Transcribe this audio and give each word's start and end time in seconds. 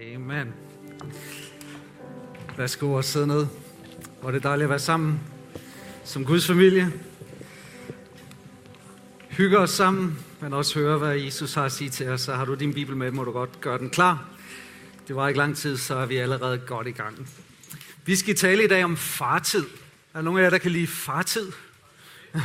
Amen. 0.00 0.54
Værsgo 2.56 2.92
og 2.92 3.04
sidde 3.04 3.26
ned. 3.26 3.46
Hvor 4.20 4.28
er 4.28 4.32
det 4.32 4.42
dejligt 4.42 4.64
at 4.64 4.70
være 4.70 4.78
sammen 4.78 5.20
som 6.04 6.24
Guds 6.24 6.46
familie. 6.46 6.92
Hygge 9.28 9.58
os 9.58 9.70
sammen, 9.70 10.18
men 10.40 10.52
også 10.52 10.78
høre, 10.78 10.98
hvad 10.98 11.14
Jesus 11.14 11.54
har 11.54 11.64
at 11.64 11.72
sige 11.72 11.90
til 11.90 12.08
os. 12.08 12.20
Så 12.20 12.34
har 12.34 12.44
du 12.44 12.54
din 12.54 12.74
bibel 12.74 12.96
med, 12.96 13.10
må 13.10 13.24
du 13.24 13.32
godt 13.32 13.60
gøre 13.60 13.78
den 13.78 13.90
klar. 13.90 14.28
Det 15.08 15.16
var 15.16 15.28
ikke 15.28 15.38
lang 15.38 15.56
tid, 15.56 15.76
så 15.76 15.94
er 15.94 16.06
vi 16.06 16.16
allerede 16.16 16.58
godt 16.58 16.86
i 16.86 16.92
gang. 16.92 17.28
Vi 18.04 18.16
skal 18.16 18.36
tale 18.36 18.64
i 18.64 18.68
dag 18.68 18.84
om 18.84 18.96
fartid. 18.96 19.62
Er 19.62 20.18
der 20.18 20.22
nogen 20.22 20.38
af 20.38 20.44
jer, 20.44 20.50
der 20.50 20.58
kan 20.58 20.70
lide 20.70 20.86
fartid? 20.86 21.52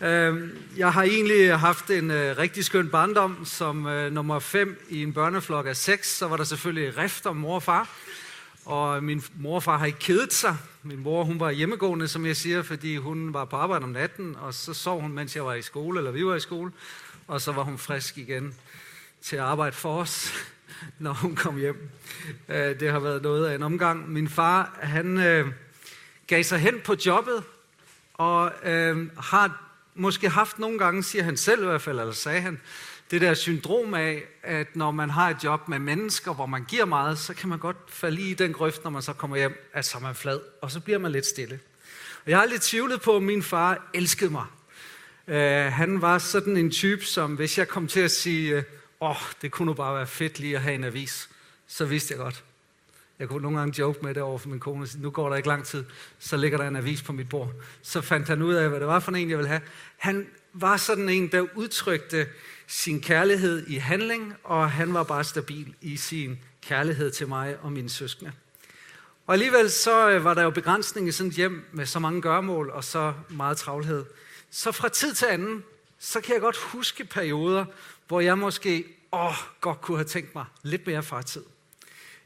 Øhm, 0.00 0.58
jeg 0.76 0.92
har 0.92 1.02
egentlig 1.02 1.58
haft 1.58 1.90
en 1.90 2.10
øh, 2.10 2.38
rigtig 2.38 2.64
skøn 2.64 2.88
barndom. 2.88 3.44
Som 3.44 3.86
øh, 3.86 4.12
nummer 4.12 4.38
5 4.38 4.86
i 4.88 5.02
en 5.02 5.12
børneflok 5.12 5.66
af 5.66 5.76
seks, 5.76 6.16
så 6.16 6.28
var 6.28 6.36
der 6.36 6.44
selvfølgelig 6.44 6.98
rift 6.98 7.26
om 7.26 7.36
mor 7.36 7.54
og 7.54 7.62
far. 7.62 7.88
Og 8.64 9.04
min 9.04 9.22
mor 9.34 9.54
og 9.54 9.62
far 9.62 9.78
har 9.78 9.86
ikke 9.86 9.98
kedet 9.98 10.32
sig. 10.32 10.56
Min 10.82 10.98
mor 10.98 11.24
hun 11.24 11.40
var 11.40 11.50
hjemmegående, 11.50 12.08
som 12.08 12.26
jeg 12.26 12.36
siger, 12.36 12.62
fordi 12.62 12.96
hun 12.96 13.34
var 13.34 13.44
på 13.44 13.56
arbejde 13.56 13.84
om 13.84 13.90
natten, 13.90 14.36
og 14.40 14.54
så 14.54 14.74
sov 14.74 15.00
hun, 15.00 15.12
mens 15.12 15.36
jeg 15.36 15.44
var 15.44 15.54
i 15.54 15.62
skole, 15.62 15.98
eller 15.98 16.10
vi 16.10 16.26
var 16.26 16.34
i 16.34 16.40
skole. 16.40 16.72
Og 17.26 17.40
så 17.40 17.52
var 17.52 17.62
hun 17.62 17.78
frisk 17.78 18.18
igen 18.18 18.54
til 19.22 19.36
at 19.36 19.42
arbejde 19.42 19.76
for 19.76 20.00
os, 20.00 20.32
når 20.98 21.12
hun 21.12 21.36
kom 21.36 21.56
hjem. 21.56 21.90
Øh, 22.48 22.80
det 22.80 22.90
har 22.90 22.98
været 22.98 23.22
noget 23.22 23.46
af 23.46 23.54
en 23.54 23.62
omgang. 23.62 24.12
Min 24.12 24.28
far, 24.28 24.78
han 24.82 25.16
gav 26.26 26.42
sig 26.42 26.58
hen 26.58 26.80
på 26.84 26.96
jobbet, 27.06 27.42
og 28.14 28.52
øh, 28.64 29.08
har 29.18 29.63
måske 29.94 30.28
haft 30.28 30.58
nogle 30.58 30.78
gange, 30.78 31.02
siger 31.02 31.24
han 31.24 31.36
selv 31.36 31.62
i 31.62 31.66
hvert 31.66 31.82
fald, 31.82 32.00
eller 32.00 32.12
sagde 32.12 32.40
han, 32.40 32.60
det 33.10 33.20
der 33.20 33.34
syndrom 33.34 33.94
af, 33.94 34.22
at 34.42 34.76
når 34.76 34.90
man 34.90 35.10
har 35.10 35.30
et 35.30 35.44
job 35.44 35.68
med 35.68 35.78
mennesker, 35.78 36.34
hvor 36.34 36.46
man 36.46 36.64
giver 36.64 36.84
meget, 36.84 37.18
så 37.18 37.34
kan 37.34 37.48
man 37.48 37.58
godt 37.58 37.76
falde 37.88 38.22
i 38.22 38.34
den 38.34 38.52
grøft, 38.52 38.84
når 38.84 38.90
man 38.90 39.02
så 39.02 39.12
kommer 39.12 39.36
hjem, 39.36 39.70
at 39.72 39.84
så 39.84 39.98
er 39.98 40.02
man 40.02 40.14
flad, 40.14 40.40
og 40.62 40.70
så 40.70 40.80
bliver 40.80 40.98
man 40.98 41.12
lidt 41.12 41.26
stille. 41.26 41.60
Og 42.24 42.30
jeg 42.30 42.38
har 42.38 42.46
lidt 42.46 42.62
tvivlet 42.62 43.00
på, 43.00 43.16
at 43.16 43.22
min 43.22 43.42
far 43.42 43.90
elskede 43.94 44.30
mig. 44.30 44.46
Uh, 45.26 45.72
han 45.72 46.02
var 46.02 46.18
sådan 46.18 46.56
en 46.56 46.70
type, 46.70 47.04
som 47.04 47.34
hvis 47.34 47.58
jeg 47.58 47.68
kom 47.68 47.88
til 47.88 48.00
at 48.00 48.10
sige, 48.10 48.56
øh, 48.56 48.62
åh, 49.00 49.10
oh, 49.10 49.16
det 49.42 49.52
kunne 49.52 49.66
nu 49.66 49.72
bare 49.72 49.96
være 49.96 50.06
fedt 50.06 50.38
lige 50.38 50.56
at 50.56 50.62
have 50.62 50.74
en 50.74 50.84
avis, 50.84 51.28
så 51.66 51.84
vidste 51.84 52.12
jeg 52.12 52.18
godt. 52.18 52.44
Jeg 53.18 53.28
kunne 53.28 53.42
nogle 53.42 53.58
gange 53.58 53.80
joke 53.80 53.98
med 54.02 54.14
det 54.14 54.22
over 54.22 54.38
for 54.38 54.48
min 54.48 54.60
kone, 54.60 54.86
nu 54.98 55.10
går 55.10 55.28
der 55.28 55.36
ikke 55.36 55.48
lang 55.48 55.64
tid, 55.64 55.84
så 56.18 56.36
ligger 56.36 56.58
der 56.58 56.68
en 56.68 56.76
avis 56.76 57.02
på 57.02 57.12
mit 57.12 57.28
bord. 57.28 57.52
Så 57.82 58.00
fandt 58.00 58.28
han 58.28 58.42
ud 58.42 58.54
af, 58.54 58.68
hvad 58.68 58.80
det 58.80 58.88
var 58.88 59.00
for 59.00 59.12
en, 59.12 59.30
jeg 59.30 59.38
ville 59.38 59.48
have. 59.48 59.60
Han 59.96 60.26
var 60.52 60.76
sådan 60.76 61.08
en, 61.08 61.32
der 61.32 61.46
udtrykte 61.54 62.26
sin 62.66 63.00
kærlighed 63.00 63.66
i 63.66 63.76
handling, 63.76 64.34
og 64.44 64.70
han 64.70 64.94
var 64.94 65.02
bare 65.02 65.24
stabil 65.24 65.74
i 65.80 65.96
sin 65.96 66.38
kærlighed 66.62 67.10
til 67.10 67.28
mig 67.28 67.56
og 67.62 67.72
mine 67.72 67.90
søskende. 67.90 68.32
Og 69.26 69.32
alligevel 69.32 69.70
så 69.70 70.10
øh, 70.10 70.24
var 70.24 70.34
der 70.34 70.42
jo 70.42 70.50
begrænsning 70.50 71.08
i 71.08 71.12
sådan 71.12 71.30
et 71.30 71.36
hjem 71.36 71.64
med 71.72 71.86
så 71.86 71.98
mange 71.98 72.22
gørmål 72.22 72.70
og 72.70 72.84
så 72.84 73.12
meget 73.30 73.56
travlhed. 73.56 74.04
Så 74.50 74.72
fra 74.72 74.88
tid 74.88 75.14
til 75.14 75.26
anden, 75.26 75.64
så 75.98 76.20
kan 76.20 76.34
jeg 76.34 76.40
godt 76.40 76.56
huske 76.56 77.04
perioder, 77.04 77.64
hvor 78.08 78.20
jeg 78.20 78.38
måske 78.38 78.84
åh, 79.12 79.36
godt 79.60 79.80
kunne 79.80 79.98
have 79.98 80.04
tænkt 80.04 80.34
mig 80.34 80.44
lidt 80.62 80.86
mere 80.86 81.02
fartid. 81.02 81.42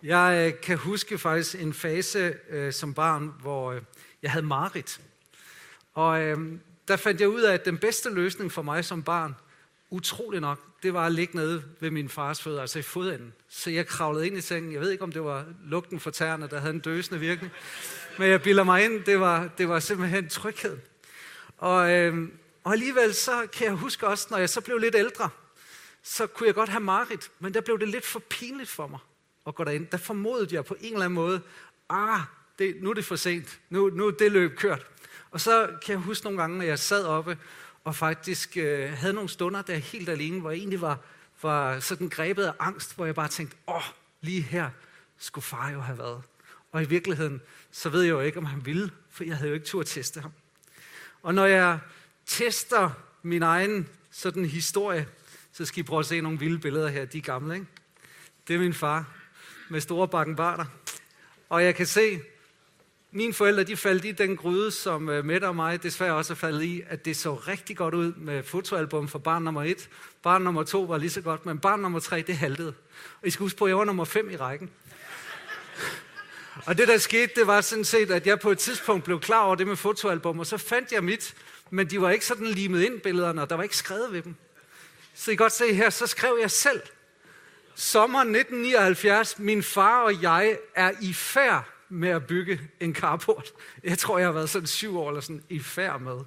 Jeg 0.03 0.53
øh, 0.55 0.61
kan 0.61 0.79
huske 0.79 1.19
faktisk 1.19 1.55
en 1.55 1.75
fase 1.75 2.35
øh, 2.51 2.73
som 2.73 2.95
barn, 2.95 3.33
hvor 3.41 3.73
øh, 3.73 3.83
jeg 4.23 4.31
havde 4.31 4.47
marit. 4.47 5.01
Og 5.95 6.21
øh, 6.23 6.39
der 6.89 6.97
fandt 6.97 7.21
jeg 7.21 7.29
ud 7.29 7.41
af, 7.41 7.55
at 7.55 7.65
den 7.65 7.79
bedste 7.79 8.11
løsning 8.11 8.53
for 8.53 8.63
mig 8.63 8.85
som 8.85 9.03
barn, 9.03 9.35
utrolig 9.91 10.41
nok, 10.41 10.59
det 10.83 10.95
var 10.95 11.07
at 11.07 11.13
ligge 11.13 11.37
nede 11.37 11.65
ved 11.81 11.91
min 11.91 12.09
fars 12.09 12.43
fødder, 12.43 12.61
altså 12.61 12.79
i 12.79 12.83
fodenden. 12.83 13.33
Så 13.49 13.71
jeg 13.71 13.87
kravlede 13.87 14.27
ind 14.27 14.37
i 14.39 14.41
sengen. 14.41 14.73
Jeg 14.73 14.81
ved 14.81 14.91
ikke, 14.91 15.05
om 15.05 15.13
det 15.13 15.25
var 15.25 15.45
lugten 15.65 16.01
for 16.01 16.11
tæerne, 16.11 16.49
der 16.49 16.61
havde 16.61 16.75
en 16.75 16.81
døsende 16.81 17.21
virkning. 17.21 17.53
Men 18.19 18.29
jeg 18.31 18.43
bilder 18.43 18.65
mig 18.65 18.85
ind, 18.85 19.05
det 19.05 19.21
var, 19.21 19.49
det 19.59 19.69
var 19.69 19.81
simpelthen 19.81 20.29
tryghed. 20.29 20.79
Og, 21.57 21.91
øh, 21.91 22.29
og 22.65 22.73
alligevel 22.73 23.15
så 23.15 23.47
kan 23.53 23.67
jeg 23.67 23.75
huske 23.75 24.07
også, 24.07 24.27
når 24.31 24.39
jeg 24.39 24.51
så 24.51 24.61
blev 24.61 24.79
lidt 24.79 24.95
ældre, 24.95 25.31
så 26.03 26.27
kunne 26.27 26.47
jeg 26.47 26.55
godt 26.55 26.69
have 26.69 26.81
marit, 26.81 27.31
men 27.39 27.55
der 27.55 27.61
blev 27.61 27.79
det 27.79 27.89
lidt 27.89 28.07
for 28.07 28.19
pinligt 28.19 28.71
for 28.71 28.87
mig 28.87 28.99
og 29.49 29.55
går 29.55 29.65
derind. 29.65 29.87
Der 29.87 29.97
formodede 29.97 30.55
jeg 30.55 30.65
på 30.65 30.77
en 30.81 30.93
eller 30.93 31.05
anden 31.05 31.15
måde, 31.15 31.41
ah, 31.89 32.21
det, 32.59 32.77
nu 32.83 32.91
er 32.91 32.95
det 32.95 33.05
for 33.05 33.17
sent, 33.17 33.61
nu, 33.71 33.91
nu 33.91 34.07
er 34.07 34.11
det 34.11 34.33
løb 34.33 34.57
kørt. 34.57 34.87
Og 35.31 35.41
så 35.41 35.67
kan 35.85 35.93
jeg 35.93 35.99
huske 35.99 36.25
nogle 36.25 36.41
gange, 36.41 36.59
når 36.59 36.65
jeg 36.65 36.79
sad 36.79 37.05
oppe 37.05 37.39
og 37.85 37.95
faktisk 37.95 38.57
øh, 38.57 38.93
havde 38.93 39.13
nogle 39.13 39.29
stunder 39.29 39.63
der 39.63 39.77
helt 39.77 40.09
alene, 40.09 40.41
hvor 40.41 40.51
jeg 40.51 40.59
egentlig 40.59 40.81
var, 40.81 40.99
var 41.43 41.81
sådan 41.81 42.09
grebet 42.09 42.45
af 42.45 42.53
angst, 42.59 42.97
hvor 42.97 43.05
jeg 43.05 43.15
bare 43.15 43.29
tænkte, 43.29 43.57
åh, 43.69 43.77
oh, 43.77 43.83
lige 44.21 44.43
her 44.43 44.71
skulle 45.19 45.45
far 45.45 45.71
jo 45.71 45.81
have 45.81 45.99
været. 45.99 46.23
Og 46.73 46.83
i 46.83 46.87
virkeligheden, 46.87 47.41
så 47.71 47.89
ved 47.89 48.03
jeg 48.03 48.11
jo 48.11 48.21
ikke, 48.21 48.39
om 48.39 48.45
han 48.45 48.67
ville, 48.67 48.91
for 49.11 49.25
jeg 49.25 49.37
havde 49.37 49.49
jo 49.49 49.55
ikke 49.55 49.67
tur 49.67 49.81
at 49.81 49.87
teste 49.87 50.21
ham. 50.21 50.33
Og 51.23 51.35
når 51.35 51.47
jeg 51.47 51.79
tester 52.27 52.91
min 53.23 53.43
egen 53.43 53.89
sådan 54.11 54.45
historie, 54.45 55.09
så 55.53 55.65
skal 55.65 55.81
I 55.81 55.83
prøve 55.83 56.01
at 56.01 56.07
se 56.07 56.21
nogle 56.21 56.39
vilde 56.39 56.59
billeder 56.59 56.89
her, 56.89 57.05
de 57.05 57.19
er 57.19 57.23
gamle, 57.23 57.55
ikke? 57.55 57.67
Det 58.49 58.55
er 58.55 58.61
min 58.61 58.75
far 58.75 59.18
med 59.71 59.81
store 59.81 60.09
bakkenbarter. 60.09 60.65
Og 61.49 61.65
jeg 61.65 61.75
kan 61.75 61.87
se, 61.87 62.21
mine 63.11 63.35
forældre, 63.35 63.65
de 63.65 63.77
faldt 63.77 64.05
i 64.05 64.13
den 64.13 64.37
gryde, 64.37 64.71
som 64.71 65.09
øh, 65.09 65.25
Mette 65.25 65.45
og 65.45 65.57
mig 65.57 65.83
desværre 65.83 66.15
også 66.15 66.33
er 66.33 66.37
faldet 66.37 66.63
i, 66.63 66.83
at 66.89 67.05
det 67.05 67.17
så 67.17 67.35
rigtig 67.35 67.77
godt 67.77 67.95
ud 67.95 68.13
med 68.13 68.43
fotoalbum 68.43 69.09
for 69.09 69.19
barn 69.19 69.43
nummer 69.43 69.65
et. 69.65 69.89
Barn 70.23 70.43
nummer 70.43 70.63
to 70.63 70.83
var 70.83 70.99
lige 70.99 71.11
så 71.11 71.21
godt, 71.21 71.47
men 71.47 71.59
barn 71.59 71.81
nummer 71.81 72.01
tre, 72.01 72.23
det 72.23 72.37
haltede. 72.37 72.75
Og 73.23 73.29
I 73.29 73.31
skal 73.31 73.45
huske 73.45 73.59
på, 73.59 73.65
at 73.65 73.69
jeg 73.69 73.79
var 73.79 73.85
nummer 73.85 74.05
fem 74.05 74.31
i 74.31 74.37
rækken. 74.37 74.71
og 76.67 76.79
det, 76.79 76.89
der 76.89 76.99
skete, 76.99 77.33
det 77.37 77.47
var 77.47 77.61
sådan 77.61 77.85
set, 77.85 78.11
at 78.11 78.27
jeg 78.27 78.41
på 78.41 78.51
et 78.51 78.59
tidspunkt 78.59 79.05
blev 79.05 79.21
klar 79.21 79.43
over 79.43 79.55
det 79.55 79.67
med 79.67 79.77
fotoalbum, 79.77 80.39
og 80.39 80.47
så 80.47 80.57
fandt 80.57 80.93
jeg 80.93 81.05
mit, 81.05 81.35
men 81.71 81.91
de 81.91 82.01
var 82.01 82.11
ikke 82.11 82.27
sådan 82.27 82.47
limet 82.47 82.83
ind 82.83 83.01
billederne, 83.01 83.43
og 83.43 83.51
der 83.51 83.57
var 83.57 83.63
ikke 83.63 83.77
skrevet 83.77 84.13
ved 84.13 84.23
dem. 84.23 84.35
Så 85.15 85.31
I 85.31 85.35
kan 85.35 85.45
godt 85.45 85.53
se 85.53 85.75
her, 85.75 85.91
så 85.91 86.07
skrev 86.07 86.39
jeg 86.41 86.51
selv. 86.51 86.81
Sommer 87.81 88.19
1979, 88.19 89.39
min 89.39 89.63
far 89.63 90.03
og 90.03 90.23
jeg 90.23 90.59
er 90.75 90.93
i 91.01 91.13
færd 91.13 91.65
med 91.89 92.09
at 92.09 92.27
bygge 92.27 92.61
en 92.81 92.95
carport. 92.95 93.53
Jeg 93.85 93.99
tror, 93.99 94.19
jeg 94.19 94.27
har 94.27 94.33
været 94.33 94.51
sådan 94.51 94.67
syv 94.67 94.99
år 94.99 95.09
eller 95.09 95.21
sådan 95.21 95.43
i 95.49 95.61
færd 95.61 96.01
med. 96.01 96.19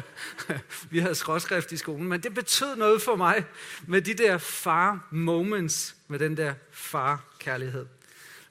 Vi 0.90 0.98
havde 0.98 1.14
skråskrift 1.14 1.72
i 1.72 1.76
skolen, 1.76 2.08
men 2.08 2.20
det 2.20 2.34
betød 2.34 2.76
noget 2.76 3.02
for 3.02 3.16
mig 3.16 3.44
med 3.86 4.02
de 4.02 4.14
der 4.14 4.38
far 4.38 5.08
moments, 5.10 5.96
med 6.08 6.18
den 6.18 6.36
der 6.36 6.54
far-kærlighed. 6.70 7.86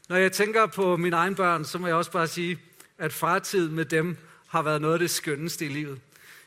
Når 0.10 0.16
jeg 0.16 0.32
tænker 0.32 0.66
på 0.66 0.98
mine 0.98 1.16
egne 1.16 1.36
børn, 1.36 1.66
så 1.66 1.80
må 1.80 1.88
jeg 1.88 1.96
også 1.96 2.12
bare 2.12 2.28
sige, 2.28 2.60
at 2.98 3.14
fartid 3.14 3.70
med 3.70 3.86
dem 3.86 4.18
har 4.48 4.62
været 4.62 4.82
noget 4.82 4.94
af 4.94 5.00
det 5.00 5.10
skønneste 5.10 5.66
i 5.66 5.70
livet. 5.70 6.00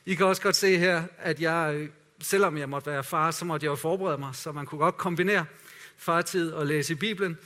I 0.06 0.14
kan 0.14 0.26
også 0.26 0.42
godt 0.42 0.56
se 0.56 0.78
her, 0.78 1.02
at 1.18 1.40
jeg, 1.40 1.74
øh, 1.74 1.88
selvom 2.20 2.58
jeg 2.58 2.68
måtte 2.68 2.90
være 2.90 3.04
far, 3.04 3.30
så 3.30 3.44
måtte 3.44 3.64
jeg 3.64 3.70
jo 3.70 3.76
forberede 3.76 4.18
mig, 4.18 4.30
så 4.34 4.52
man 4.52 4.66
kunne 4.66 4.78
godt 4.78 4.96
kombinere 4.96 5.44
fartid 5.96 6.52
og 6.52 6.66
læse 6.66 6.92
i 6.92 6.96
Bibelen. 6.96 7.38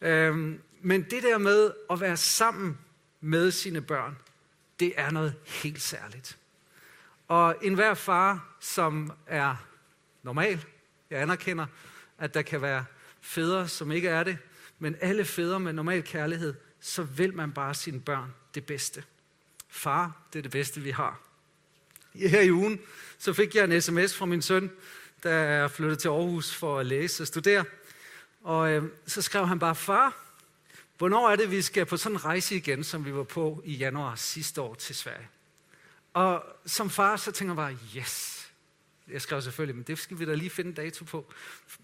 Øhm, 0.00 0.60
men 0.80 1.02
det 1.02 1.22
der 1.22 1.38
med 1.38 1.72
at 1.90 2.00
være 2.00 2.16
sammen 2.16 2.78
med 3.20 3.50
sine 3.50 3.80
børn, 3.80 4.18
det 4.80 4.92
er 4.96 5.10
noget 5.10 5.34
helt 5.44 5.82
særligt. 5.82 6.38
Og 7.28 7.56
enhver 7.62 7.94
far, 7.94 8.56
som 8.60 9.12
er 9.26 9.56
normal, 10.22 10.64
jeg 11.10 11.22
anerkender, 11.22 11.66
at 12.18 12.34
der 12.34 12.42
kan 12.42 12.62
være 12.62 12.84
fædre, 13.20 13.68
som 13.68 13.92
ikke 13.92 14.08
er 14.08 14.22
det, 14.22 14.38
men 14.78 14.96
alle 15.00 15.24
fædre 15.24 15.60
med 15.60 15.72
normal 15.72 16.02
kærlighed, 16.02 16.54
så 16.80 17.02
vil 17.02 17.34
man 17.34 17.52
bare 17.52 17.74
sine 17.74 18.00
børn 18.00 18.34
det 18.54 18.66
bedste. 18.66 19.04
Far, 19.68 20.16
det 20.32 20.38
er 20.38 20.42
det 20.42 20.50
bedste, 20.50 20.80
vi 20.80 20.90
har. 20.90 21.20
Her 22.14 22.40
i 22.40 22.52
ugen, 22.52 22.80
så 23.18 23.32
fik 23.32 23.54
jeg 23.54 23.64
en 23.64 23.82
sms 23.82 24.16
fra 24.16 24.26
min 24.26 24.42
søn, 24.42 24.70
der 25.22 25.34
er 25.34 25.68
flyttet 25.68 25.98
til 25.98 26.08
Aarhus 26.08 26.54
for 26.54 26.78
at 26.78 26.86
læse 26.86 27.22
og 27.22 27.26
studere. 27.26 27.64
Og 28.42 28.70
øh, 28.70 28.84
så 29.06 29.22
skrev 29.22 29.46
han 29.46 29.58
bare, 29.58 29.74
far, 29.74 30.16
hvornår 30.98 31.30
er 31.30 31.36
det, 31.36 31.50
vi 31.50 31.62
skal 31.62 31.86
på 31.86 31.96
sådan 31.96 32.16
en 32.16 32.24
rejse 32.24 32.56
igen, 32.56 32.84
som 32.84 33.04
vi 33.04 33.14
var 33.14 33.22
på 33.22 33.62
i 33.64 33.74
januar 33.74 34.14
sidste 34.14 34.60
år 34.60 34.74
til 34.74 34.94
Sverige? 34.94 35.28
Og 36.14 36.44
som 36.66 36.90
far, 36.90 37.16
så 37.16 37.32
tænker 37.32 37.52
jeg 37.52 37.56
bare, 37.56 37.76
yes. 37.96 38.38
Jeg 39.08 39.22
skrev 39.22 39.42
selvfølgelig, 39.42 39.76
men 39.76 39.84
det 39.84 39.98
skal 39.98 40.18
vi 40.18 40.24
da 40.24 40.34
lige 40.34 40.50
finde 40.50 40.72
dato 40.72 41.04
på. 41.04 41.32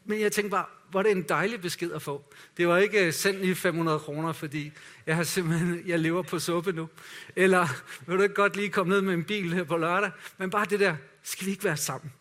Men 0.04 0.20
jeg 0.20 0.32
tænkte 0.32 0.50
bare, 0.50 0.64
hvor 0.90 1.02
det 1.02 1.12
en 1.12 1.22
dejlig 1.22 1.60
besked 1.60 1.92
at 1.92 2.02
få. 2.02 2.24
Det 2.56 2.68
var 2.68 2.78
ikke 2.78 3.06
øh, 3.06 3.12
sendt 3.12 3.40
lige 3.40 3.54
500 3.54 3.98
kroner, 3.98 4.32
fordi 4.32 4.72
jeg 5.06 5.16
har 5.16 5.22
simpelthen, 5.22 5.82
jeg 5.86 5.98
lever 5.98 6.22
på 6.22 6.38
suppe 6.38 6.72
nu. 6.72 6.88
Eller 7.36 7.68
vil 8.06 8.18
du 8.18 8.22
ikke 8.22 8.34
godt 8.34 8.56
lige 8.56 8.68
komme 8.68 8.90
ned 8.90 9.00
med 9.00 9.14
en 9.14 9.24
bil 9.24 9.54
her 9.54 9.64
på 9.64 9.76
lørdag? 9.76 10.10
Men 10.38 10.50
bare 10.50 10.64
det 10.64 10.80
der, 10.80 10.96
skal 11.22 11.46
vi 11.46 11.50
ikke 11.50 11.64
være 11.64 11.76
sammen? 11.76 12.12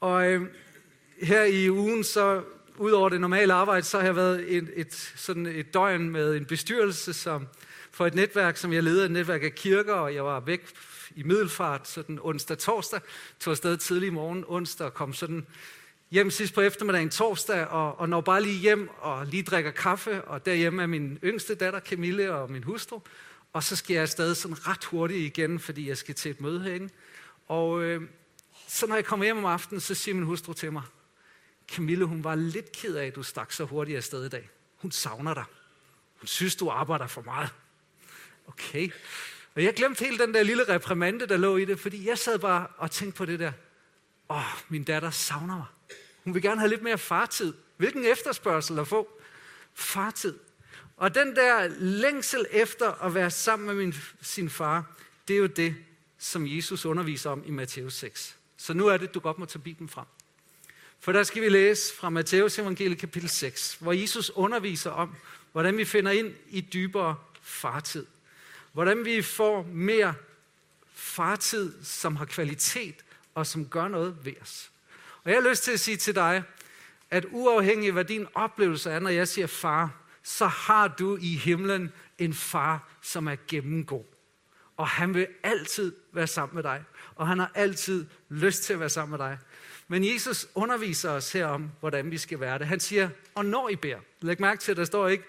Og 0.00 0.30
øh, 0.30 0.46
her 1.22 1.44
i 1.44 1.70
ugen, 1.70 2.04
så 2.04 2.44
Udover 2.80 3.08
det 3.08 3.20
normale 3.20 3.52
arbejde, 3.52 3.86
så 3.86 3.98
har 3.98 4.04
jeg 4.04 4.16
været 4.16 4.56
et, 4.56 4.70
et, 4.76 5.12
sådan 5.16 5.46
et 5.46 5.74
døgn 5.74 6.10
med 6.10 6.36
en 6.36 6.44
bestyrelse 6.44 7.12
som, 7.12 7.46
for 7.90 8.06
et 8.06 8.14
netværk, 8.14 8.56
som 8.56 8.72
jeg 8.72 8.82
leder, 8.82 9.04
et 9.04 9.10
netværk 9.10 9.42
af 9.42 9.54
kirker, 9.54 9.94
og 9.94 10.14
jeg 10.14 10.24
var 10.24 10.40
væk 10.40 10.66
i 11.16 11.22
middelfart 11.22 11.88
sådan 11.88 12.18
onsdag-torsdag, 12.22 13.00
tog 13.40 13.50
afsted 13.50 13.76
tidlig 13.76 14.06
i 14.06 14.10
morgen 14.10 14.44
onsdag 14.48 14.86
og 14.86 14.94
kom 14.94 15.12
sådan 15.12 15.46
hjem 16.10 16.30
sidst 16.30 16.54
på 16.54 16.60
eftermiddagen 16.60 17.10
torsdag, 17.10 17.66
og, 17.66 17.98
og 18.00 18.08
når 18.08 18.20
bare 18.20 18.42
lige 18.42 18.58
hjem 18.58 18.88
og 18.98 19.26
lige 19.26 19.42
drikker 19.42 19.70
kaffe, 19.70 20.22
og 20.22 20.46
derhjemme 20.46 20.82
er 20.82 20.86
min 20.86 21.18
yngste 21.24 21.54
datter 21.54 21.80
Camille 21.80 22.34
og 22.34 22.50
min 22.50 22.64
hustru, 22.64 23.00
og 23.52 23.62
så 23.62 23.76
skal 23.76 23.94
jeg 23.94 24.02
afsted 24.02 24.34
sådan 24.34 24.66
ret 24.66 24.84
hurtigt 24.84 25.20
igen, 25.20 25.58
fordi 25.58 25.88
jeg 25.88 25.96
skal 25.96 26.14
til 26.14 26.30
et 26.30 26.40
møde 26.40 26.60
herinde. 26.60 26.88
Og 27.48 27.82
øh, 27.82 28.02
så 28.68 28.86
når 28.86 28.94
jeg 28.94 29.04
kommer 29.04 29.24
hjem 29.24 29.38
om 29.38 29.44
aftenen, 29.44 29.80
så 29.80 29.94
siger 29.94 30.14
min 30.14 30.24
hustru 30.24 30.52
til 30.52 30.72
mig, 30.72 30.82
Camille, 31.70 32.04
hun 32.04 32.24
var 32.24 32.34
lidt 32.34 32.72
ked 32.72 32.94
af, 32.94 33.06
at 33.06 33.14
du 33.14 33.22
stak 33.22 33.52
så 33.52 33.64
hurtigt 33.64 33.96
afsted 33.96 34.26
i 34.26 34.28
dag. 34.28 34.50
Hun 34.76 34.90
savner 34.90 35.34
dig. 35.34 35.44
Hun 36.20 36.26
synes, 36.26 36.56
du 36.56 36.68
arbejder 36.68 37.06
for 37.06 37.22
meget. 37.22 37.50
Okay. 38.46 38.90
Og 39.54 39.64
jeg 39.64 39.74
glemte 39.74 40.04
helt 40.04 40.20
den 40.20 40.34
der 40.34 40.42
lille 40.42 40.68
reprimande, 40.68 41.26
der 41.26 41.36
lå 41.36 41.56
i 41.56 41.64
det, 41.64 41.80
fordi 41.80 42.08
jeg 42.08 42.18
sad 42.18 42.38
bare 42.38 42.66
og 42.76 42.90
tænkte 42.90 43.18
på 43.18 43.24
det 43.24 43.38
der. 43.38 43.52
Åh, 44.30 44.36
oh, 44.36 44.44
min 44.68 44.84
datter 44.84 45.10
savner 45.10 45.56
mig. 45.56 45.66
Hun 46.24 46.34
vil 46.34 46.42
gerne 46.42 46.60
have 46.60 46.68
lidt 46.68 46.82
mere 46.82 46.98
fartid. 46.98 47.54
Hvilken 47.76 48.04
efterspørgsel 48.04 48.78
at 48.78 48.88
få? 48.88 49.08
Fartid. 49.74 50.38
Og 50.96 51.14
den 51.14 51.36
der 51.36 51.68
længsel 51.78 52.46
efter 52.50 53.04
at 53.04 53.14
være 53.14 53.30
sammen 53.30 53.66
med 53.66 53.74
min, 53.74 53.94
sin 54.20 54.50
far, 54.50 54.96
det 55.28 55.34
er 55.34 55.40
jo 55.40 55.46
det, 55.46 55.74
som 56.18 56.46
Jesus 56.46 56.84
underviser 56.84 57.30
om 57.30 57.42
i 57.46 57.50
Matthæus 57.50 57.94
6. 57.94 58.36
Så 58.56 58.74
nu 58.74 58.86
er 58.86 58.96
det, 58.96 59.14
du 59.14 59.20
godt 59.20 59.38
må 59.38 59.44
tage 59.44 59.62
Bibelen 59.62 59.88
frem. 59.88 60.06
For 61.00 61.12
der 61.12 61.22
skal 61.22 61.42
vi 61.42 61.48
læse 61.48 61.94
fra 61.94 62.10
Matthæus 62.10 62.58
evangelie 62.58 62.96
kapitel 62.96 63.28
6, 63.28 63.76
hvor 63.80 63.92
Jesus 63.92 64.30
underviser 64.30 64.90
om, 64.90 65.16
hvordan 65.52 65.76
vi 65.76 65.84
finder 65.84 66.12
ind 66.12 66.34
i 66.48 66.60
dybere 66.60 67.16
fartid. 67.42 68.06
Hvordan 68.72 69.04
vi 69.04 69.22
får 69.22 69.62
mere 69.72 70.14
fartid, 70.94 71.84
som 71.84 72.16
har 72.16 72.24
kvalitet 72.24 72.94
og 73.34 73.46
som 73.46 73.66
gør 73.66 73.88
noget 73.88 74.16
ved 74.24 74.32
os. 74.42 74.70
Og 75.24 75.30
jeg 75.30 75.42
har 75.42 75.50
lyst 75.50 75.64
til 75.64 75.72
at 75.72 75.80
sige 75.80 75.96
til 75.96 76.14
dig, 76.14 76.42
at 77.10 77.26
uafhængig 77.30 77.86
af 77.86 77.92
hvad 77.92 78.04
din 78.04 78.26
oplevelse 78.34 78.90
er, 78.90 78.98
når 78.98 79.10
jeg 79.10 79.28
siger 79.28 79.46
far, 79.46 79.90
så 80.22 80.46
har 80.46 80.88
du 80.88 81.16
i 81.20 81.36
himlen 81.36 81.92
en 82.18 82.34
far, 82.34 82.88
som 83.02 83.26
er 83.28 83.36
gennemgod. 83.48 84.04
Og 84.76 84.88
han 84.88 85.14
vil 85.14 85.26
altid 85.42 85.92
være 86.12 86.26
sammen 86.26 86.54
med 86.54 86.62
dig. 86.62 86.84
Og 87.16 87.28
han 87.28 87.38
har 87.38 87.50
altid 87.54 88.06
lyst 88.28 88.62
til 88.62 88.72
at 88.72 88.80
være 88.80 88.88
sammen 88.88 89.18
med 89.18 89.26
dig. 89.26 89.38
Men 89.90 90.04
Jesus 90.04 90.48
underviser 90.54 91.10
os 91.10 91.32
her 91.32 91.46
om, 91.46 91.70
hvordan 91.80 92.10
vi 92.10 92.18
skal 92.18 92.40
være 92.40 92.58
det. 92.58 92.66
Han 92.66 92.80
siger, 92.80 93.08
og 93.34 93.44
når 93.44 93.68
I 93.68 93.76
beder. 93.76 93.98
Læg 94.20 94.40
mærke 94.40 94.60
til, 94.60 94.70
at 94.70 94.76
der 94.76 94.84
står 94.84 95.08
ikke, 95.08 95.24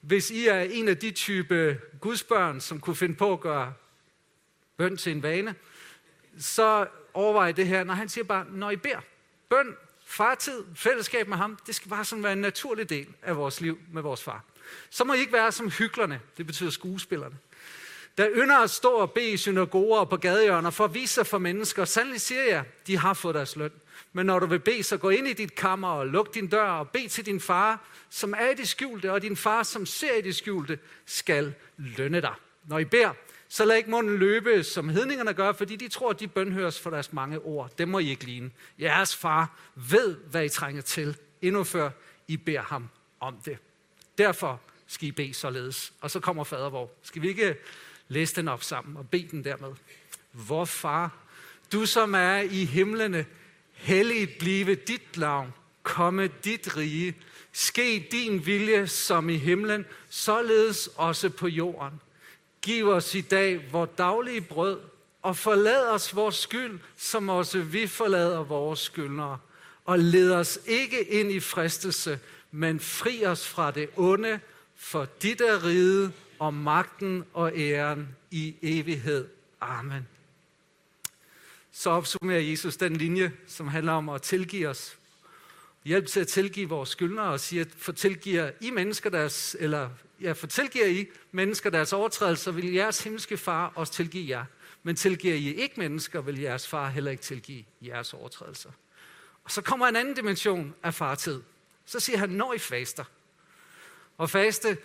hvis 0.00 0.30
I 0.30 0.46
er 0.46 0.60
en 0.60 0.88
af 0.88 0.98
de 0.98 1.10
type 1.10 1.80
gudsbørn, 2.00 2.60
som 2.60 2.80
kunne 2.80 2.96
finde 2.96 3.14
på 3.14 3.32
at 3.32 3.40
gøre 3.40 3.74
bøn 4.76 4.96
til 4.96 5.12
en 5.12 5.22
vane, 5.22 5.54
så 6.38 6.86
overvej 7.14 7.52
det 7.52 7.66
her, 7.66 7.84
når 7.84 7.94
han 7.94 8.08
siger 8.08 8.24
bare, 8.24 8.46
når 8.50 8.70
I 8.70 8.76
beder. 8.76 9.00
Bøn, 9.48 9.76
fartid, 10.04 10.64
fællesskab 10.74 11.28
med 11.28 11.36
ham, 11.36 11.58
det 11.66 11.74
skal 11.74 11.88
bare 11.88 12.04
sådan 12.04 12.22
være 12.22 12.32
en 12.32 12.40
naturlig 12.40 12.90
del 12.90 13.06
af 13.22 13.36
vores 13.36 13.60
liv 13.60 13.78
med 13.92 14.02
vores 14.02 14.22
far. 14.22 14.44
Så 14.90 15.04
må 15.04 15.12
I 15.12 15.18
ikke 15.18 15.32
være 15.32 15.52
som 15.52 15.70
hyklerne, 15.70 16.20
det 16.36 16.46
betyder 16.46 16.70
skuespillerne. 16.70 17.36
Der 18.18 18.28
ynder 18.34 18.58
at 18.58 18.70
stå 18.70 18.90
og 18.90 19.12
bede 19.12 19.30
i 19.30 19.36
synagoger 19.36 19.98
og 19.98 20.08
på 20.08 20.16
gadehjørner 20.16 20.70
for 20.70 20.84
at 20.84 20.94
vise 20.94 21.14
sig 21.14 21.26
for 21.26 21.38
mennesker. 21.38 21.84
Sandelig 21.84 22.20
siger 22.20 22.42
jeg, 22.42 22.64
de 22.86 22.98
har 22.98 23.14
fået 23.14 23.34
deres 23.34 23.56
løn. 23.56 23.72
Men 24.12 24.26
når 24.26 24.38
du 24.38 24.46
vil 24.46 24.58
bede, 24.58 24.82
så 24.82 24.96
gå 24.96 25.10
ind 25.10 25.28
i 25.28 25.32
dit 25.32 25.54
kammer 25.54 25.88
og 25.88 26.06
luk 26.06 26.34
din 26.34 26.46
dør 26.46 26.64
og 26.64 26.88
bed 26.88 27.08
til 27.08 27.26
din 27.26 27.40
far, 27.40 27.84
som 28.10 28.34
er 28.38 28.50
i 28.50 28.54
det 28.54 28.68
skjulte, 28.68 29.12
og 29.12 29.22
din 29.22 29.36
far, 29.36 29.62
som 29.62 29.86
ser 29.86 30.14
i 30.14 30.20
det 30.20 30.34
skjulte, 30.34 30.78
skal 31.06 31.54
lønne 31.76 32.20
dig. 32.20 32.34
Når 32.64 32.78
I 32.78 32.84
beder, 32.84 33.12
så 33.48 33.64
lad 33.64 33.76
ikke 33.76 33.90
munden 33.90 34.16
løbe, 34.16 34.64
som 34.64 34.88
hedningerne 34.88 35.34
gør, 35.34 35.52
fordi 35.52 35.76
de 35.76 35.88
tror, 35.88 36.10
at 36.10 36.20
de 36.20 36.28
bønhøres 36.28 36.80
for 36.80 36.90
deres 36.90 37.12
mange 37.12 37.38
ord. 37.38 37.70
Det 37.78 37.88
må 37.88 37.98
I 37.98 38.10
ikke 38.10 38.24
ligne. 38.24 38.50
Jeres 38.80 39.16
far 39.16 39.58
ved, 39.74 40.16
hvad 40.16 40.44
I 40.44 40.48
trænger 40.48 40.82
til, 40.82 41.16
endnu 41.42 41.64
før 41.64 41.90
I 42.28 42.36
beder 42.36 42.62
ham 42.62 42.88
om 43.20 43.36
det. 43.44 43.58
Derfor 44.18 44.60
skal 44.86 45.08
I 45.08 45.12
bede 45.12 45.34
således. 45.34 45.92
Og 46.00 46.10
så 46.10 46.20
kommer 46.20 46.44
fader 46.44 46.70
vor. 46.70 46.90
Skal 47.02 47.22
vi 47.22 47.28
ikke 47.28 47.56
læse 48.08 48.36
den 48.36 48.48
op 48.48 48.62
sammen 48.62 48.96
og 48.96 49.08
bede 49.10 49.28
den 49.30 49.44
dermed? 49.44 49.72
Vor 50.32 50.64
far, 50.64 51.10
du 51.72 51.86
som 51.86 52.14
er 52.14 52.36
i 52.36 52.64
himlene, 52.64 53.26
helligt 53.82 54.38
blive 54.38 54.74
dit 54.74 55.16
navn, 55.16 55.54
komme 55.82 56.30
dit 56.44 56.76
rige, 56.76 57.16
ske 57.52 58.08
din 58.12 58.46
vilje 58.46 58.86
som 58.86 59.28
i 59.28 59.36
himlen, 59.36 59.84
således 60.08 60.90
også 60.96 61.30
på 61.30 61.48
jorden. 61.48 62.00
Giv 62.62 62.88
os 62.88 63.14
i 63.14 63.20
dag 63.20 63.68
vores 63.72 63.90
daglige 63.98 64.40
brød, 64.40 64.78
og 65.22 65.36
forlad 65.36 65.88
os 65.88 66.16
vores 66.16 66.36
skyld, 66.36 66.80
som 66.96 67.28
også 67.28 67.60
vi 67.60 67.86
forlader 67.86 68.42
vores 68.42 68.80
skyldnere. 68.80 69.38
Og 69.84 69.98
led 69.98 70.32
os 70.32 70.58
ikke 70.66 71.02
ind 71.02 71.32
i 71.32 71.40
fristelse, 71.40 72.18
men 72.50 72.80
fri 72.80 73.24
os 73.26 73.48
fra 73.48 73.70
det 73.70 73.88
onde, 73.96 74.40
for 74.76 75.08
dit 75.22 75.40
er 75.40 75.64
rige 75.64 76.12
og 76.38 76.54
magten 76.54 77.24
og 77.32 77.52
æren 77.56 78.08
i 78.30 78.54
evighed. 78.62 79.28
Amen. 79.60 80.11
Så 81.72 81.90
opsummerer 81.90 82.40
Jesus 82.40 82.76
den 82.76 82.96
linje, 82.96 83.32
som 83.46 83.68
handler 83.68 83.92
om 83.92 84.08
at 84.08 84.22
tilgive 84.22 84.68
os. 84.68 84.96
Hjælp 85.84 86.06
til 86.06 86.20
at 86.20 86.28
tilgive 86.28 86.68
vores 86.68 86.88
skyldnere 86.88 87.26
og 87.26 87.40
siger, 87.40 87.64
for 87.76 87.92
tilgiver 87.92 88.50
I 88.60 88.70
mennesker 88.70 89.10
deres, 89.10 89.56
eller 89.60 89.90
ja, 90.20 90.32
for 90.32 90.46
tilgiver 90.46 90.86
I 90.86 91.06
mennesker 91.32 91.70
deres 91.70 91.92
overtrædelser, 91.92 92.52
vil 92.52 92.72
jeres 92.72 93.04
himmelske 93.04 93.36
far 93.36 93.72
også 93.74 93.92
tilgive 93.92 94.28
jer. 94.28 94.44
Men 94.82 94.96
tilgiver 94.96 95.34
I 95.34 95.54
ikke 95.54 95.74
mennesker, 95.80 96.20
vil 96.20 96.40
jeres 96.40 96.68
far 96.68 96.88
heller 96.88 97.10
ikke 97.10 97.22
tilgive 97.22 97.64
jeres 97.82 98.14
overtrædelser. 98.14 98.70
Og 99.44 99.50
så 99.50 99.62
kommer 99.62 99.86
en 99.86 99.96
anden 99.96 100.14
dimension 100.14 100.74
af 100.82 100.94
fartid. 100.94 101.42
Så 101.86 102.00
siger 102.00 102.18
han, 102.18 102.30
når 102.30 102.54
I 102.54 102.58
faster. 102.58 103.04
Og 104.18 104.30
faste, 104.30 104.78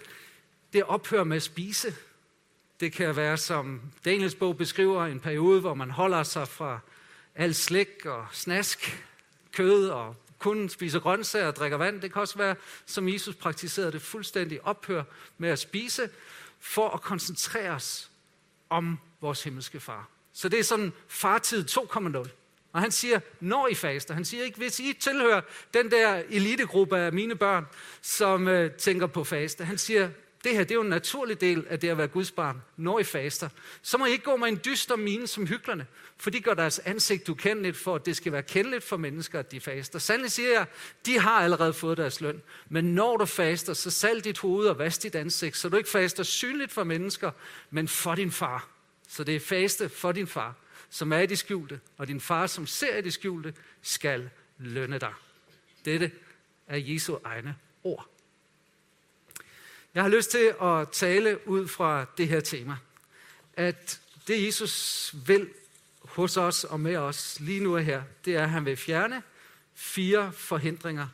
det 0.74 0.84
ophører 0.84 1.24
med 1.24 1.38
at 1.38 1.44
spise. 1.44 1.96
Det 2.80 2.94
kan 2.94 3.16
være, 3.16 3.38
som 3.38 3.82
Daniels 4.06 4.36
bog 4.36 4.58
beskriver, 4.58 5.06
en 5.06 5.20
periode, 5.20 5.62
hvor 5.62 5.74
man 5.74 5.92
holder 5.92 6.24
sig 6.24 6.48
fra 6.48 6.80
al 7.36 7.56
slik 7.56 8.06
og 8.06 8.28
snask, 8.32 9.04
kød 9.52 9.90
og 9.90 10.16
kun 10.40 10.70
spiser 10.70 11.00
grøntsager 11.00 11.48
og 11.48 11.56
drikker 11.56 11.78
vand. 11.78 12.02
Det 12.02 12.14
kan 12.14 12.22
også 12.22 12.38
være, 12.38 12.56
som 12.86 13.10
Jesus 13.10 13.36
praktiserede 13.36 13.92
det, 13.92 14.02
fuldstændig 14.02 14.66
ophør 14.66 15.04
med 15.38 15.50
at 15.50 15.60
spise, 15.60 16.10
for 16.60 16.90
at 16.90 17.02
koncentrere 17.02 17.72
os 17.72 18.12
om 18.70 19.00
vores 19.22 19.44
himmelske 19.44 19.80
far. 19.80 20.10
Så 20.34 20.50
det 20.50 20.60
er 20.60 20.64
sådan 20.64 20.94
fartid 21.08 21.66
2.0. 21.70 22.30
Og 22.74 22.82
han 22.82 22.92
siger, 22.92 23.20
når 23.40 23.68
I 23.68 23.76
faster. 23.76 24.14
Han 24.14 24.26
siger 24.26 24.44
ikke, 24.44 24.58
hvis 24.58 24.80
I 24.80 24.94
tilhører 24.94 25.42
den 25.74 25.92
der 25.92 26.24
elitegruppe 26.30 26.98
af 26.98 27.14
mine 27.14 27.36
børn, 27.36 27.66
som 28.02 28.48
øh, 28.48 28.72
tænker 28.72 29.08
på 29.08 29.24
faste. 29.24 29.66
Han 29.66 29.78
siger, 29.78 30.10
det 30.44 30.52
her 30.56 30.64
det 30.64 30.72
er 30.72 30.76
jo 30.76 30.82
en 30.82 30.90
naturlig 30.90 31.42
del 31.42 31.66
af 31.70 31.80
det 31.80 31.90
at 31.90 31.98
være 31.98 32.08
Guds 32.08 32.32
barn, 32.32 32.62
når 32.78 33.00
I 33.00 33.04
faster. 33.04 33.50
Så 33.82 33.98
må 33.98 34.06
I 34.06 34.12
ikke 34.12 34.24
gå 34.24 34.36
med 34.36 34.48
en 34.48 34.60
dyster 34.66 34.96
mine 34.96 35.28
som 35.28 35.48
hyklerne, 35.48 35.88
for 36.18 36.30
de 36.30 36.40
gør 36.40 36.54
deres 36.54 36.80
ansigt 36.80 37.30
ukendeligt, 37.30 37.78
for 37.78 37.96
at 37.96 38.06
det 38.06 38.16
skal 38.16 38.32
være 38.32 38.44
kendeligt 38.44 38.84
for 38.84 38.98
mennesker, 38.98 39.40
at 39.40 39.52
de 39.52 39.60
faster. 39.60 40.00
Sandelig 40.00 40.32
siger 40.32 40.50
jeg, 40.50 40.66
de 41.06 41.20
har 41.20 41.42
allerede 41.42 41.74
fået 41.74 41.98
deres 41.98 42.22
løn. 42.22 42.42
Men 42.70 42.96
når 42.96 43.18
du 43.18 43.26
faster, 43.26 43.74
så 43.74 43.92
salg 43.92 44.24
dit 44.24 44.38
hoved 44.38 44.68
og 44.68 44.80
vask 44.80 45.04
dit 45.04 45.16
ansigt, 45.16 45.58
så 45.58 45.70
du 45.70 45.78
ikke 45.78 45.90
faster 45.90 46.24
synligt 46.24 46.72
for 46.72 46.84
mennesker, 46.84 47.32
men 47.70 47.88
for 47.88 48.16
din 48.16 48.32
far. 48.32 48.68
Så 49.08 49.24
det 49.24 49.36
er 49.36 49.40
faste 49.40 49.90
for 49.90 50.12
din 50.12 50.28
far, 50.28 50.56
som 50.90 51.14
er 51.14 51.20
i 51.20 51.26
det 51.26 51.38
skjulte, 51.38 51.80
og 51.98 52.08
din 52.08 52.22
far, 52.22 52.48
som 52.48 52.68
ser 52.68 52.98
i 52.98 53.02
det 53.02 53.14
skjulte, 53.14 53.54
skal 53.82 54.30
lønne 54.58 54.98
dig. 54.98 55.14
Dette 55.86 56.12
er 56.68 56.78
Jesu 56.78 57.18
egne 57.24 57.56
ord. 57.84 58.17
Jeg 59.94 60.04
har 60.04 60.10
lyst 60.10 60.32
til 60.32 60.56
at 60.62 60.90
tale 60.92 61.48
ud 61.48 61.68
fra 61.68 62.06
det 62.18 62.28
her 62.28 62.40
tema. 62.40 62.78
At 63.54 64.00
det 64.28 64.46
Jesus 64.46 65.16
vil 65.26 65.50
hos 66.02 66.38
os 66.38 66.64
og 66.64 66.80
med 66.80 66.98
os 66.98 67.40
lige 67.40 67.60
nu 67.64 67.76
og 67.76 67.84
her, 67.84 68.04
det 68.26 68.36
er, 68.36 68.44
at 68.44 68.50
han 68.50 68.66
vil 68.66 68.78
fjerne 68.78 69.24
fire 69.76 70.32
forhindringer 70.32 71.08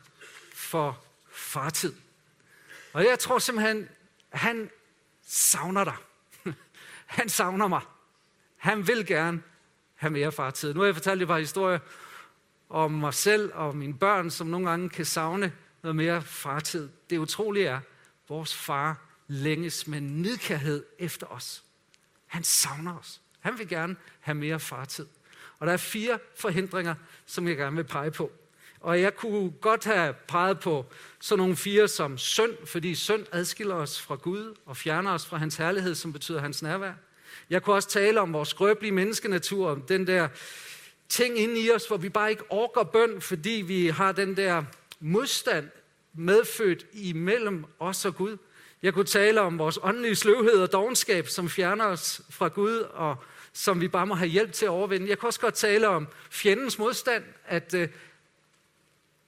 for 0.54 1.04
fartid. 1.32 1.92
Og 2.92 3.04
jeg 3.04 3.18
tror 3.18 3.38
simpelthen, 3.38 3.88
han 4.30 4.70
savner 5.26 5.84
dig. 5.84 5.96
Han 7.06 7.28
savner 7.28 7.68
mig. 7.68 7.80
Han 8.56 8.88
vil 8.88 9.06
gerne 9.06 9.42
have 9.94 10.10
mere 10.10 10.32
fartid. 10.32 10.74
Nu 10.74 10.80
har 10.80 10.86
jeg 10.86 10.94
fortalt 10.94 11.20
jer 11.20 11.26
bare 11.26 11.40
historier 11.40 11.78
om 12.68 12.92
mig 12.92 13.14
selv 13.14 13.50
og 13.54 13.76
mine 13.76 13.98
børn, 13.98 14.30
som 14.30 14.46
nogle 14.46 14.70
gange 14.70 14.88
kan 14.88 15.04
savne 15.04 15.52
noget 15.82 15.96
mere 15.96 16.22
fartid. 16.22 16.88
Det 17.10 17.18
utrolige 17.18 17.66
er, 17.66 17.80
Vores 18.28 18.54
far 18.54 19.00
længes 19.28 19.86
med 19.86 20.00
nidkærhed 20.00 20.84
efter 20.98 21.26
os. 21.26 21.64
Han 22.26 22.44
savner 22.44 22.98
os. 22.98 23.20
Han 23.40 23.58
vil 23.58 23.68
gerne 23.68 23.96
have 24.20 24.34
mere 24.34 24.60
fartid. 24.60 25.06
Og 25.58 25.66
der 25.66 25.72
er 25.72 25.76
fire 25.76 26.18
forhindringer, 26.36 26.94
som 27.26 27.48
jeg 27.48 27.56
gerne 27.56 27.76
vil 27.76 27.84
pege 27.84 28.10
på. 28.10 28.32
Og 28.80 29.00
jeg 29.00 29.16
kunne 29.16 29.50
godt 29.50 29.84
have 29.84 30.14
peget 30.28 30.60
på 30.60 30.86
sådan 31.20 31.38
nogle 31.38 31.56
fire 31.56 31.88
som 31.88 32.18
synd, 32.18 32.66
fordi 32.66 32.94
synd 32.94 33.26
adskiller 33.32 33.74
os 33.74 34.00
fra 34.00 34.14
Gud 34.14 34.54
og 34.66 34.76
fjerner 34.76 35.12
os 35.12 35.26
fra 35.26 35.36
hans 35.36 35.56
herlighed, 35.56 35.94
som 35.94 36.12
betyder 36.12 36.40
hans 36.40 36.62
nærvær. 36.62 36.92
Jeg 37.50 37.62
kunne 37.62 37.76
også 37.76 37.88
tale 37.88 38.20
om 38.20 38.32
vores 38.32 38.48
skrøbelige 38.48 38.92
menneskenatur, 38.92 39.70
om 39.70 39.82
den 39.82 40.06
der 40.06 40.28
ting 41.08 41.38
inde 41.38 41.60
i 41.60 41.70
os, 41.70 41.86
hvor 41.86 41.96
vi 41.96 42.08
bare 42.08 42.30
ikke 42.30 42.44
orker 42.50 42.82
bøn, 42.82 43.20
fordi 43.20 43.50
vi 43.66 43.88
har 43.88 44.12
den 44.12 44.36
der 44.36 44.64
modstand 45.00 45.70
medfødt 46.14 46.86
imellem 46.92 47.64
os 47.78 48.04
og 48.04 48.14
Gud. 48.14 48.36
Jeg 48.82 48.94
kunne 48.94 49.04
tale 49.04 49.40
om 49.40 49.58
vores 49.58 49.78
åndelige 49.82 50.14
sløvhed 50.14 50.62
og 50.62 50.72
dogenskab, 50.72 51.28
som 51.28 51.48
fjerner 51.48 51.84
os 51.84 52.22
fra 52.30 52.48
Gud, 52.48 52.78
og 52.78 53.16
som 53.52 53.80
vi 53.80 53.88
bare 53.88 54.06
må 54.06 54.14
have 54.14 54.28
hjælp 54.28 54.52
til 54.52 54.64
at 54.64 54.70
overvinde. 54.70 55.08
Jeg 55.08 55.18
kunne 55.18 55.28
også 55.28 55.40
godt 55.40 55.54
tale 55.54 55.88
om 55.88 56.08
fjendens 56.30 56.78
modstand, 56.78 57.24
at 57.46 57.74
øh, 57.74 57.88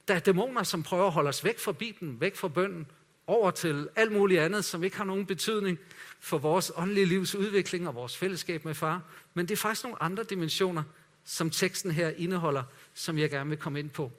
der 0.07 0.13
er 0.13 0.19
dæmoner, 0.19 0.63
som 0.63 0.83
prøver 0.83 1.05
at 1.05 1.11
holde 1.11 1.29
os 1.29 1.43
væk 1.43 1.59
fra 1.59 1.71
Bibelen, 1.71 2.21
væk 2.21 2.35
fra 2.35 2.47
bønden, 2.47 2.87
over 3.27 3.51
til 3.51 3.89
alt 3.95 4.11
muligt 4.11 4.41
andet, 4.41 4.65
som 4.65 4.83
ikke 4.83 4.97
har 4.97 5.03
nogen 5.03 5.25
betydning 5.25 5.79
for 6.19 6.37
vores 6.37 6.71
åndelige 6.75 7.05
livs 7.05 7.35
udvikling 7.35 7.87
og 7.87 7.95
vores 7.95 8.17
fællesskab 8.17 8.65
med 8.65 8.73
far. 8.73 9.01
Men 9.33 9.45
det 9.45 9.53
er 9.53 9.57
faktisk 9.57 9.83
nogle 9.83 10.03
andre 10.03 10.23
dimensioner, 10.23 10.83
som 11.25 11.49
teksten 11.49 11.91
her 11.91 12.09
indeholder, 12.09 12.63
som 12.93 13.17
jeg 13.17 13.29
gerne 13.29 13.49
vil 13.49 13.59
komme 13.59 13.79
ind 13.79 13.89
på. 13.89 14.11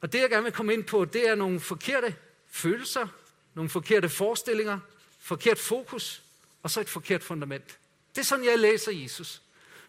Og 0.00 0.12
det, 0.12 0.20
jeg 0.20 0.30
gerne 0.30 0.44
vil 0.44 0.52
komme 0.52 0.74
ind 0.74 0.84
på, 0.84 1.04
det 1.04 1.28
er 1.28 1.34
nogle 1.34 1.60
forkerte 1.60 2.14
følelser, 2.50 3.06
nogle 3.54 3.70
forkerte 3.70 4.08
forestillinger, 4.08 4.78
forkert 5.20 5.58
fokus, 5.58 6.22
og 6.62 6.70
så 6.70 6.80
et 6.80 6.88
forkert 6.88 7.22
fundament. 7.22 7.78
Det 8.14 8.20
er 8.20 8.24
sådan, 8.24 8.44
jeg 8.44 8.58
læser 8.58 8.92
Jesus. 8.92 9.42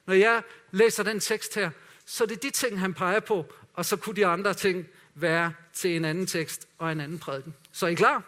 Når 0.05 0.13
jeg 0.13 0.43
læser 0.71 1.03
den 1.03 1.19
tekst 1.19 1.55
her, 1.55 1.71
så 2.05 2.23
er 2.23 2.27
det 2.27 2.43
de 2.43 2.49
ting, 2.49 2.79
han 2.79 2.93
peger 2.93 3.19
på, 3.19 3.53
og 3.73 3.85
så 3.85 3.97
kunne 3.97 4.15
de 4.15 4.25
andre 4.25 4.53
ting 4.53 4.87
være 5.15 5.53
til 5.73 5.95
en 5.95 6.05
anden 6.05 6.27
tekst 6.27 6.67
og 6.77 6.91
en 6.91 7.01
anden 7.01 7.19
prædiken. 7.19 7.55
Så 7.71 7.85
er 7.85 7.89
I 7.89 7.93
klar 7.93 8.23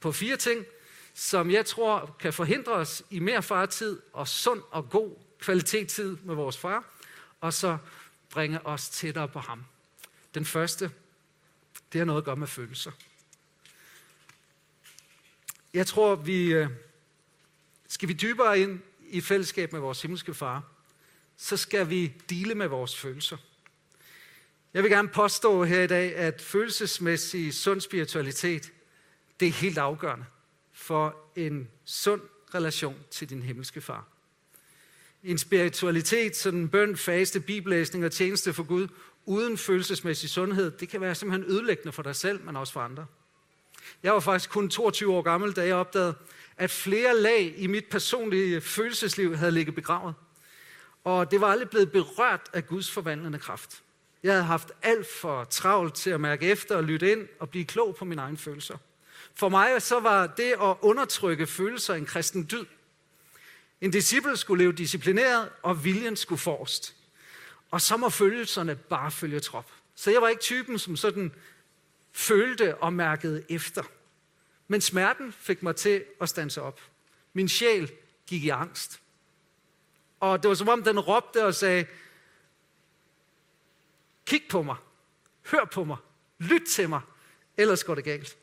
på 0.00 0.12
fire 0.12 0.36
ting, 0.36 0.64
som 1.14 1.50
jeg 1.50 1.66
tror 1.66 2.16
kan 2.20 2.32
forhindre 2.32 2.72
os 2.72 3.02
i 3.10 3.18
mere 3.18 3.42
fartid 3.42 4.00
og 4.12 4.28
sund 4.28 4.62
og 4.70 4.90
god 4.90 5.16
kvalitetstid 5.40 6.16
med 6.24 6.34
vores 6.34 6.56
far, 6.56 6.84
og 7.40 7.52
så 7.52 7.78
bringe 8.30 8.66
os 8.66 8.88
tættere 8.88 9.28
på 9.28 9.38
ham. 9.38 9.64
Den 10.34 10.44
første, 10.44 10.90
det 11.92 11.98
har 11.98 12.04
noget 12.04 12.20
at 12.20 12.24
gøre 12.24 12.36
med 12.36 12.46
følelser. 12.46 12.90
Jeg 15.74 15.86
tror, 15.86 16.14
vi 16.14 16.52
øh, 16.52 16.68
skal 17.88 18.08
vi 18.08 18.12
dybere 18.12 18.60
ind 18.60 18.80
i 19.08 19.20
fællesskab 19.20 19.72
med 19.72 19.80
vores 19.80 20.02
himmelske 20.02 20.34
far, 20.34 20.62
så 21.36 21.56
skal 21.56 21.90
vi 21.90 22.12
dele 22.30 22.54
med 22.54 22.66
vores 22.66 22.96
følelser. 22.96 23.36
Jeg 24.74 24.82
vil 24.82 24.90
gerne 24.90 25.08
påstå 25.08 25.64
her 25.64 25.82
i 25.82 25.86
dag, 25.86 26.16
at 26.16 26.42
følelsesmæssig 26.42 27.54
sund 27.54 27.80
spiritualitet, 27.80 28.72
det 29.40 29.48
er 29.48 29.52
helt 29.52 29.78
afgørende 29.78 30.24
for 30.72 31.16
en 31.36 31.68
sund 31.84 32.20
relation 32.54 32.96
til 33.10 33.30
din 33.30 33.42
himmelske 33.42 33.80
far. 33.80 34.08
En 35.24 35.38
spiritualitet, 35.38 36.36
sådan 36.36 36.68
bøn, 36.68 36.96
faste, 36.96 37.40
bibellæsning 37.40 38.04
og 38.04 38.12
tjeneste 38.12 38.52
for 38.52 38.62
Gud, 38.62 38.88
uden 39.26 39.58
følelsesmæssig 39.58 40.30
sundhed, 40.30 40.70
det 40.70 40.88
kan 40.88 41.00
være 41.00 41.14
simpelthen 41.14 41.52
ødelæggende 41.52 41.92
for 41.92 42.02
dig 42.02 42.16
selv, 42.16 42.44
men 42.44 42.56
også 42.56 42.72
for 42.72 42.80
andre. 42.80 43.06
Jeg 44.02 44.12
var 44.12 44.20
faktisk 44.20 44.50
kun 44.50 44.70
22 44.70 45.14
år 45.14 45.22
gammel, 45.22 45.52
da 45.52 45.66
jeg 45.66 45.74
opdagede, 45.74 46.14
at 46.56 46.70
flere 46.70 47.16
lag 47.16 47.54
i 47.56 47.66
mit 47.66 47.84
personlige 47.90 48.60
følelsesliv 48.60 49.36
havde 49.36 49.52
ligget 49.52 49.74
begravet. 49.74 50.14
Og 51.04 51.30
det 51.30 51.40
var 51.40 51.46
aldrig 51.46 51.70
blevet 51.70 51.92
berørt 51.92 52.50
af 52.52 52.66
Guds 52.66 52.90
forvandlende 52.90 53.38
kraft. 53.38 53.82
Jeg 54.22 54.32
havde 54.32 54.44
haft 54.44 54.72
alt 54.82 55.06
for 55.20 55.44
travlt 55.44 55.94
til 55.94 56.10
at 56.10 56.20
mærke 56.20 56.46
efter 56.46 56.76
og 56.76 56.84
lytte 56.84 57.12
ind 57.12 57.28
og 57.40 57.50
blive 57.50 57.64
klog 57.64 57.96
på 57.96 58.04
mine 58.04 58.22
egne 58.22 58.36
følelser. 58.36 58.76
For 59.34 59.48
mig 59.48 59.82
så 59.82 60.00
var 60.00 60.26
det 60.26 60.52
at 60.62 60.76
undertrykke 60.80 61.46
følelser 61.46 61.94
en 61.94 62.06
kristen 62.06 62.48
dyd. 62.50 62.64
En 63.80 63.90
disciple 63.90 64.36
skulle 64.36 64.64
leve 64.64 64.72
disciplineret, 64.72 65.48
og 65.62 65.84
viljen 65.84 66.16
skulle 66.16 66.38
forrest. 66.38 66.95
Og 67.76 67.82
så 67.82 67.96
må 67.96 68.08
følelserne 68.08 68.76
bare 68.76 69.10
følge 69.10 69.40
trop. 69.40 69.72
Så 69.94 70.10
jeg 70.10 70.22
var 70.22 70.28
ikke 70.28 70.42
typen, 70.42 70.78
som 70.78 70.96
sådan 70.96 71.34
følte 72.12 72.76
og 72.76 72.92
mærkede 72.92 73.44
efter. 73.48 73.82
Men 74.68 74.80
smerten 74.80 75.32
fik 75.32 75.62
mig 75.62 75.76
til 75.76 76.04
at 76.20 76.28
stanse 76.28 76.62
op. 76.62 76.80
Min 77.32 77.48
sjæl 77.48 77.92
gik 78.26 78.44
i 78.44 78.48
angst. 78.48 79.00
Og 80.20 80.42
det 80.42 80.48
var 80.48 80.54
som 80.54 80.68
om 80.68 80.82
den 80.82 81.00
råbte 81.00 81.44
og 81.44 81.54
sagde, 81.54 81.86
kig 84.26 84.42
på 84.50 84.62
mig, 84.62 84.76
hør 85.50 85.64
på 85.64 85.84
mig, 85.84 85.96
lyt 86.38 86.62
til 86.68 86.88
mig, 86.88 87.00
ellers 87.56 87.84
går 87.84 87.94
det 87.94 88.04
galt. 88.04 88.36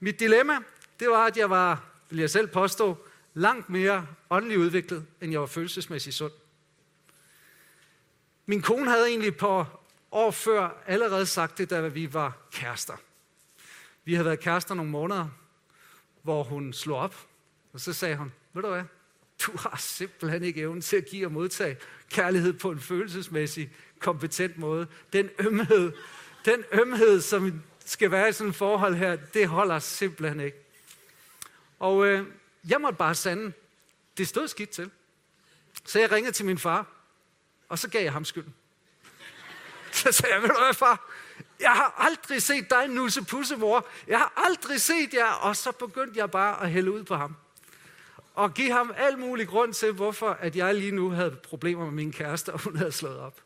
Mit 0.00 0.20
dilemma, 0.20 0.58
det 1.00 1.08
var, 1.08 1.26
at 1.26 1.36
jeg 1.36 1.50
var, 1.50 1.84
vil 2.10 2.18
jeg 2.18 2.30
selv 2.30 2.46
påstå, 2.46 3.06
langt 3.34 3.68
mere 3.68 4.06
åndelig 4.30 4.58
udviklet, 4.58 5.06
end 5.20 5.32
jeg 5.32 5.40
var 5.40 5.46
følelsesmæssigt 5.46 6.16
sund. 6.16 6.32
Min 8.46 8.62
kone 8.62 8.90
havde 8.90 9.08
egentlig 9.08 9.36
på 9.36 9.64
år 10.10 10.30
før 10.30 10.82
allerede 10.86 11.26
sagt 11.26 11.58
det, 11.58 11.70
da 11.70 11.80
vi 11.80 12.14
var 12.14 12.38
kærester. 12.52 12.96
Vi 14.04 14.14
havde 14.14 14.24
været 14.24 14.40
kærester 14.40 14.74
nogle 14.74 14.90
måneder, 14.90 15.28
hvor 16.22 16.42
hun 16.42 16.72
slog 16.72 16.98
op, 16.98 17.26
og 17.72 17.80
så 17.80 17.92
sagde 17.92 18.16
hun, 18.16 18.32
ved 18.52 18.62
du 18.62 18.68
hvad, 18.68 18.84
du 19.46 19.52
har 19.56 19.76
simpelthen 19.78 20.42
ikke 20.44 20.60
evnen 20.60 20.82
til 20.82 20.96
at 20.96 21.06
give 21.06 21.26
og 21.26 21.32
modtage 21.32 21.76
kærlighed 22.10 22.52
på 22.52 22.70
en 22.70 22.80
følelsesmæssig, 22.80 23.70
kompetent 23.98 24.58
måde. 24.58 24.86
Den 25.12 25.30
ømhed, 25.38 25.92
den 26.44 26.64
ømhed, 26.72 27.20
som 27.20 27.62
skal 27.84 28.10
være 28.10 28.28
i 28.28 28.32
sådan 28.32 28.50
et 28.50 28.56
forhold 28.56 28.94
her, 28.94 29.16
det 29.16 29.48
holder 29.48 29.78
simpelthen 29.78 30.40
ikke. 30.40 30.56
Og 31.78 32.06
øh, 32.06 32.26
jeg 32.68 32.80
måtte 32.80 32.98
bare 32.98 33.14
sande, 33.14 33.52
det 34.18 34.28
stod 34.28 34.48
skidt 34.48 34.70
til. 34.70 34.90
Så 35.84 36.00
jeg 36.00 36.12
ringede 36.12 36.32
til 36.32 36.46
min 36.46 36.58
far, 36.58 36.95
og 37.68 37.78
så 37.78 37.88
gav 37.88 38.02
jeg 38.02 38.12
ham 38.12 38.24
skylden. 38.24 38.54
Så 39.92 40.12
sagde 40.12 40.34
jeg, 40.34 40.42
ved 40.42 40.48
du 40.48 40.60
hvad 40.64 40.74
far, 40.74 41.10
jeg 41.60 41.70
har 41.70 41.94
aldrig 41.98 42.42
set 42.42 42.70
dig 42.70 42.88
nusse 42.88 43.24
pusse, 43.24 43.56
mor. 43.56 43.86
Jeg 44.06 44.18
har 44.18 44.32
aldrig 44.36 44.80
set 44.80 45.14
jer. 45.14 45.30
Og 45.30 45.56
så 45.56 45.72
begyndte 45.72 46.18
jeg 46.18 46.30
bare 46.30 46.62
at 46.62 46.70
hælde 46.70 46.92
ud 46.92 47.04
på 47.04 47.16
ham. 47.16 47.36
Og 48.34 48.54
give 48.54 48.72
ham 48.72 48.92
al 48.96 49.18
mulig 49.18 49.48
grund 49.48 49.74
til, 49.74 49.92
hvorfor 49.92 50.30
at 50.30 50.56
jeg 50.56 50.74
lige 50.74 50.90
nu 50.90 51.10
havde 51.10 51.30
problemer 51.30 51.84
med 51.84 51.92
min 51.92 52.12
kæreste, 52.12 52.52
og 52.52 52.60
hun 52.60 52.76
havde 52.76 52.92
slået 52.92 53.18
op. 53.18 53.40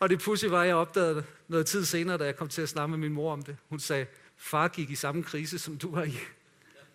Og 0.00 0.10
det 0.10 0.20
pussy 0.20 0.44
var, 0.44 0.60
at 0.60 0.68
jeg 0.68 0.76
opdagede 0.76 1.14
det 1.14 1.24
noget 1.48 1.66
tid 1.66 1.84
senere, 1.84 2.18
da 2.18 2.24
jeg 2.24 2.36
kom 2.36 2.48
til 2.48 2.62
at 2.62 2.68
snakke 2.68 2.90
med 2.90 2.98
min 2.98 3.12
mor 3.12 3.32
om 3.32 3.42
det. 3.42 3.56
Hun 3.68 3.80
sagde, 3.80 4.06
far 4.36 4.68
gik 4.68 4.90
i 4.90 4.94
samme 4.94 5.22
krise, 5.22 5.58
som 5.58 5.78
du 5.78 5.94
har 5.94 6.02
i. 6.02 6.18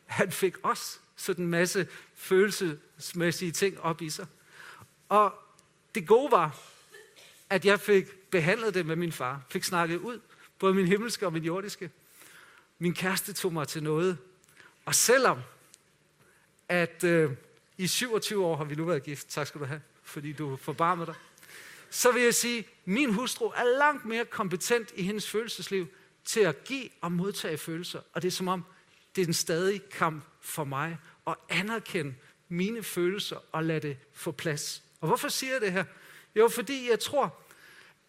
Han 0.05 0.31
fik 0.31 0.55
også 0.63 0.99
sådan 1.15 1.45
en 1.45 1.51
masse 1.51 1.87
følelsesmæssige 2.15 3.51
ting 3.51 3.81
op 3.81 4.01
i 4.01 4.09
sig. 4.09 4.25
Og 5.09 5.33
det 5.95 6.07
gode 6.07 6.31
var, 6.31 6.57
at 7.49 7.65
jeg 7.65 7.79
fik 7.79 8.05
behandlet 8.31 8.73
det 8.73 8.85
med 8.85 8.95
min 8.95 9.11
far. 9.11 9.41
Fik 9.49 9.63
snakket 9.63 9.97
ud, 9.97 10.19
både 10.59 10.73
min 10.73 10.87
himmelske 10.87 11.25
og 11.25 11.33
min 11.33 11.43
jordiske. 11.43 11.91
Min 12.79 12.93
kæreste 12.93 13.33
tog 13.33 13.53
mig 13.53 13.67
til 13.67 13.83
noget. 13.83 14.17
Og 14.85 14.95
selvom 14.95 15.39
at 16.69 17.03
øh, 17.03 17.31
i 17.77 17.87
27 17.87 18.45
år 18.45 18.55
har 18.55 18.63
vi 18.63 18.75
nu 18.75 18.85
været 18.85 19.03
gift, 19.03 19.27
tak 19.29 19.47
skal 19.47 19.61
du 19.61 19.65
have, 19.65 19.81
fordi 20.03 20.33
du 20.33 20.55
forbarmede 20.55 21.05
dig, 21.05 21.15
så 21.89 22.11
vil 22.11 22.23
jeg 22.23 22.35
sige, 22.35 22.59
at 22.59 22.65
min 22.85 23.13
hustru 23.13 23.45
er 23.45 23.77
langt 23.77 24.05
mere 24.05 24.25
kompetent 24.25 24.91
i 24.95 25.03
hendes 25.03 25.29
følelsesliv 25.29 25.87
til 26.25 26.39
at 26.39 26.63
give 26.63 26.89
og 27.01 27.11
modtage 27.11 27.57
følelser. 27.57 28.01
Og 28.13 28.21
det 28.21 28.27
er 28.27 28.31
som 28.31 28.47
om, 28.47 28.65
det 29.15 29.21
er 29.21 29.27
en 29.27 29.33
stadig 29.33 29.89
kamp 29.89 30.23
for 30.41 30.63
mig 30.63 30.97
at 31.27 31.35
anerkende 31.49 32.15
mine 32.49 32.83
følelser 32.83 33.37
og 33.51 33.63
lade 33.63 33.87
det 33.87 33.97
få 34.13 34.31
plads. 34.31 34.84
Og 35.01 35.07
hvorfor 35.07 35.29
siger 35.29 35.51
jeg 35.51 35.61
det 35.61 35.71
her? 35.71 35.83
Jo, 36.35 36.49
fordi 36.49 36.89
jeg 36.89 36.99
tror, 36.99 37.35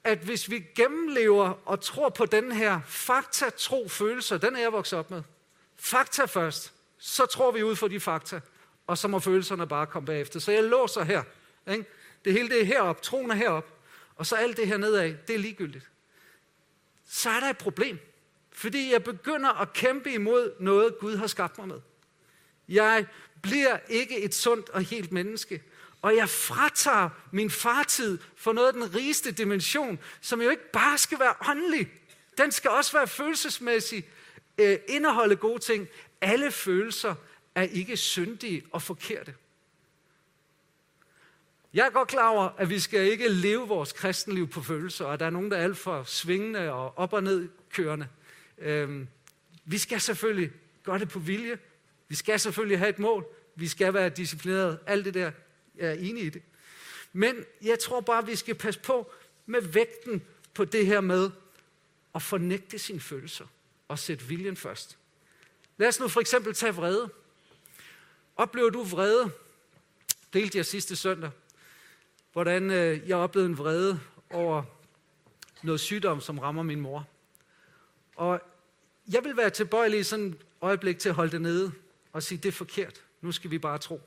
at 0.04 0.18
hvis 0.18 0.50
vi 0.50 0.64
gennemlever 0.74 1.52
og 1.64 1.80
tror 1.80 2.08
på 2.08 2.26
den 2.26 2.52
her 2.52 2.80
fakta, 2.86 3.50
tro, 3.50 3.88
følelser, 3.88 4.38
den 4.38 4.56
er 4.56 4.60
jeg 4.60 4.72
vokset 4.72 4.98
op 4.98 5.10
med. 5.10 5.22
Fakta 5.76 6.24
først, 6.24 6.72
så 6.98 7.26
tror 7.26 7.50
vi 7.50 7.62
ud 7.62 7.76
for 7.76 7.88
de 7.88 8.00
fakta, 8.00 8.40
og 8.86 8.98
så 8.98 9.08
må 9.08 9.18
følelserne 9.18 9.66
bare 9.66 9.86
komme 9.86 10.06
bagefter. 10.06 10.40
Så 10.40 10.52
jeg 10.52 10.64
låser 10.64 11.04
her. 11.04 11.22
Ikke? 11.70 11.84
Det 12.24 12.32
hele 12.32 12.48
det 12.48 12.60
er 12.60 12.64
herop, 12.64 13.02
troen 13.02 13.30
er 13.30 13.34
herop, 13.34 13.66
og 14.16 14.26
så 14.26 14.36
alt 14.36 14.56
det 14.56 14.66
her 14.66 14.76
nedad, 14.76 15.14
det 15.26 15.34
er 15.34 15.38
ligegyldigt. 15.38 15.90
Så 17.08 17.30
er 17.30 17.40
der 17.40 17.50
et 17.50 17.58
problem. 17.58 17.98
Fordi 18.52 18.92
jeg 18.92 19.04
begynder 19.04 19.60
at 19.60 19.72
kæmpe 19.72 20.12
imod 20.12 20.52
noget, 20.60 20.98
Gud 20.98 21.16
har 21.16 21.26
skabt 21.26 21.58
mig 21.58 21.68
med. 21.68 21.80
Jeg 22.68 23.06
bliver 23.42 23.78
ikke 23.88 24.20
et 24.20 24.34
sundt 24.34 24.68
og 24.68 24.82
helt 24.82 25.12
menneske. 25.12 25.62
Og 26.06 26.16
jeg 26.16 26.28
fratager 26.28 27.08
min 27.30 27.50
fartid 27.50 28.18
for 28.36 28.52
noget 28.52 28.68
af 28.68 28.72
den 28.72 28.94
rigeste 28.94 29.32
dimension, 29.32 29.98
som 30.20 30.42
jo 30.42 30.50
ikke 30.50 30.72
bare 30.72 30.98
skal 30.98 31.20
være 31.20 31.34
åndelig. 31.48 31.88
Den 32.38 32.52
skal 32.52 32.70
også 32.70 32.92
være 32.92 33.08
følelsesmæssig, 33.08 34.08
øh, 34.58 34.78
indeholde 34.88 35.36
gode 35.36 35.58
ting. 35.58 35.88
Alle 36.20 36.50
følelser 36.50 37.14
er 37.54 37.62
ikke 37.62 37.96
syndige 37.96 38.62
og 38.72 38.82
forkerte. 38.82 39.34
Jeg 41.74 41.86
er 41.86 41.90
godt 41.90 42.08
klar 42.08 42.28
over, 42.28 42.48
at 42.58 42.70
vi 42.70 42.78
skal 42.78 43.00
ikke 43.00 43.28
leve 43.28 43.68
vores 43.68 43.92
kristenliv 43.92 44.48
på 44.48 44.62
følelser, 44.62 45.04
og 45.04 45.20
der 45.20 45.26
er 45.26 45.30
nogen, 45.30 45.50
der 45.50 45.56
er 45.56 45.62
alt 45.62 45.78
for 45.78 46.02
svingende 46.02 46.72
og 46.72 46.98
op 46.98 47.12
og 47.12 47.22
ned 47.22 47.48
kørende. 47.72 48.08
Øhm, 48.58 49.08
vi 49.64 49.78
skal 49.78 50.00
selvfølgelig 50.00 50.50
gøre 50.82 50.98
det 50.98 51.08
på 51.08 51.18
vilje. 51.18 51.58
Vi 52.08 52.14
skal 52.14 52.40
selvfølgelig 52.40 52.78
have 52.78 52.88
et 52.88 52.98
mål. 52.98 53.26
Vi 53.54 53.68
skal 53.68 53.94
være 53.94 54.08
disciplineret. 54.08 54.78
Alt 54.86 55.04
det 55.04 55.14
der, 55.14 55.30
jeg 55.76 55.88
er 55.88 55.92
enig 55.92 56.24
i 56.24 56.28
det. 56.28 56.42
Men 57.12 57.44
jeg 57.62 57.78
tror 57.78 58.00
bare, 58.00 58.26
vi 58.26 58.36
skal 58.36 58.54
passe 58.54 58.80
på 58.80 59.12
med 59.46 59.62
vægten 59.62 60.22
på 60.54 60.64
det 60.64 60.86
her 60.86 61.00
med 61.00 61.30
at 62.14 62.22
fornægte 62.22 62.78
sine 62.78 63.00
følelser 63.00 63.46
og 63.88 63.98
sætte 63.98 64.24
viljen 64.24 64.56
først. 64.56 64.98
Lad 65.76 65.88
os 65.88 66.00
nu 66.00 66.08
for 66.08 66.20
eksempel 66.20 66.54
tage 66.54 66.74
vrede. 66.74 67.10
Oplever 68.36 68.70
du 68.70 68.82
vrede? 68.82 69.30
Delte 70.32 70.58
jeg 70.58 70.66
sidste 70.66 70.96
søndag, 70.96 71.30
hvordan 72.32 72.70
øh, 72.70 73.08
jeg 73.08 73.16
oplevede 73.16 73.50
en 73.50 73.58
vrede 73.58 74.00
over 74.30 74.62
noget 75.62 75.80
sygdom, 75.80 76.20
som 76.20 76.38
rammer 76.38 76.62
min 76.62 76.80
mor. 76.80 77.08
Og 78.16 78.40
jeg 79.12 79.24
vil 79.24 79.36
være 79.36 79.50
tilbøjelig 79.50 80.00
i 80.00 80.02
sådan 80.02 80.26
et 80.26 80.36
øjeblik 80.60 80.98
til 80.98 81.08
at 81.08 81.14
holde 81.14 81.32
det 81.32 81.40
nede 81.40 81.72
og 82.12 82.22
sige, 82.22 82.38
det 82.38 82.48
er 82.48 82.52
forkert. 82.52 83.04
Nu 83.20 83.32
skal 83.32 83.50
vi 83.50 83.58
bare 83.58 83.78
tro. 83.78 84.00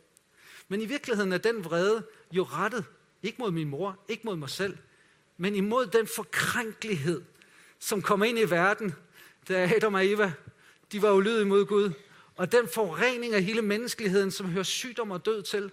Men 0.70 0.82
i 0.82 0.86
virkeligheden 0.86 1.34
er 1.34 1.38
den 1.38 1.66
vrede 1.66 2.04
jo 2.32 2.44
rettet, 2.44 2.86
ikke 3.24 3.38
mod 3.40 3.52
min 3.52 3.70
mor, 3.70 4.00
ikke 4.08 4.24
mod 4.26 4.36
mig 4.36 4.50
selv, 4.50 4.78
men 5.38 5.56
imod 5.56 5.86
den 5.86 6.08
forkrænkelighed, 6.16 7.22
som 7.80 8.02
kom 8.02 8.24
ind 8.24 8.40
i 8.40 8.50
verden, 8.50 8.96
da 9.48 9.72
Adam 9.76 9.94
og 9.94 10.08
Eva, 10.08 10.34
de 10.92 11.02
var 11.02 11.12
ulydige 11.12 11.46
mod 11.46 11.66
Gud. 11.66 11.92
Og 12.36 12.52
den 12.52 12.68
forurening 12.74 13.34
af 13.34 13.44
hele 13.44 13.62
menneskeligheden, 13.62 14.32
som 14.32 14.50
hører 14.50 14.64
sygdom 14.64 15.12
og 15.12 15.26
død 15.26 15.44
til, 15.44 15.72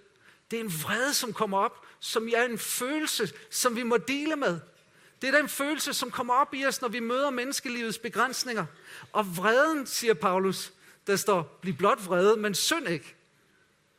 det 0.51 0.57
er 0.57 0.65
en 0.65 0.73
vrede, 0.83 1.15
som 1.15 1.33
kommer 1.33 1.59
op, 1.59 1.87
som 2.01 2.29
er 2.37 2.45
en 2.45 2.59
følelse, 2.59 3.33
som 3.51 3.77
vi 3.77 3.83
må 3.83 3.97
dele 3.97 4.37
med. 4.37 4.61
Det 5.23 5.29
er 5.29 5.39
den 5.39 5.49
følelse, 5.49 5.93
som 5.93 6.11
kommer 6.11 6.35
op 6.35 6.55
i 6.55 6.67
os, 6.67 6.81
når 6.81 6.89
vi 6.89 7.01
møder 7.01 7.31
menneskelivets 7.31 7.99
begrænsninger. 7.99 8.67
Og 9.13 9.37
vreden, 9.37 9.87
siger 9.87 10.15
Paulus, 10.15 10.73
der 11.07 11.17
står, 11.17 11.59
bliv 11.63 11.75
blot 11.75 12.07
vrede, 12.07 12.37
men 12.37 12.55
synd 12.55 12.89
ikke 12.89 13.16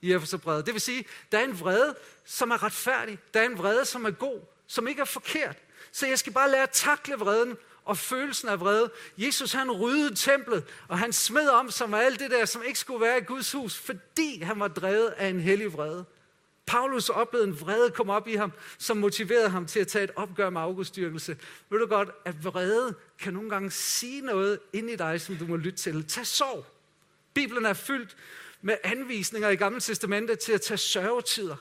i 0.01 0.13
Efeserbrevet. 0.13 0.65
Det 0.65 0.73
vil 0.73 0.81
sige, 0.81 1.05
der 1.31 1.39
er 1.39 1.43
en 1.43 1.59
vrede, 1.59 1.95
som 2.25 2.51
er 2.51 2.63
retfærdig. 2.63 3.19
Der 3.33 3.41
er 3.41 3.45
en 3.45 3.57
vrede, 3.57 3.85
som 3.85 4.05
er 4.05 4.11
god, 4.11 4.39
som 4.67 4.87
ikke 4.87 5.01
er 5.01 5.05
forkert. 5.05 5.55
Så 5.91 6.07
jeg 6.07 6.19
skal 6.19 6.33
bare 6.33 6.51
lære 6.51 6.63
at 6.63 6.69
takle 6.69 7.15
vreden 7.15 7.57
og 7.85 7.97
følelsen 7.97 8.49
af 8.49 8.59
vrede. 8.59 8.91
Jesus 9.17 9.51
han 9.51 9.71
ryddede 9.71 10.15
templet, 10.15 10.63
og 10.87 10.99
han 10.99 11.13
smed 11.13 11.49
om 11.49 11.71
sig 11.71 11.89
med 11.89 11.99
alt 11.99 12.19
det 12.19 12.31
der, 12.31 12.45
som 12.45 12.63
ikke 12.63 12.79
skulle 12.79 13.01
være 13.01 13.17
i 13.17 13.23
Guds 13.23 13.51
hus, 13.51 13.77
fordi 13.77 14.41
han 14.41 14.59
var 14.59 14.67
drevet 14.67 15.07
af 15.07 15.27
en 15.27 15.39
hellig 15.39 15.73
vrede. 15.73 16.05
Paulus 16.65 17.09
oplevede 17.09 17.47
en 17.47 17.61
vrede 17.61 17.91
komme 17.91 18.13
op 18.13 18.27
i 18.27 18.35
ham, 18.35 18.51
som 18.77 18.97
motiverede 18.97 19.49
ham 19.49 19.65
til 19.65 19.79
at 19.79 19.87
tage 19.87 20.03
et 20.03 20.11
opgør 20.15 20.49
med 20.49 20.61
afgudstyrkelse. 20.61 21.37
Ved 21.69 21.79
du 21.79 21.85
godt, 21.85 22.09
at 22.25 22.45
vrede 22.45 22.95
kan 23.19 23.33
nogle 23.33 23.49
gange 23.49 23.71
sige 23.71 24.21
noget 24.21 24.59
ind 24.73 24.89
i 24.89 24.95
dig, 24.95 25.21
som 25.21 25.35
du 25.35 25.45
må 25.45 25.55
lytte 25.55 25.79
til. 25.79 26.07
Tag 26.07 26.27
sorg. 26.27 26.65
Bibelen 27.33 27.65
er 27.65 27.73
fyldt 27.73 28.17
med 28.67 28.77
anvisninger 28.83 29.49
i 29.49 29.55
Gamle 29.55 29.79
Testamentet 29.79 30.39
til 30.39 30.51
at 30.51 30.61
tage 30.61 30.77
sørgetider. 30.77 31.55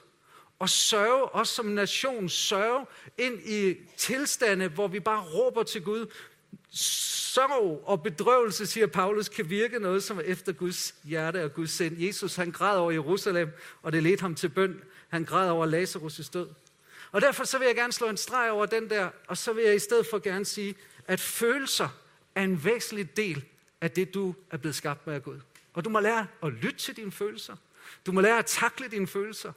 Og 0.59 0.69
sørge, 0.69 1.25
også 1.25 1.55
som 1.55 1.67
nation, 1.67 2.29
sørge 2.29 2.87
ind 3.19 3.41
i 3.45 3.75
tilstande, 3.97 4.69
hvor 4.69 4.89
vi 4.89 5.01
bare 5.01 5.23
råber 5.23 5.63
til 5.63 5.83
Gud. 5.83 6.07
Sorg 6.71 7.83
og 7.85 8.03
bedrøvelse, 8.03 8.67
siger 8.67 8.87
Paulus, 8.87 9.29
kan 9.29 9.51
virke 9.51 9.79
noget, 9.79 10.03
som 10.03 10.19
er 10.19 10.23
efter 10.23 10.53
Guds 10.53 10.95
hjerte 11.05 11.45
og 11.45 11.55
Guds 11.55 11.71
sind. 11.71 12.01
Jesus, 12.03 12.37
han 12.37 12.51
græd 12.51 12.79
over 12.79 12.91
Jerusalem, 12.91 13.51
og 13.83 13.93
det 13.93 14.03
ledte 14.03 14.21
ham 14.21 14.35
til 14.35 14.49
bøn. 14.49 14.81
Han 15.09 15.25
græd 15.25 15.51
over 15.51 15.67
Lazarus' 15.67 16.31
død. 16.33 16.49
Og 17.13 17.21
derfor 17.21 17.45
så 17.45 17.59
vil 17.59 17.67
jeg 17.67 17.77
gerne 17.77 17.93
slå 17.93 18.09
en 18.09 18.17
streg 18.17 18.51
over 18.51 18.67
den 18.67 18.91
der, 18.91 19.09
og 19.29 19.37
så 19.37 19.53
vil 19.53 19.65
jeg 19.65 19.75
i 19.75 19.79
stedet 19.79 20.07
for 20.11 20.19
gerne 20.19 20.45
sige, 20.45 20.75
at 21.07 21.21
følelser 21.21 21.89
er 22.35 22.43
en 22.43 22.65
væsentlig 22.65 23.17
del 23.17 23.45
af 23.81 23.91
det, 23.91 24.15
du 24.15 24.35
er 24.51 24.57
blevet 24.57 24.75
skabt 24.75 25.07
med 25.07 25.15
af 25.15 25.23
Gud. 25.23 25.41
Og 25.77 25.85
du 25.85 25.91
må 25.91 26.01
lære 26.01 26.27
at 26.43 26.53
lytte 26.53 26.79
til 26.79 26.97
dine 26.97 27.13
følelser. 27.13 27.57
Du 28.07 28.13
må 28.13 28.21
lære 28.21 28.39
at 28.39 28.47
takle 28.47 28.89
dine 28.89 29.07
følelser. 29.07 29.53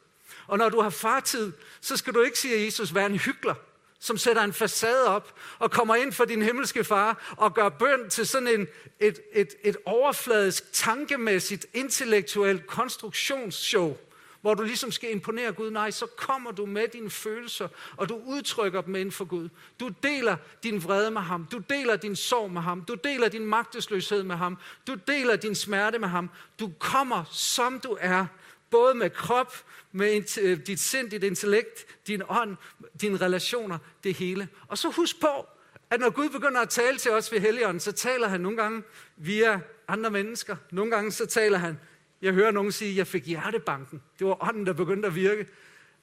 Og 0.47 0.57
når 0.57 0.69
du 0.69 0.81
har 0.81 0.89
fartid, 0.89 1.51
så 1.81 1.97
skal 1.97 2.13
du 2.13 2.21
ikke 2.21 2.39
sige, 2.39 2.55
at 2.55 2.65
Jesus 2.65 2.95
være 2.95 3.05
en 3.05 3.17
hyggelig, 3.17 3.55
som 3.99 4.17
sætter 4.17 4.43
en 4.43 4.53
facade 4.53 5.07
op 5.07 5.33
og 5.59 5.71
kommer 5.71 5.95
ind 5.95 6.13
for 6.13 6.25
din 6.25 6.41
himmelske 6.41 6.83
far 6.83 7.35
og 7.37 7.53
gør 7.53 7.69
bøn 7.69 8.09
til 8.09 8.27
sådan 8.27 8.47
en, 8.47 8.67
et, 8.99 9.19
et, 9.33 9.55
et 9.63 9.77
overfladisk, 9.85 10.73
tankemæssigt, 10.73 11.65
intellektuelt 11.73 12.67
konstruktionsshow, 12.67 13.97
hvor 14.41 14.53
du 14.53 14.63
ligesom 14.63 14.91
skal 14.91 15.11
imponere 15.11 15.51
Gud. 15.51 15.71
Nej, 15.71 15.91
så 15.91 16.05
kommer 16.05 16.51
du 16.51 16.65
med 16.65 16.87
dine 16.87 17.09
følelser, 17.09 17.67
og 17.97 18.09
du 18.09 18.21
udtrykker 18.25 18.81
dem 18.81 18.95
inden 18.95 19.11
for 19.11 19.25
Gud. 19.25 19.49
Du 19.79 19.89
deler 20.03 20.37
din 20.63 20.83
vrede 20.83 21.11
med 21.11 21.21
ham. 21.21 21.47
Du 21.51 21.57
deler 21.57 21.95
din 21.95 22.15
sorg 22.15 22.51
med 22.51 22.61
ham. 22.61 22.81
Du 22.81 22.93
deler 22.93 23.29
din 23.29 23.45
magtesløshed 23.45 24.23
med 24.23 24.35
ham. 24.35 24.57
Du 24.87 24.95
deler 25.07 25.35
din 25.35 25.55
smerte 25.55 25.99
med 25.99 26.07
ham. 26.07 26.29
Du 26.59 26.71
kommer, 26.79 27.23
som 27.31 27.79
du 27.79 27.97
er, 27.99 28.25
både 28.69 28.95
med 28.95 29.09
krop, 29.09 29.53
med 29.91 30.39
øh, 30.41 30.59
dit 30.67 30.79
sind, 30.79 31.09
dit 31.09 31.23
intellekt, 31.23 32.07
din 32.07 32.21
ånd, 32.29 32.57
dine 33.01 33.17
relationer, 33.17 33.77
det 34.03 34.13
hele. 34.13 34.47
Og 34.67 34.77
så 34.77 34.89
husk 34.89 35.19
på, 35.21 35.47
at 35.89 35.99
når 35.99 36.09
Gud 36.09 36.29
begynder 36.29 36.61
at 36.61 36.69
tale 36.69 36.97
til 36.97 37.11
os 37.11 37.31
ved 37.31 37.39
Helligånden, 37.39 37.79
så 37.79 37.91
taler 37.91 38.27
han 38.27 38.41
nogle 38.41 38.57
gange 38.57 38.83
via 39.17 39.59
andre 39.87 40.09
mennesker. 40.09 40.55
Nogle 40.71 40.91
gange 40.91 41.11
så 41.11 41.25
taler 41.25 41.57
han 41.57 41.79
jeg 42.21 42.33
hører 42.33 42.51
nogen 42.51 42.71
sige, 42.71 42.91
at 42.91 42.97
jeg 42.97 43.07
fik 43.07 43.25
hjertebanken. 43.25 44.01
Det 44.19 44.27
var 44.27 44.43
ånden, 44.43 44.65
der 44.65 44.73
begyndte 44.73 45.07
at 45.07 45.15
virke. 45.15 45.47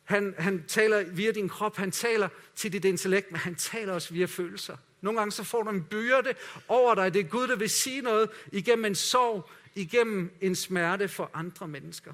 Han, 0.04 0.34
han 0.38 0.64
taler 0.68 1.04
via 1.04 1.32
din 1.32 1.48
krop, 1.48 1.76
han 1.76 1.90
taler 1.90 2.28
til 2.54 2.72
dit 2.72 2.84
intellekt, 2.84 3.32
men 3.32 3.40
han 3.40 3.54
taler 3.54 3.92
også 3.92 4.14
via 4.14 4.26
følelser. 4.26 4.76
Nogle 5.00 5.18
gange 5.18 5.32
så 5.32 5.44
får 5.44 5.62
du 5.62 5.70
en 5.70 5.84
byrde 5.84 6.34
over 6.68 6.94
dig. 6.94 7.14
Det 7.14 7.20
er 7.20 7.28
Gud, 7.28 7.48
der 7.48 7.56
vil 7.56 7.70
sige 7.70 8.00
noget 8.00 8.30
igennem 8.52 8.84
en 8.84 8.94
sorg, 8.94 9.50
igennem 9.74 10.32
en 10.40 10.54
smerte 10.54 11.08
for 11.08 11.30
andre 11.34 11.68
mennesker. 11.68 12.12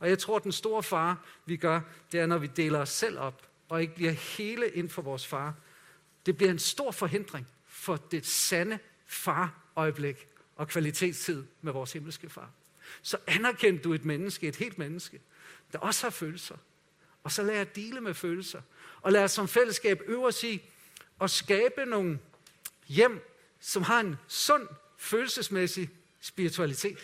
Og 0.00 0.08
jeg 0.08 0.18
tror, 0.18 0.36
at 0.36 0.44
den 0.44 0.52
store 0.52 0.82
far, 0.82 1.24
vi 1.46 1.56
gør, 1.56 1.80
det 2.12 2.20
er, 2.20 2.26
når 2.26 2.38
vi 2.38 2.46
deler 2.46 2.78
os 2.78 2.88
selv 2.88 3.18
op, 3.18 3.42
og 3.68 3.82
ikke 3.82 3.94
bliver 3.94 4.12
hele 4.12 4.68
ind 4.68 4.90
for 4.90 5.02
vores 5.02 5.26
far. 5.26 5.54
Det 6.26 6.36
bliver 6.36 6.50
en 6.50 6.58
stor 6.58 6.90
forhindring 6.90 7.46
for 7.66 7.96
det 7.96 8.26
sande 8.26 8.78
far-øjeblik 9.06 10.26
og 10.56 10.68
kvalitetstid 10.68 11.44
med 11.62 11.72
vores 11.72 11.92
himmelske 11.92 12.30
far 12.30 12.50
så 13.02 13.18
anerkend 13.26 13.80
du 13.80 13.94
et 13.94 14.04
menneske, 14.04 14.48
et 14.48 14.56
helt 14.56 14.78
menneske, 14.78 15.20
der 15.72 15.78
også 15.78 16.06
har 16.06 16.10
følelser. 16.10 16.56
Og 17.24 17.32
så 17.32 17.42
lad 17.42 17.54
at 17.54 17.76
dele 17.76 18.00
med 18.00 18.14
følelser. 18.14 18.60
Og 19.02 19.12
lad 19.12 19.24
os 19.24 19.32
som 19.32 19.48
fællesskab 19.48 20.02
øve 20.06 20.26
os 20.26 20.44
i 20.44 20.62
at 21.20 21.30
skabe 21.30 21.84
nogle 21.84 22.18
hjem, 22.86 23.30
som 23.60 23.82
har 23.82 24.00
en 24.00 24.16
sund 24.28 24.68
følelsesmæssig 24.98 25.90
spiritualitet. 26.20 26.98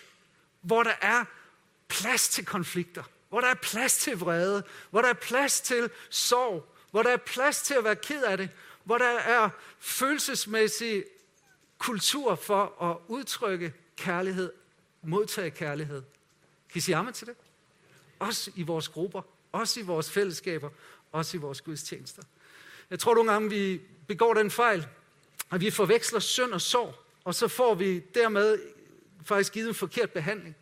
Hvor 0.61 0.83
der 0.83 0.95
er 1.01 1.25
plads 1.89 2.29
til 2.29 2.45
konflikter. 2.45 3.03
Hvor 3.29 3.41
der 3.41 3.49
er 3.49 3.55
plads 3.55 3.99
til 3.99 4.19
vrede. 4.19 4.63
Hvor 4.91 5.03
der 5.03 5.09
er 5.09 5.13
plads 5.13 5.61
til 5.61 5.91
sorg. 6.11 6.77
Hvor 6.91 7.03
der 7.03 7.11
er 7.11 7.17
plads 7.17 7.63
til 7.63 7.75
at 7.75 7.85
være 7.85 7.97
ked 7.97 8.23
af 8.23 8.37
det. 8.37 8.51
Hvor 8.85 8.99
der 8.99 9.19
er 9.19 9.51
følelsesmæssig 9.79 11.05
kultur 11.79 12.35
for 12.35 12.83
at 12.91 12.97
udtrykke 13.09 13.73
kærlighed 13.97 14.53
modtage 15.03 15.51
kærlighed. 15.51 16.03
Kan 16.69 16.79
I 16.79 16.81
sige 16.81 16.97
amen 16.97 17.13
til 17.13 17.27
det? 17.27 17.35
Også 18.19 18.51
i 18.55 18.63
vores 18.63 18.89
grupper, 18.89 19.23
også 19.53 19.81
i 19.81 19.83
vores 19.83 20.11
fællesskaber, 20.11 20.71
også 21.13 21.37
i 21.37 21.41
vores 21.41 21.61
gudstjenester. 21.61 22.23
Jeg 22.91 22.99
tror 22.99 23.15
nogle 23.15 23.33
gange, 23.33 23.51
vi 23.51 23.81
begår 24.07 24.35
den 24.35 24.51
fejl, 24.51 24.87
at 25.51 25.61
vi 25.61 25.71
forveksler 25.71 26.21
synd 26.21 26.53
og 26.53 26.61
sorg, 26.61 26.95
og 27.25 27.35
så 27.35 27.49
får 27.49 27.75
vi 27.75 27.99
dermed 28.15 28.59
faktisk 29.25 29.53
givet 29.53 29.69
en 29.69 29.75
forkert 29.75 30.11
behandling. 30.11 30.57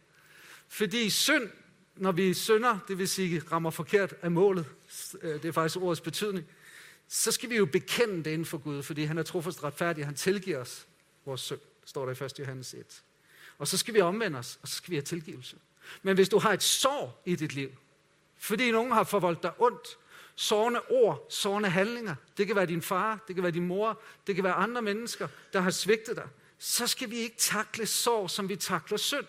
Fordi 0.68 1.10
synd, 1.10 1.50
når 1.96 2.12
vi 2.12 2.34
synder, 2.34 2.78
det 2.88 2.98
vil 2.98 3.08
sige 3.08 3.42
rammer 3.52 3.70
forkert 3.70 4.14
af 4.22 4.30
målet, 4.30 4.66
øh, 5.22 5.42
det 5.42 5.44
er 5.44 5.52
faktisk 5.52 5.76
ordets 5.76 6.00
betydning, 6.00 6.46
så 7.08 7.32
skal 7.32 7.50
vi 7.50 7.56
jo 7.56 7.66
bekende 7.66 8.16
det 8.16 8.30
inden 8.30 8.46
for 8.46 8.58
Gud, 8.58 8.82
fordi 8.82 9.04
han 9.04 9.18
er 9.18 9.22
trofast 9.22 9.64
retfærdig, 9.64 10.04
han 10.04 10.14
tilgiver 10.14 10.58
os 10.58 10.86
vores 11.24 11.40
synd, 11.40 11.60
står 11.84 12.06
der 12.06 12.22
i 12.22 12.24
1. 12.24 12.38
Johannes 12.38 12.74
1. 12.74 13.02
Og 13.58 13.68
så 13.68 13.76
skal 13.76 13.94
vi 13.94 14.00
omvende 14.00 14.38
os, 14.38 14.58
og 14.62 14.68
så 14.68 14.74
skal 14.74 14.90
vi 14.90 14.96
have 14.96 15.02
tilgivelse. 15.02 15.56
Men 16.02 16.14
hvis 16.14 16.28
du 16.28 16.38
har 16.38 16.52
et 16.52 16.62
sår 16.62 17.22
i 17.24 17.36
dit 17.36 17.54
liv, 17.54 17.70
fordi 18.38 18.70
nogen 18.70 18.92
har 18.92 19.04
forvoldt 19.04 19.42
dig 19.42 19.52
ondt, 19.58 19.98
sårende 20.34 20.80
ord, 20.90 21.26
sårende 21.30 21.68
handlinger, 21.68 22.14
det 22.36 22.46
kan 22.46 22.56
være 22.56 22.66
din 22.66 22.82
far, 22.82 23.24
det 23.28 23.34
kan 23.34 23.42
være 23.42 23.52
din 23.52 23.66
mor, 23.66 24.00
det 24.26 24.34
kan 24.34 24.44
være 24.44 24.52
andre 24.52 24.82
mennesker, 24.82 25.28
der 25.52 25.60
har 25.60 25.70
svigtet 25.70 26.16
dig, 26.16 26.28
så 26.58 26.86
skal 26.86 27.10
vi 27.10 27.16
ikke 27.16 27.36
takle 27.36 27.86
sår, 27.86 28.26
som 28.26 28.48
vi 28.48 28.56
takler 28.56 28.98
synd. 28.98 29.26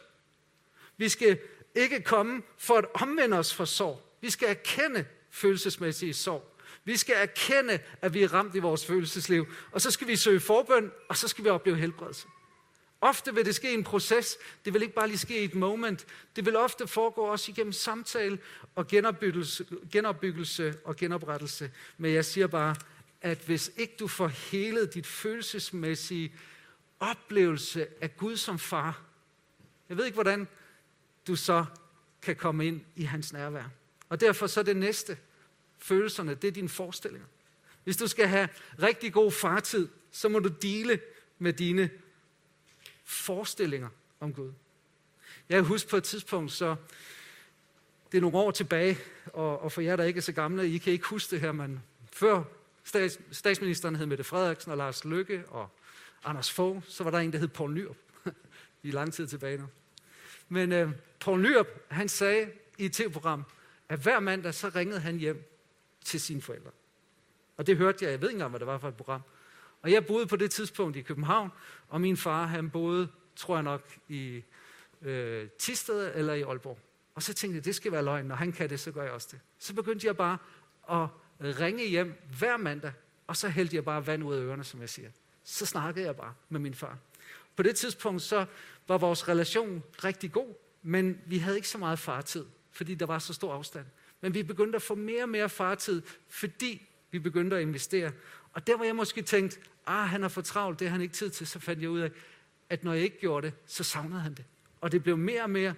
Vi 0.98 1.10
skal 1.10 1.40
ikke 1.76 2.02
komme 2.02 2.42
for 2.58 2.78
at 2.78 2.86
omvende 2.94 3.38
os 3.38 3.54
fra 3.54 3.66
sår. 3.66 4.18
Vi 4.22 4.30
skal 4.30 4.50
erkende 4.50 5.06
følelsesmæssige 5.30 6.14
sår. 6.14 6.56
Vi 6.84 6.98
skal 6.98 7.16
erkende, 7.18 7.80
at 8.02 8.14
vi 8.14 8.24
er 8.24 8.34
ramt 8.34 8.56
i 8.56 8.60
vores 8.60 8.86
følelsesliv. 8.86 9.48
Og 9.72 9.82
så 9.82 9.92
skal 9.92 10.08
vi 10.08 10.16
søge 10.16 10.40
forbøn, 10.40 10.92
og 11.10 11.18
så 11.18 11.28
skal 11.28 11.44
vi 11.44 11.50
opleve 11.50 11.78
helbredelse. 11.78 12.28
Ofte 13.02 13.36
vil 13.36 13.46
det 13.46 13.56
ske 13.56 13.72
i 13.72 13.74
en 13.74 13.84
proces. 13.84 14.38
Det 14.66 14.74
vil 14.74 14.82
ikke 14.82 14.94
bare 14.94 15.08
lige 15.08 15.18
ske 15.18 15.42
i 15.42 15.44
et 15.44 15.56
moment. 15.56 16.06
Det 16.36 16.46
vil 16.46 16.56
ofte 16.56 16.88
foregå 16.88 17.22
også 17.22 17.52
igennem 17.52 17.74
samtale 17.74 18.40
og 18.76 18.88
genopbyggelse, 18.88 19.66
genopbyggelse 19.92 20.78
og 20.84 20.96
genoprettelse. 20.96 21.72
Men 21.98 22.14
jeg 22.14 22.26
siger 22.26 22.48
bare, 22.48 22.76
at 23.22 23.38
hvis 23.38 23.72
ikke 23.78 23.96
du 24.00 24.08
får 24.08 24.28
hele 24.28 24.86
dit 24.86 25.08
følelsesmæssige 25.08 26.34
oplevelse 27.00 27.88
af 28.02 28.18
Gud 28.18 28.38
som 28.38 28.60
far, 28.60 29.02
jeg 29.90 29.98
ved 29.98 30.06
ikke, 30.06 30.16
hvordan 30.16 30.48
du 31.28 31.36
så 31.36 31.66
kan 32.22 32.36
komme 32.36 32.68
ind 32.68 32.82
i 32.96 33.04
hans 33.04 33.34
nærvær. 33.34 33.64
Og 34.10 34.22
derfor 34.22 34.48
så 34.48 34.64
det 34.64 34.78
næste, 34.78 35.18
følelserne, 35.78 36.36
det 36.36 36.48
er 36.48 36.52
dine 36.52 36.70
forestillinger. 36.70 37.28
Hvis 37.84 37.98
du 37.98 38.08
skal 38.08 38.28
have 38.28 38.50
rigtig 38.82 39.14
god 39.14 39.32
fartid, 39.32 39.88
så 40.12 40.30
må 40.30 40.40
du 40.40 40.50
dele 40.62 41.00
med 41.40 41.54
dine 41.54 41.90
forestillinger 43.10 43.90
om 44.20 44.34
Gud. 44.34 44.52
Jeg 45.50 45.62
husker 45.62 45.90
på 45.90 45.98
et 45.98 46.04
tidspunkt, 46.04 46.52
så 46.52 46.76
det 48.12 48.18
er 48.18 48.22
nogle 48.22 48.38
år 48.38 48.52
tilbage, 48.52 48.98
og, 49.34 49.62
og 49.62 49.72
for 49.72 49.82
jer, 49.82 49.96
der 49.96 50.04
ikke 50.04 50.18
er 50.18 50.22
så 50.22 50.32
gamle, 50.32 50.70
I 50.70 50.78
kan 50.78 50.94
ikke 50.94 51.06
huske 51.06 51.32
det 51.32 51.42
her, 51.42 51.52
men 51.52 51.84
før 52.14 52.44
stats, 52.84 53.20
statsministeren 53.32 53.96
hed 53.96 54.06
Mette 54.06 54.24
Frederiksen 54.24 54.72
og 54.72 54.78
Lars 54.78 55.06
Lykke 55.06 55.44
og 55.48 55.70
Anders 56.24 56.52
Fogh, 56.52 56.82
så 56.88 57.04
var 57.04 57.12
der 57.12 57.18
en, 57.18 57.34
der 57.34 57.40
hed 57.40 57.48
Poul 57.48 57.74
Nyrup. 57.74 57.98
Vi 58.82 58.90
er 58.90 58.94
lang 58.94 59.14
tid 59.14 59.28
tilbage 59.28 59.58
nu. 59.58 59.68
Men 60.50 60.72
øh, 60.72 60.92
Poul 61.20 61.42
Nyrup, 61.42 61.68
han 61.88 62.10
sagde 62.10 62.52
i 62.78 62.86
et 62.86 62.94
tv-program, 62.94 63.44
at 63.90 64.00
hver 64.00 64.20
mandag 64.20 64.54
så 64.54 64.70
ringede 64.76 65.00
han 65.00 65.18
hjem 65.18 65.44
til 66.06 66.22
sine 66.22 66.42
forældre. 66.42 66.72
Og 67.58 67.68
det 67.68 67.78
hørte 67.78 68.06
jeg, 68.06 68.12
jeg 68.12 68.22
ved 68.22 68.30
ikke 68.30 68.36
engang, 68.36 68.50
hvad 68.50 68.60
det 68.60 68.68
var 68.68 68.78
for 68.78 68.88
et 68.88 68.96
program. 68.96 69.22
Og 69.82 69.92
jeg 69.92 70.06
boede 70.06 70.28
på 70.28 70.36
det 70.36 70.52
tidspunkt 70.52 70.98
i 70.98 71.02
København, 71.02 71.50
og 71.88 72.02
min 72.02 72.18
far, 72.18 72.46
han 72.46 72.70
boede, 72.70 73.08
tror 73.36 73.56
jeg 73.56 73.64
nok, 73.64 73.82
i 74.08 74.44
øh, 75.02 75.48
Tisted 75.60 76.12
eller 76.16 76.34
i 76.34 76.42
Aalborg. 76.42 76.80
Og 77.16 77.24
så 77.24 77.34
tænkte 77.34 77.56
jeg, 77.56 77.66
det 77.66 77.76
skal 77.76 77.92
være 77.92 78.04
løgn, 78.04 78.26
når 78.26 78.36
han 78.36 78.52
kan 78.52 78.70
det, 78.70 78.80
så 78.80 78.92
gør 78.92 79.04
jeg 79.04 79.12
også 79.12 79.28
det. 79.32 79.40
Så 79.60 79.74
begyndte 79.74 80.08
jeg 80.08 80.18
bare 80.18 80.38
at 80.92 81.08
ringe 81.60 81.88
hjem 81.88 82.14
hver 82.40 82.58
mandag, 82.58 82.92
og 83.28 83.38
så 83.38 83.50
hældte 83.50 83.76
jeg 83.76 83.86
bare 83.86 84.08
vand 84.08 84.24
ud 84.24 84.36
af 84.36 84.42
ørerne, 84.42 84.64
som 84.64 84.82
jeg 84.82 84.90
siger. 84.90 85.10
Så 85.44 85.66
snakkede 85.66 86.06
jeg 86.06 86.16
bare 86.16 86.34
med 86.50 86.60
min 86.60 86.74
far. 86.74 86.98
På 87.56 87.64
det 87.64 87.76
tidspunkt 87.76 88.22
så 88.22 88.46
var 88.88 88.98
vores 88.98 89.28
relation 89.28 89.84
rigtig 90.04 90.32
god, 90.32 90.54
men 90.82 91.22
vi 91.26 91.38
havde 91.38 91.56
ikke 91.56 91.68
så 91.68 91.78
meget 91.78 92.00
fartid, 92.00 92.46
fordi 92.72 92.96
der 92.96 93.06
var 93.06 93.20
så 93.20 93.34
stor 93.34 93.54
afstand. 93.54 93.86
Men 94.22 94.34
vi 94.34 94.44
begyndte 94.44 94.76
at 94.76 94.82
få 94.82 94.96
mere 94.96 95.24
og 95.24 95.30
mere 95.30 95.50
fartid, 95.50 96.02
fordi 96.30 96.88
vi 97.12 97.20
begyndte 97.20 97.56
at 97.56 97.62
investere. 97.62 98.12
Og 98.60 98.68
der 98.68 98.78
var 98.78 98.86
jeg 98.86 98.96
måske 98.96 99.22
tænkt, 99.22 99.60
ah, 99.86 100.10
han 100.10 100.22
har 100.22 100.30
for 100.30 100.42
travlt, 100.42 100.80
det 100.80 100.88
har 100.88 100.92
han 100.92 101.02
ikke 101.02 101.14
tid 101.14 101.30
til, 101.30 101.48
så 101.48 101.60
fandt 101.60 101.82
jeg 101.82 101.90
ud 101.90 102.00
af, 102.00 102.12
at 102.70 102.84
når 102.84 102.94
jeg 102.94 103.04
ikke 103.04 103.20
gjorde 103.20 103.48
det, 103.48 103.56
så 103.68 103.84
savnede 103.84 104.22
han 104.22 104.34
det. 104.34 104.46
Og 104.82 104.92
det 104.92 105.04
blev 105.04 105.18
mere 105.18 105.44
og 105.44 105.50
mere, 105.50 105.74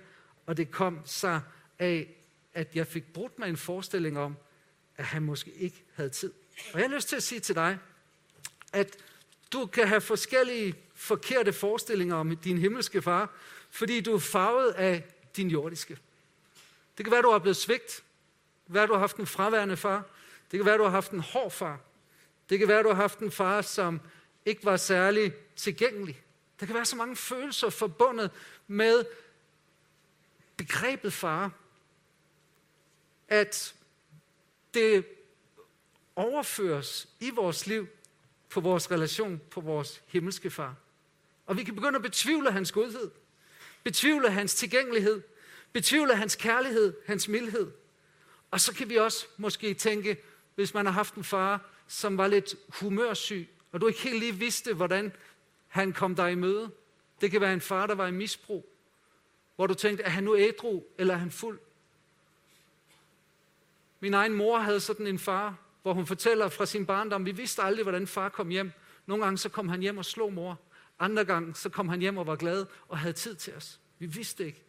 og 0.46 0.58
det 0.58 0.72
kom 0.72 1.00
sig 1.06 1.42
af, 1.80 2.08
at 2.54 2.76
jeg 2.76 2.88
fik 2.88 3.14
brudt 3.14 3.40
mig 3.40 3.50
en 3.50 3.58
forestilling 3.58 4.20
om, 4.20 4.38
at 4.98 5.06
han 5.06 5.22
måske 5.22 5.52
ikke 5.52 5.84
havde 5.96 6.10
tid. 6.10 6.32
Og 6.74 6.80
jeg 6.80 6.90
har 6.90 6.96
lyst 6.96 7.10
til 7.10 7.16
at 7.16 7.24
sige 7.24 7.40
til 7.40 7.56
dig, 7.56 7.78
at 8.74 8.98
du 9.54 9.66
kan 9.66 9.88
have 9.88 10.02
forskellige 10.02 10.76
forkerte 10.96 11.54
forestillinger 11.54 12.16
om 12.16 12.38
din 12.38 12.58
himmelske 12.58 13.02
far, 13.02 13.30
fordi 13.70 14.02
du 14.02 14.14
er 14.14 14.20
farvet 14.20 14.72
af 14.72 15.04
din 15.36 15.50
jordiske. 15.50 15.98
Det 16.98 17.06
kan 17.06 17.12
være, 17.12 17.22
du 17.22 17.32
har 17.32 17.40
blevet 17.40 17.58
svigt. 17.58 17.88
Det 17.88 18.66
kan 18.68 18.76
være, 18.76 18.88
du 18.88 18.94
har 18.94 19.00
haft 19.00 19.18
en 19.18 19.28
fraværende 19.28 19.78
far. 19.78 20.04
Det 20.52 20.60
kan 20.60 20.66
være, 20.66 20.78
du 20.78 20.84
har 20.84 20.90
haft 20.90 21.12
en 21.12 21.20
hård 21.20 21.52
far. 21.52 21.80
Det 22.52 22.60
kan 22.60 22.68
være, 22.68 22.84
du 22.84 22.88
har 22.88 22.96
haft 22.96 23.20
en 23.20 23.32
far, 23.32 23.62
som 23.62 24.02
ikke 24.46 24.66
var 24.66 24.78
særlig 24.78 25.34
tilgængelig. 25.56 26.24
Der 26.60 26.66
kan 26.66 26.76
være 26.76 26.86
så 26.86 26.96
mange 26.96 27.16
følelser 27.16 27.70
forbundet 27.70 28.32
med 28.68 29.06
begrebet 30.58 31.14
far, 31.14 31.52
at 33.28 33.76
det 34.74 35.06
overføres 36.16 37.08
i 37.20 37.30
vores 37.30 37.68
liv 37.68 37.88
på 38.50 38.60
vores 38.60 38.92
relation, 38.92 39.42
på 39.52 39.62
vores 39.62 40.02
himmelske 40.08 40.50
far. 40.50 40.76
Og 41.46 41.58
vi 41.58 41.64
kan 41.64 41.76
begynde 41.76 41.96
at 41.96 42.02
betvivle 42.02 42.52
hans 42.52 42.72
godhed, 42.72 43.12
betvivle 43.84 44.32
hans 44.32 44.56
tilgængelighed, 44.56 45.22
betvivle 45.74 46.16
hans 46.16 46.36
kærlighed, 46.36 46.94
hans 47.06 47.28
mildhed. 47.28 47.72
Og 48.52 48.62
så 48.62 48.74
kan 48.74 48.90
vi 48.90 48.96
også 48.96 49.26
måske 49.38 49.74
tænke, 49.74 50.24
hvis 50.56 50.74
man 50.74 50.86
har 50.86 50.94
haft 50.94 51.16
en 51.16 51.24
far, 51.24 51.72
som 51.92 52.18
var 52.18 52.28
lidt 52.28 52.56
humørsyg, 52.80 53.50
og 53.72 53.82
du 53.82 53.88
ikke 53.88 54.00
helt 54.00 54.20
lige 54.20 54.36
vidste, 54.36 54.74
hvordan 54.74 55.12
han 55.68 55.94
kom 55.94 56.16
dig 56.16 56.32
i 56.32 56.36
møde. 56.36 56.72
Det 57.22 57.32
kan 57.32 57.42
være 57.42 57.54
en 57.54 57.62
far, 57.62 57.88
der 57.88 57.96
var 57.96 58.08
i 58.08 58.12
misbrug, 58.12 58.70
hvor 59.56 59.68
du 59.68 59.74
tænkte, 59.74 60.04
er 60.04 60.10
han 60.10 60.24
nu 60.24 60.38
ædru, 60.38 60.84
eller 60.98 61.14
er 61.14 61.18
han 61.18 61.32
fuld? 61.32 61.60
Min 64.00 64.14
egen 64.14 64.34
mor 64.34 64.60
havde 64.60 64.80
sådan 64.80 65.08
en 65.08 65.20
far, 65.20 65.56
hvor 65.82 65.94
hun 65.94 66.08
fortæller 66.08 66.50
fra 66.50 66.66
sin 66.66 66.86
barndom, 66.86 67.26
vi 67.26 67.32
vidste 67.32 67.62
aldrig, 67.62 67.84
hvordan 67.84 68.08
far 68.08 68.30
kom 68.30 68.50
hjem. 68.50 68.72
Nogle 69.06 69.24
gange 69.24 69.38
så 69.38 69.50
kom 69.50 69.70
han 69.70 69.80
hjem 69.80 69.98
og 69.98 70.06
slog 70.06 70.34
mor. 70.34 70.60
Andre 71.00 71.26
gange 71.26 71.56
så 71.56 71.70
kom 71.70 71.90
han 71.90 72.00
hjem 72.00 72.18
og 72.18 72.28
var 72.28 72.36
glad 72.36 72.66
og 72.88 72.98
havde 72.98 73.14
tid 73.14 73.36
til 73.36 73.56
os. 73.56 73.80
Vi 74.00 74.06
vidste 74.06 74.46
ikke. 74.46 74.64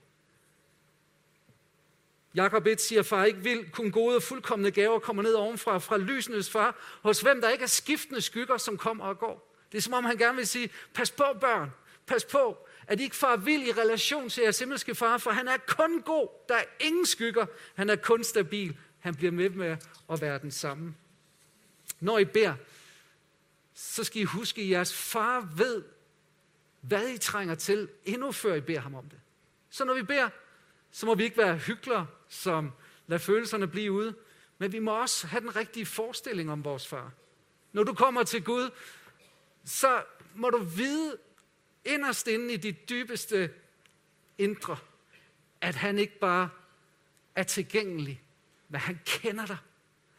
Jakob 2.34 2.66
1 2.66 2.80
siger, 2.80 3.02
far 3.02 3.24
ikke 3.24 3.40
vil 3.40 3.70
kun 3.70 3.90
gode 3.90 4.16
og 4.16 4.22
fuldkommende 4.22 4.70
gaver 4.70 4.98
kommer 4.98 5.22
ned 5.22 5.34
ovenfra, 5.34 5.78
fra 5.78 5.96
lysenes 5.96 6.50
far, 6.50 6.76
hos 7.02 7.20
hvem 7.20 7.40
der 7.40 7.48
ikke 7.48 7.62
er 7.62 7.68
skiftende 7.68 8.20
skygger, 8.20 8.56
som 8.56 8.76
kommer 8.76 9.04
og 9.04 9.18
går. 9.18 9.56
Det 9.72 9.78
er 9.78 9.82
som 9.82 9.92
om 9.92 10.04
han 10.04 10.16
gerne 10.16 10.36
vil 10.36 10.46
sige, 10.46 10.70
pas 10.94 11.10
på 11.10 11.24
børn, 11.40 11.70
pas 12.06 12.24
på, 12.24 12.68
at 12.86 13.00
I 13.00 13.02
ikke 13.02 13.16
far 13.16 13.36
vil 13.36 13.66
i 13.68 13.72
relation 13.72 14.28
til 14.28 14.42
jeres 14.42 14.58
himmelske 14.58 14.94
far, 14.94 15.18
for 15.18 15.30
han 15.30 15.48
er 15.48 15.56
kun 15.66 16.02
god, 16.02 16.28
der 16.48 16.54
er 16.54 16.64
ingen 16.80 17.06
skygger, 17.06 17.46
han 17.74 17.90
er 17.90 17.96
kun 17.96 18.24
stabil, 18.24 18.76
han 19.00 19.14
bliver 19.14 19.32
med 19.32 19.50
med 19.50 19.76
at 20.10 20.20
være 20.20 20.38
den 20.38 20.50
samme. 20.50 20.94
Når 22.00 22.18
I 22.18 22.24
beder, 22.24 22.54
så 23.74 24.04
skal 24.04 24.22
I 24.22 24.24
huske, 24.24 24.62
at 24.62 24.68
jeres 24.68 24.94
far 24.94 25.48
ved, 25.56 25.82
hvad 26.80 27.08
I 27.08 27.18
trænger 27.18 27.54
til, 27.54 27.88
endnu 28.04 28.32
før 28.32 28.54
I 28.54 28.60
beder 28.60 28.80
ham 28.80 28.94
om 28.94 29.04
det. 29.08 29.20
Så 29.70 29.84
når 29.84 29.94
vi 29.94 30.02
beder, 30.02 30.28
så 30.92 31.06
må 31.06 31.14
vi 31.14 31.24
ikke 31.24 31.36
være 31.36 31.56
hyggelige, 31.56 32.06
som 32.28 32.72
lader 33.06 33.18
følelserne 33.18 33.68
blive 33.68 33.92
ude, 33.92 34.14
men 34.58 34.72
vi 34.72 34.78
må 34.78 35.00
også 35.00 35.26
have 35.26 35.40
den 35.40 35.56
rigtige 35.56 35.86
forestilling 35.86 36.52
om 36.52 36.64
vores 36.64 36.88
far. 36.88 37.12
Når 37.72 37.84
du 37.84 37.94
kommer 37.94 38.22
til 38.22 38.44
Gud, 38.44 38.70
så 39.64 40.02
må 40.34 40.50
du 40.50 40.58
vide 40.58 41.16
inderst 41.84 42.28
inde 42.28 42.54
i 42.54 42.56
dit 42.56 42.88
dybeste 42.88 43.50
indre, 44.38 44.76
at 45.60 45.74
han 45.74 45.98
ikke 45.98 46.18
bare 46.18 46.48
er 47.34 47.42
tilgængelig, 47.42 48.22
men 48.68 48.80
han 48.80 49.00
kender 49.04 49.46
dig. 49.46 49.58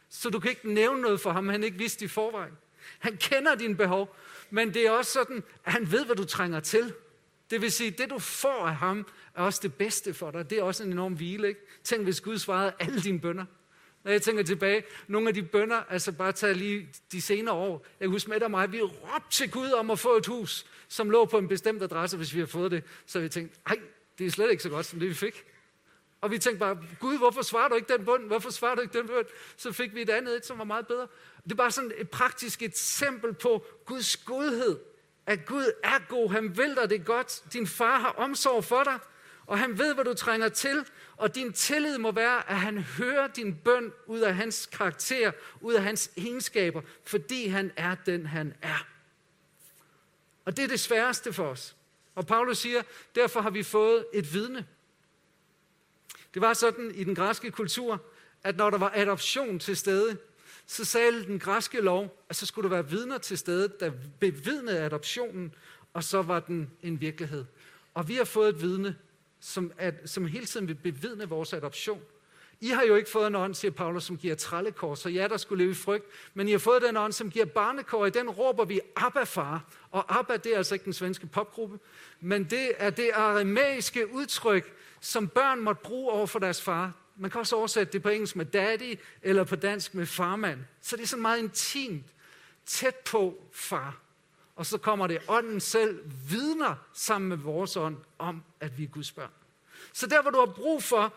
Så 0.08 0.30
du 0.30 0.40
kan 0.40 0.50
ikke 0.50 0.72
nævne 0.72 1.00
noget 1.00 1.20
for 1.20 1.32
ham, 1.32 1.48
han 1.48 1.64
ikke 1.64 1.78
vidste 1.78 2.04
i 2.04 2.08
forvejen. 2.08 2.58
Han 2.98 3.16
kender 3.16 3.54
dine 3.54 3.76
behov, 3.76 4.16
men 4.50 4.74
det 4.74 4.86
er 4.86 4.90
også 4.90 5.12
sådan, 5.12 5.42
at 5.64 5.72
han 5.72 5.92
ved, 5.92 6.04
hvad 6.04 6.16
du 6.16 6.24
trænger 6.24 6.60
til. 6.60 6.94
Det 7.50 7.62
vil 7.62 7.72
sige, 7.72 7.90
det 7.90 8.10
du 8.10 8.18
får 8.18 8.66
af 8.66 8.76
ham, 8.76 9.06
er 9.34 9.42
også 9.42 9.60
det 9.62 9.74
bedste 9.74 10.14
for 10.14 10.30
dig. 10.30 10.50
Det 10.50 10.58
er 10.58 10.62
også 10.62 10.84
en 10.84 10.92
enorm 10.92 11.12
hvile. 11.12 11.48
Ikke? 11.48 11.60
Tænk, 11.84 12.04
hvis 12.04 12.20
Gud 12.20 12.38
svarede 12.38 12.72
alle 12.78 13.00
dine 13.00 13.20
bønder. 13.20 13.44
Når 14.04 14.10
jeg 14.10 14.22
tænker 14.22 14.42
tilbage, 14.42 14.84
nogle 15.08 15.28
af 15.28 15.34
de 15.34 15.42
bønder, 15.42 15.82
altså 15.90 16.12
bare 16.12 16.32
tage 16.32 16.54
lige 16.54 16.88
de 17.12 17.22
senere 17.22 17.54
år, 17.54 17.86
jeg 18.00 18.08
husker 18.08 18.30
med 18.30 18.42
og 18.42 18.50
mig, 18.50 18.72
vi 18.72 18.82
råbte 18.82 19.30
til 19.30 19.50
Gud 19.50 19.70
om 19.70 19.90
at 19.90 19.98
få 19.98 20.16
et 20.16 20.26
hus, 20.26 20.66
som 20.88 21.10
lå 21.10 21.24
på 21.24 21.38
en 21.38 21.48
bestemt 21.48 21.82
adresse, 21.82 22.16
hvis 22.16 22.34
vi 22.34 22.38
har 22.38 22.46
fået 22.46 22.70
det. 22.70 22.84
Så 23.06 23.20
vi 23.20 23.28
tænkte, 23.28 23.58
nej, 23.68 23.78
det 24.18 24.26
er 24.26 24.30
slet 24.30 24.50
ikke 24.50 24.62
så 24.62 24.68
godt, 24.68 24.86
som 24.86 25.00
det 25.00 25.08
vi 25.08 25.14
fik. 25.14 25.44
Og 26.20 26.30
vi 26.30 26.38
tænkte 26.38 26.58
bare, 26.58 26.78
Gud, 27.00 27.18
hvorfor 27.18 27.42
svarer 27.42 27.68
du 27.68 27.74
ikke 27.74 27.92
den 27.92 28.04
bund? 28.04 28.26
Hvorfor 28.26 28.50
svarer 28.50 28.74
du 28.74 28.80
ikke 28.80 28.98
den 28.98 29.06
bund? 29.06 29.26
Så 29.56 29.72
fik 29.72 29.94
vi 29.94 30.02
et 30.02 30.10
andet 30.10 30.36
et, 30.36 30.46
som 30.46 30.58
var 30.58 30.64
meget 30.64 30.86
bedre. 30.86 31.06
Det 31.44 31.52
er 31.52 31.56
bare 31.56 31.70
sådan 31.70 31.92
et 31.96 32.10
praktisk 32.10 32.62
eksempel 32.62 33.34
på 33.34 33.66
Guds 33.86 34.16
godhed. 34.16 34.78
At 35.26 35.46
Gud 35.46 35.72
er 35.82 36.08
god. 36.08 36.30
Han 36.30 36.56
vil 36.56 36.74
dig 36.74 36.90
det 36.90 37.04
godt. 37.04 37.42
Din 37.52 37.66
far 37.66 37.98
har 37.98 38.10
omsorg 38.10 38.64
for 38.64 38.84
dig. 38.84 38.98
Og 39.46 39.58
han 39.58 39.78
ved, 39.78 39.94
hvad 39.94 40.04
du 40.04 40.14
trænger 40.14 40.48
til. 40.48 40.86
Og 41.16 41.34
din 41.34 41.52
tillid 41.52 41.98
må 41.98 42.12
være, 42.12 42.50
at 42.50 42.56
han 42.56 42.78
hører 42.78 43.26
din 43.26 43.54
bøn 43.54 43.92
ud 44.06 44.20
af 44.20 44.34
hans 44.34 44.66
karakter, 44.66 45.32
ud 45.60 45.74
af 45.74 45.82
hans 45.82 46.10
egenskaber, 46.16 46.82
fordi 47.04 47.46
han 47.46 47.72
er 47.76 47.94
den, 47.94 48.26
han 48.26 48.54
er. 48.62 48.86
Og 50.44 50.56
det 50.56 50.64
er 50.64 50.68
det 50.68 50.80
sværeste 50.80 51.32
for 51.32 51.46
os. 51.46 51.76
Og 52.14 52.26
Paulus 52.26 52.58
siger, 52.58 52.82
derfor 53.14 53.40
har 53.40 53.50
vi 53.50 53.62
fået 53.62 54.06
et 54.12 54.32
vidne. 54.32 54.66
Det 56.34 56.42
var 56.42 56.52
sådan 56.52 56.94
i 56.94 57.04
den 57.04 57.14
græske 57.14 57.50
kultur, 57.50 58.02
at 58.42 58.56
når 58.56 58.70
der 58.70 58.78
var 58.78 58.92
adoption 58.94 59.58
til 59.58 59.76
stede, 59.76 60.18
så 60.66 60.84
sagde 60.84 61.24
den 61.24 61.38
græske 61.38 61.80
lov, 61.80 62.24
at 62.28 62.36
så 62.36 62.46
skulle 62.46 62.70
der 62.70 62.76
være 62.76 62.90
vidner 62.90 63.18
til 63.18 63.38
stede, 63.38 63.72
der 63.80 63.92
bevidnede 64.20 64.80
adoptionen, 64.80 65.54
og 65.92 66.04
så 66.04 66.22
var 66.22 66.40
den 66.40 66.70
en 66.82 67.00
virkelighed. 67.00 67.44
Og 67.94 68.08
vi 68.08 68.14
har 68.14 68.24
fået 68.24 68.48
et 68.48 68.62
vidne, 68.62 68.96
som, 69.40 69.72
at, 69.78 69.94
som 70.04 70.26
hele 70.26 70.46
tiden 70.46 70.68
vil 70.68 70.74
bevidne 70.74 71.28
vores 71.28 71.52
adoption. 71.52 72.00
I 72.60 72.68
har 72.68 72.82
jo 72.82 72.94
ikke 72.94 73.10
fået 73.10 73.26
en 73.26 73.34
ånd, 73.34 73.54
siger 73.54 73.72
Paulus, 73.72 74.04
som 74.04 74.16
giver 74.16 74.34
trallekår, 74.34 74.94
så 74.94 75.08
ja, 75.08 75.28
der 75.28 75.36
skulle 75.36 75.64
leve 75.64 75.70
i 75.70 75.74
frygt. 75.74 76.04
Men 76.34 76.48
I 76.48 76.50
har 76.50 76.58
fået 76.58 76.82
den 76.82 76.96
ånd, 76.96 77.12
som 77.12 77.30
giver 77.30 77.44
barnekår. 77.44 78.06
I 78.06 78.10
den 78.10 78.30
råber 78.30 78.64
vi 78.64 78.80
Abba, 78.96 79.24
far. 79.24 79.64
Og 79.90 80.18
Abba, 80.18 80.36
det 80.36 80.52
er 80.52 80.56
altså 80.56 80.74
ikke 80.74 80.84
den 80.84 80.92
svenske 80.92 81.26
popgruppe, 81.26 81.78
men 82.20 82.44
det 82.44 82.72
er 82.76 82.90
det 82.90 83.10
aramæiske 83.14 84.12
udtryk, 84.12 84.74
som 85.00 85.28
børn 85.28 85.60
måtte 85.60 85.82
bruge 85.82 86.12
over 86.12 86.26
for 86.26 86.38
deres 86.38 86.62
far. 86.62 86.92
Man 87.16 87.30
kan 87.30 87.38
også 87.38 87.56
oversætte 87.56 87.92
det 87.92 88.02
på 88.02 88.08
engelsk 88.08 88.36
med 88.36 88.44
daddy, 88.44 88.98
eller 89.22 89.44
på 89.44 89.56
dansk 89.56 89.94
med 89.94 90.06
farmand. 90.06 90.60
Så 90.82 90.96
det 90.96 91.02
er 91.02 91.06
sådan 91.06 91.22
meget 91.22 91.38
intimt, 91.38 92.06
tæt 92.66 92.94
på 92.94 93.42
far. 93.52 94.00
Og 94.56 94.66
så 94.66 94.78
kommer 94.78 95.06
det, 95.06 95.18
ånden 95.28 95.60
selv 95.60 96.00
vidner 96.28 96.74
sammen 96.92 97.28
med 97.28 97.36
vores 97.36 97.76
ånd 97.76 97.96
om, 98.18 98.42
at 98.60 98.78
vi 98.78 98.84
er 98.84 98.88
Guds 98.88 99.12
børn. 99.12 99.30
Så 99.92 100.06
der, 100.06 100.22
hvor 100.22 100.30
du 100.30 100.38
har 100.38 100.46
brug 100.46 100.82
for 100.82 101.14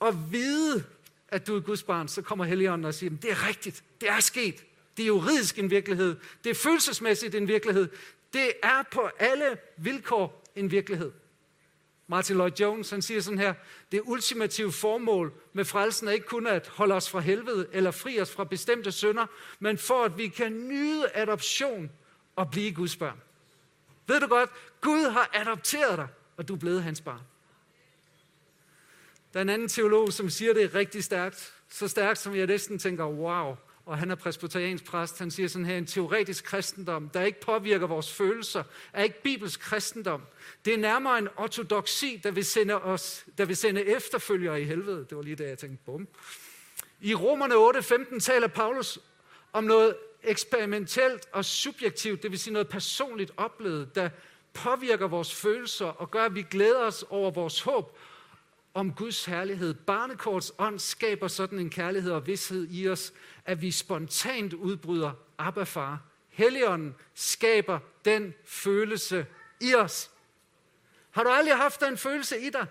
at 0.00 0.32
vide, 0.32 0.84
at 1.28 1.46
du 1.46 1.56
er 1.56 1.60
Guds 1.60 1.82
barn, 1.82 2.08
så 2.08 2.22
kommer 2.22 2.44
Helligånden 2.44 2.84
og 2.84 2.94
siger, 2.94 3.16
det 3.16 3.30
er 3.30 3.48
rigtigt, 3.48 3.84
det 4.00 4.08
er 4.08 4.20
sket. 4.20 4.64
Det 4.96 5.02
er 5.02 5.06
juridisk 5.06 5.58
en 5.58 5.70
virkelighed. 5.70 6.16
Det 6.44 6.50
er 6.50 6.54
følelsesmæssigt 6.54 7.34
en 7.34 7.48
virkelighed. 7.48 7.88
Det 8.32 8.52
er 8.62 8.82
på 8.92 9.10
alle 9.18 9.58
vilkår 9.76 10.44
en 10.56 10.70
virkelighed. 10.70 11.12
Martin 12.08 12.36
Lloyd 12.36 12.52
Jones 12.60 12.90
han 12.90 13.02
siger 13.02 13.20
sådan 13.20 13.38
her, 13.38 13.54
det 13.92 14.00
ultimative 14.04 14.72
formål 14.72 15.32
med 15.52 15.64
frelsen 15.64 16.08
er 16.08 16.12
ikke 16.12 16.26
kun 16.26 16.46
at 16.46 16.68
holde 16.68 16.94
os 16.94 17.10
fra 17.10 17.20
helvede 17.20 17.66
eller 17.72 17.90
fri 17.90 18.20
os 18.20 18.32
fra 18.32 18.44
bestemte 18.44 18.92
synder, 18.92 19.26
men 19.58 19.78
for 19.78 20.04
at 20.04 20.18
vi 20.18 20.28
kan 20.28 20.52
nyde 20.52 21.10
adoption 21.14 21.90
og 22.36 22.50
blive 22.50 22.74
Guds 22.74 22.96
børn. 22.96 23.20
Ved 24.06 24.20
du 24.20 24.26
godt, 24.26 24.50
Gud 24.80 25.10
har 25.10 25.30
adopteret 25.32 25.98
dig, 25.98 26.08
og 26.36 26.48
du 26.48 26.54
er 26.54 26.58
blevet 26.58 26.82
hans 26.82 27.00
barn. 27.00 27.20
Der 29.32 29.40
er 29.40 29.42
en 29.42 29.48
anden 29.48 29.68
teolog, 29.68 30.12
som 30.12 30.30
siger 30.30 30.54
det 30.54 30.74
rigtig 30.74 31.04
stærkt. 31.04 31.52
Så 31.68 31.88
stærkt, 31.88 32.18
som 32.18 32.36
jeg 32.36 32.46
næsten 32.46 32.78
tænker, 32.78 33.04
wow. 33.04 33.56
Og 33.86 33.98
han 33.98 34.10
er 34.10 34.14
presbyteriansk 34.14 34.84
præst. 34.84 35.18
Han 35.18 35.30
siger 35.30 35.48
sådan 35.48 35.66
her, 35.66 35.78
en 35.78 35.86
teoretisk 35.86 36.44
kristendom, 36.44 37.08
der 37.08 37.22
ikke 37.22 37.40
påvirker 37.40 37.86
vores 37.86 38.12
følelser, 38.12 38.62
er 38.92 39.02
ikke 39.02 39.22
bibelsk 39.22 39.60
kristendom. 39.60 40.22
Det 40.64 40.74
er 40.74 40.78
nærmere 40.78 41.18
en 41.18 41.28
ortodoxi, 41.36 42.20
der 42.22 42.30
vil 42.30 42.44
sende, 42.44 42.74
os, 42.82 43.24
der 43.38 43.44
vil 43.44 43.56
sende 43.56 43.84
efterfølgere 43.84 44.60
i 44.60 44.64
helvede. 44.64 45.06
Det 45.08 45.16
var 45.16 45.22
lige 45.22 45.36
det, 45.36 45.48
jeg 45.48 45.58
tænkte, 45.58 45.84
bum. 45.84 46.08
I 47.00 47.14
Romerne 47.14 47.54
8:15 47.54 48.20
taler 48.20 48.46
Paulus 48.46 48.98
om 49.52 49.64
noget 49.64 49.96
eksperimentelt 50.22 51.28
og 51.32 51.44
subjektivt, 51.44 52.22
det 52.22 52.30
vil 52.30 52.38
sige 52.38 52.52
noget 52.52 52.68
personligt 52.68 53.30
oplevet, 53.36 53.94
der 53.94 54.08
påvirker 54.54 55.08
vores 55.08 55.34
følelser 55.34 55.86
og 55.86 56.10
gør, 56.10 56.24
at 56.24 56.34
vi 56.34 56.42
glæder 56.50 56.80
os 56.80 57.04
over 57.10 57.30
vores 57.30 57.60
håb 57.60 57.98
om 58.76 58.92
Guds 58.92 59.24
herlighed. 59.24 59.74
Barnekorts 59.74 60.52
ånd 60.58 60.78
skaber 60.78 61.28
sådan 61.28 61.58
en 61.58 61.70
kærlighed 61.70 62.12
og 62.12 62.26
vidshed 62.26 62.66
i 62.70 62.88
os, 62.88 63.12
at 63.44 63.62
vi 63.62 63.70
spontant 63.70 64.52
udbryder 64.52 65.12
Abba 65.38 65.62
far. 65.62 66.00
Helligånden 66.28 66.94
skaber 67.14 67.78
den 68.04 68.34
følelse 68.44 69.26
i 69.60 69.74
os. 69.74 70.10
Har 71.10 71.22
du 71.22 71.30
aldrig 71.30 71.56
haft 71.56 71.80
den 71.80 71.96
følelse 71.96 72.40
i 72.40 72.50
dig, 72.50 72.66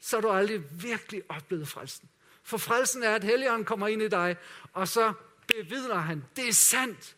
så 0.00 0.16
har 0.16 0.20
du 0.20 0.30
aldrig 0.30 0.82
virkelig 0.82 1.22
oplevet 1.28 1.68
frelsen. 1.68 2.08
For 2.42 2.58
frelsen 2.58 3.02
er, 3.02 3.14
at 3.14 3.24
Helligånden 3.24 3.64
kommer 3.64 3.88
ind 3.88 4.02
i 4.02 4.08
dig, 4.08 4.36
og 4.72 4.88
så 4.88 5.12
bevidner 5.46 5.94
han, 5.94 6.24
det 6.36 6.48
er 6.48 6.52
sandt. 6.52 7.16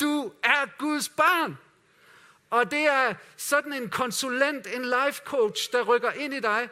Du 0.00 0.32
er 0.42 0.78
Guds 0.78 1.08
barn. 1.08 1.58
Og 2.50 2.70
det 2.70 2.86
er 2.86 3.14
sådan 3.36 3.72
en 3.72 3.88
konsulent, 3.88 4.66
en 4.66 4.84
life 4.84 5.22
coach, 5.24 5.72
der 5.72 5.82
rykker 5.82 6.12
ind 6.12 6.34
i 6.34 6.40
dig. 6.40 6.68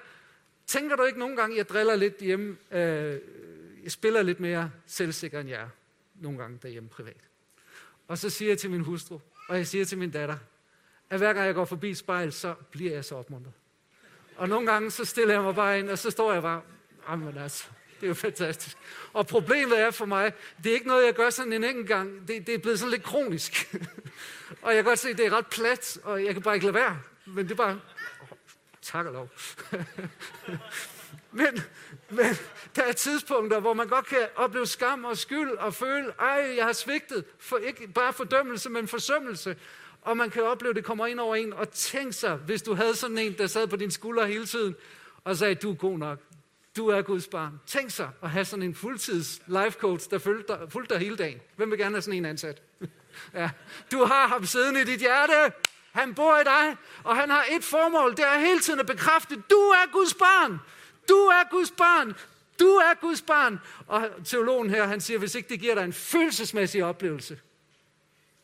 Tænker 0.67 0.97
du 0.97 1.05
ikke 1.05 1.19
nogle 1.19 1.37
gange, 1.37 1.57
jeg 1.57 1.69
driller 1.69 1.97
lidt 1.97 2.19
hjemme, 2.19 2.57
øh, 2.71 3.21
jeg 3.83 3.93
spiller 3.93 4.23
lidt 4.23 4.41
mere 4.41 4.71
selvsikker 4.87 5.41
end 5.41 5.49
jeg 5.49 5.61
er, 5.61 5.69
nogle 6.15 6.39
gange 6.39 6.59
derhjemme 6.63 6.89
privat. 6.89 7.21
Og 8.09 8.19
så 8.19 8.31
siger 8.31 8.51
jeg 8.51 8.59
til 8.59 8.71
min 8.71 8.81
hustru, 8.81 9.19
og 9.49 9.57
jeg 9.57 9.67
siger 9.67 9.85
til 9.85 9.99
min 9.99 10.11
datter, 10.11 10.37
at 11.11 11.19
hver 11.19 11.33
gang 11.33 11.47
jeg 11.47 11.55
går 11.55 11.65
forbi 11.65 11.95
spejl, 11.95 12.33
så 12.33 12.55
bliver 12.71 12.93
jeg 12.93 13.05
så 13.05 13.15
opmuntret. 13.15 13.53
Og 14.37 14.49
nogle 14.49 14.73
gange, 14.73 14.91
så 14.91 15.05
stiller 15.05 15.35
jeg 15.35 15.43
mig 15.43 15.55
bare 15.55 15.79
ind, 15.79 15.91
og 15.91 15.99
så 15.99 16.11
står 16.11 16.33
jeg 16.33 16.43
bare, 16.43 16.61
jamen 17.09 17.39
altså, 17.39 17.65
det 18.01 18.07
er 18.07 18.09
jo 18.09 18.15
fantastisk. 18.15 18.77
Og 19.13 19.27
problemet 19.27 19.81
er 19.81 19.91
for 19.91 20.05
mig, 20.05 20.33
det 20.65 20.71
er 20.71 20.75
ikke 20.75 20.87
noget, 20.87 21.07
jeg 21.07 21.15
gør 21.15 21.31
sådan 21.31 21.53
en 21.53 21.65
enkelt 21.65 21.89
gang. 21.89 22.29
Det, 22.29 22.47
det 22.47 22.55
er 22.55 22.59
blevet 22.59 22.79
sådan 22.79 22.91
lidt 22.91 23.03
kronisk. 23.03 23.75
og 24.63 24.75
jeg 24.75 24.75
kan 24.75 24.85
godt 24.85 24.99
se, 24.99 25.09
at 25.09 25.19
det 25.19 25.27
er 25.27 25.33
ret 25.33 25.47
plat, 25.47 25.99
og 26.03 26.25
jeg 26.25 26.33
kan 26.33 26.43
bare 26.43 26.55
ikke 26.55 26.67
lade 26.67 26.75
være. 26.75 27.01
Men 27.27 27.45
det 27.45 27.53
er 27.53 27.57
bare, 27.57 27.81
tak 28.83 29.07
og 29.07 29.13
lov. 29.13 29.29
men, 31.41 31.63
men 32.11 32.37
der 32.77 32.83
er 32.83 32.93
tidspunkter, 32.93 33.61
hvor 33.61 33.75
man 33.75 33.89
godt 33.89 34.07
kan 34.07 34.27
opleve 34.37 34.67
skam 34.67 35.05
og 35.05 35.19
skyld 35.19 35.51
og 35.51 35.75
føle, 35.75 36.13
ej, 36.19 36.55
jeg 36.57 36.65
har 36.65 36.73
svigtet. 36.73 37.25
For 37.39 37.57
ikke 37.57 37.89
bare 37.89 38.13
fordømmelse, 38.13 38.71
men 38.71 38.89
forsømmelse. 38.89 39.57
Og 40.03 40.17
man 40.17 40.31
kan 40.31 40.43
opleve, 40.43 40.71
at 40.71 40.77
det 40.77 40.85
kommer 40.85 41.07
ind 41.07 41.21
over 41.21 41.37
en. 41.37 41.53
Og 41.53 41.71
tænk 41.71 42.15
sig, 42.15 42.37
hvis 42.37 42.63
du 42.63 42.75
havde 42.75 42.97
sådan 42.97 43.19
en, 43.19 43.39
der 43.39 43.47
sad 43.47 43.67
på 43.67 43.77
din 43.77 43.91
skulder 43.91 44.27
hele 44.27 44.47
tiden, 44.47 44.75
og 45.25 45.37
sagde, 45.37 45.55
du 45.55 45.71
er 45.71 45.75
god 45.75 45.99
nok. 45.99 46.19
Du 46.77 46.89
er 46.89 47.03
Guds 47.03 47.29
barn. 47.29 47.61
Tænk 47.67 47.91
sig 47.91 48.11
at 48.23 48.31
have 48.31 48.45
sådan 48.45 48.63
en 48.63 48.75
fuldtids 48.75 49.43
life 49.47 49.79
coach, 49.79 50.11
der 50.11 50.19
fulgte 50.19 50.53
dig, 50.53 50.73
fulgte 50.73 50.95
dig 50.95 51.03
hele 51.03 51.17
dagen. 51.17 51.41
Hvem 51.57 51.71
vil 51.71 51.79
gerne 51.79 51.95
have 51.95 52.03
sådan 52.03 52.19
en 52.19 52.25
ansat? 52.25 52.63
ja. 53.35 53.51
Du 53.93 54.05
har 54.05 54.29
ham 54.29 54.47
siddende 54.47 54.81
i 54.81 54.85
dit 54.85 55.01
hjerte. 55.01 55.53
Han 55.93 56.15
bor 56.15 56.39
i 56.39 56.45
dig, 56.45 56.77
og 57.05 57.17
han 57.17 57.31
har 57.31 57.45
et 57.51 57.65
formål, 57.65 58.11
det 58.11 58.25
er 58.25 58.39
hele 58.39 58.61
tiden 58.61 58.81
at 58.81 58.87
bekræfte, 58.87 59.43
du 59.51 59.57
er 59.57 59.93
Guds 59.93 60.15
barn. 60.15 60.61
Du 61.09 61.15
er 61.15 61.51
Guds 61.51 61.71
barn. 61.71 62.15
Du 62.61 62.67
er 62.67 63.01
Guds 63.01 63.23
barn. 63.23 63.61
Og 63.87 64.11
teologen 64.25 64.71
her, 64.71 64.87
han 64.87 65.01
siger, 65.01 65.19
hvis 65.19 65.35
ikke 65.35 65.49
det 65.49 65.61
giver 65.61 65.75
dig 65.75 65.85
en 65.85 65.93
følelsesmæssig 65.93 66.85
oplevelse, 66.85 67.41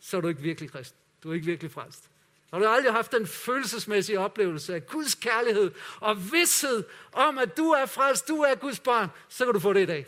så 0.01 0.17
er 0.17 0.21
du 0.21 0.29
ikke 0.29 0.41
virkelig 0.41 0.73
kristen. 0.73 0.99
Du 1.23 1.31
er 1.31 1.35
ikke 1.35 1.47
virkelig 1.47 1.71
frelst. 1.71 2.11
Har 2.53 2.59
du 2.59 2.69
aldrig 2.69 2.93
haft 2.93 3.13
den 3.13 3.27
følelsesmæssige 3.27 4.21
oplevelse 4.21 4.75
af 4.75 4.87
Guds 4.87 5.15
kærlighed 5.15 5.71
og 6.01 6.33
vidshed 6.33 6.85
om, 7.13 7.39
at 7.39 7.57
du 7.57 7.71
er 7.71 7.87
frelst, 7.87 8.29
du 8.29 8.37
er 8.41 8.55
Guds 8.55 8.81
barn, 8.81 9.09
så 9.29 9.45
kan 9.45 9.55
du 9.55 9.61
få 9.61 9.73
det 9.73 9.83
i 9.83 9.87
dag. 9.87 10.07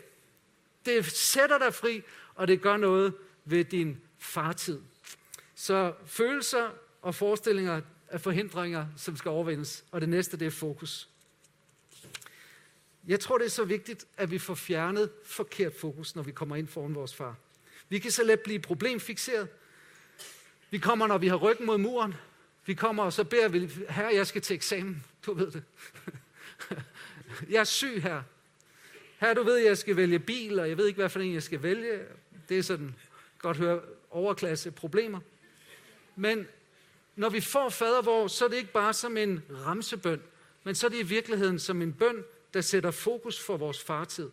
Det 0.85 1.05
sætter 1.05 1.57
dig 1.57 1.73
fri, 1.73 2.03
og 2.35 2.47
det 2.47 2.61
gør 2.61 2.77
noget 2.77 3.13
ved 3.45 3.65
din 3.65 4.01
fartid. 4.19 4.81
Så 5.55 5.93
følelser 6.05 6.69
og 7.01 7.15
forestillinger 7.15 7.81
af 8.09 8.21
forhindringer, 8.21 8.87
som 8.97 9.17
skal 9.17 9.29
overvindes. 9.29 9.85
Og 9.91 10.01
det 10.01 10.09
næste, 10.09 10.37
det 10.37 10.47
er 10.47 10.51
fokus. 10.51 11.09
Jeg 13.07 13.19
tror, 13.19 13.37
det 13.37 13.45
er 13.45 13.49
så 13.49 13.65
vigtigt, 13.65 14.05
at 14.17 14.31
vi 14.31 14.37
får 14.37 14.55
fjernet 14.55 15.09
forkert 15.25 15.73
fokus, 15.75 16.15
når 16.15 16.23
vi 16.23 16.31
kommer 16.31 16.55
ind 16.55 16.67
foran 16.67 16.95
vores 16.95 17.15
far. 17.15 17.35
Vi 17.89 17.99
kan 17.99 18.11
så 18.11 18.23
let 18.23 18.39
blive 18.39 18.59
problemfixeret. 18.59 19.47
Vi 20.69 20.77
kommer, 20.77 21.07
når 21.07 21.17
vi 21.17 21.27
har 21.27 21.35
ryggen 21.35 21.65
mod 21.65 21.77
muren. 21.77 22.13
Vi 22.65 22.73
kommer, 22.73 23.03
og 23.03 23.13
så 23.13 23.23
beder 23.23 23.47
vi, 23.47 23.69
herre, 23.89 24.13
jeg 24.13 24.27
skal 24.27 24.41
til 24.41 24.53
eksamen. 24.53 25.03
Du 25.25 25.33
ved 25.33 25.51
det. 25.51 25.63
jeg 27.53 27.59
er 27.59 27.63
syg 27.63 28.01
her. 28.01 28.23
Her 29.19 29.33
du 29.33 29.43
ved, 29.43 29.57
jeg 29.57 29.77
skal 29.77 29.95
vælge 29.95 30.19
bil, 30.19 30.59
og 30.59 30.69
jeg 30.69 30.77
ved 30.77 30.87
ikke, 30.87 30.97
hvad 30.97 31.09
for 31.09 31.19
en 31.19 31.33
jeg 31.33 31.43
skal 31.43 31.63
vælge. 31.63 31.99
Det 32.49 32.57
er 32.57 32.63
sådan, 32.63 32.95
godt 33.39 33.57
høre, 33.57 33.81
overklasse 34.09 34.71
problemer. 34.71 35.19
Men 36.15 36.47
når 37.21 37.29
vi 37.29 37.41
får 37.41 37.69
fadervor, 37.69 38.27
så 38.27 38.45
er 38.45 38.49
det 38.49 38.57
ikke 38.57 38.71
bare 38.71 38.93
som 38.93 39.17
en 39.17 39.43
ramsebøn, 39.49 40.21
men 40.63 40.75
så 40.75 40.87
er 40.87 40.89
det 40.89 40.99
i 40.99 41.03
virkeligheden 41.03 41.59
som 41.59 41.81
en 41.81 41.93
bøn, 41.93 42.23
der 42.53 42.61
sætter 42.61 42.91
fokus 42.91 43.39
for 43.39 43.57
vores 43.57 43.83
fartid. 43.83 44.29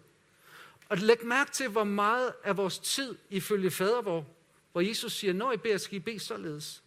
Og 0.88 0.98
læg 0.98 1.24
mærke 1.24 1.50
til, 1.50 1.68
hvor 1.68 1.84
meget 1.84 2.34
af 2.44 2.56
vores 2.56 2.78
tid 2.78 3.16
ifølge 3.30 3.70
fadervor, 3.70 4.26
hvor 4.72 4.80
Jesus 4.80 5.12
siger, 5.12 5.32
når 5.32 5.52
I 5.52 5.56
beder, 5.56 5.78
skal 5.78 5.96
I 5.96 5.98
bede 5.98 6.20
således. 6.20 6.82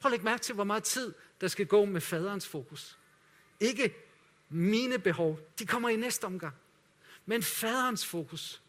Prøv 0.00 0.08
at 0.08 0.10
lægge 0.10 0.24
mærke 0.24 0.42
til, 0.42 0.54
hvor 0.54 0.64
meget 0.64 0.84
tid, 0.84 1.14
der 1.40 1.48
skal 1.48 1.66
gå 1.66 1.84
med 1.84 2.00
faderens 2.00 2.48
fokus. 2.48 2.98
Ikke 3.60 3.94
mine 4.48 4.98
behov, 4.98 5.40
de 5.58 5.66
kommer 5.66 5.88
i 5.88 5.96
næste 5.96 6.24
omgang. 6.24 6.54
Men 7.26 7.42
faderens 7.42 8.06
fokus. 8.06 8.62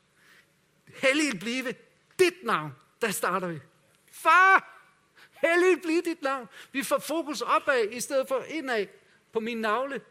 Hellig 0.88 1.40
blive 1.40 1.74
dit 2.20 2.44
navn. 2.44 2.72
Der 3.02 3.12
starter 3.12 3.48
vi. 3.48 3.60
Far, 4.12 4.77
hellig 5.42 5.82
blive 5.82 6.02
dit 6.02 6.22
navn. 6.22 6.48
Vi 6.72 6.84
får 6.84 7.00
fokus 7.00 7.42
opad 7.42 7.88
i 7.92 8.00
stedet 8.00 8.28
for 8.28 8.44
indad 8.48 8.86
på 9.34 9.40
min 9.40 9.58
navle. 9.58 10.02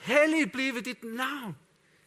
Hellig 0.00 0.52
blive 0.52 0.80
dit 0.80 1.04
navn. 1.04 1.56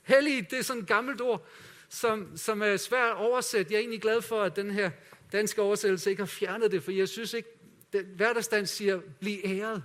Hellig, 0.04 0.52
det 0.52 0.60
er 0.60 0.64
sådan 0.64 0.82
et 0.82 0.88
gammelt 0.88 1.22
ord, 1.22 1.48
som, 1.90 2.38
som 2.38 2.62
er 2.62 2.78
svært 2.78 3.10
at 3.10 3.16
oversætte. 3.16 3.72
Jeg 3.72 3.78
er 3.78 3.80
egentlig 3.80 4.02
glad 4.02 4.22
for, 4.22 4.44
at 4.44 4.56
den 4.56 4.72
her 4.72 4.92
danske 5.32 5.62
oversættelse 5.62 6.10
ikke 6.10 6.22
har 6.22 6.28
fjernet 6.28 6.72
det, 6.72 6.84
for 6.84 6.92
jeg 6.92 7.10
synes 7.10 7.34
ikke, 7.34 7.50
den, 7.94 8.06
hverdagsdans 8.16 8.70
siger, 8.70 9.02
bliv 9.20 9.40
æret. 9.46 9.84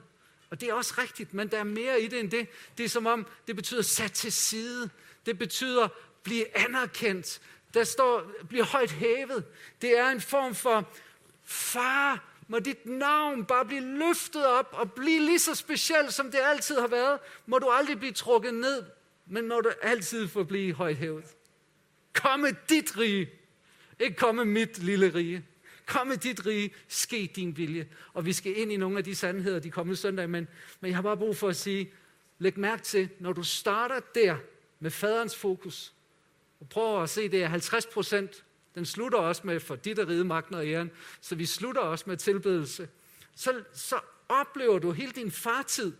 Og 0.50 0.60
det 0.60 0.68
er 0.68 0.74
også 0.74 0.94
rigtigt, 0.98 1.34
men 1.34 1.48
der 1.48 1.58
er 1.58 1.64
mere 1.64 2.00
i 2.00 2.06
det 2.06 2.20
end 2.20 2.30
det. 2.30 2.48
Det 2.78 2.84
er 2.84 2.88
som 2.88 3.06
om, 3.06 3.26
det 3.46 3.56
betyder 3.56 3.82
sat 3.82 4.12
til 4.12 4.32
side. 4.32 4.90
Det 5.26 5.38
betyder 5.38 5.88
blive 6.22 6.58
anerkendt. 6.58 7.40
Der 7.74 7.84
står, 7.84 8.30
bliv 8.48 8.64
højt 8.64 8.90
hævet. 8.90 9.44
Det 9.82 9.98
er 9.98 10.08
en 10.08 10.20
form 10.20 10.54
for, 10.54 10.88
far, 11.44 12.24
må 12.48 12.58
dit 12.58 12.86
navn 12.86 13.44
bare 13.44 13.64
blive 13.64 13.98
løftet 13.98 14.46
op 14.46 14.68
og 14.72 14.92
blive 14.92 15.20
lige 15.20 15.38
så 15.38 15.54
specielt, 15.54 16.14
som 16.14 16.30
det 16.30 16.40
altid 16.42 16.80
har 16.80 16.86
været. 16.86 17.18
Må 17.46 17.58
du 17.58 17.68
aldrig 17.68 17.98
blive 17.98 18.12
trukket 18.12 18.54
ned, 18.54 18.82
men 19.26 19.48
må 19.48 19.60
du 19.60 19.70
altid 19.82 20.28
få 20.28 20.44
blive 20.44 20.74
højt 20.74 20.96
hævet. 20.96 21.24
Kom 22.12 22.40
med 22.40 22.52
dit 22.68 22.98
rige, 22.98 23.30
ikke 24.00 24.16
komme 24.16 24.44
mit 24.44 24.78
lille 24.78 25.14
rige. 25.14 25.44
Kom 25.86 26.06
med 26.06 26.16
dit 26.16 26.46
rige, 26.46 26.74
ske 26.88 27.32
din 27.36 27.56
vilje. 27.56 27.88
Og 28.12 28.26
vi 28.26 28.32
skal 28.32 28.58
ind 28.58 28.72
i 28.72 28.76
nogle 28.76 28.98
af 28.98 29.04
de 29.04 29.14
sandheder 29.14 29.58
de 29.58 29.70
kommende 29.70 29.96
søndag, 29.96 30.30
men, 30.30 30.48
men 30.80 30.88
jeg 30.88 30.96
har 30.96 31.02
bare 31.02 31.16
brug 31.16 31.36
for 31.36 31.48
at 31.48 31.56
sige, 31.56 31.92
læg 32.38 32.58
mærke 32.58 32.82
til, 32.82 33.08
når 33.20 33.32
du 33.32 33.42
starter 33.42 34.00
der 34.14 34.36
med 34.80 34.90
faderens 34.90 35.36
fokus, 35.36 35.92
og 36.60 36.68
prøver 36.68 37.00
at 37.00 37.10
se, 37.10 37.28
det 37.28 37.42
er 37.42 37.48
50 37.48 37.86
procent, 37.86 38.44
den 38.74 38.86
slutter 38.86 39.18
også 39.18 39.42
med 39.44 39.60
for 39.60 39.76
dit 39.76 39.98
er 39.98 40.08
ride, 40.08 40.24
magten 40.24 40.54
og 40.54 40.66
æren, 40.66 40.90
så 41.20 41.34
vi 41.34 41.46
slutter 41.46 41.80
også 41.80 42.04
med 42.06 42.16
tilbedelse. 42.16 42.88
Så, 43.36 43.62
så 43.74 43.96
oplever 44.28 44.78
du 44.78 44.92
hele 44.92 45.12
din 45.12 45.30
fartid, 45.30 45.92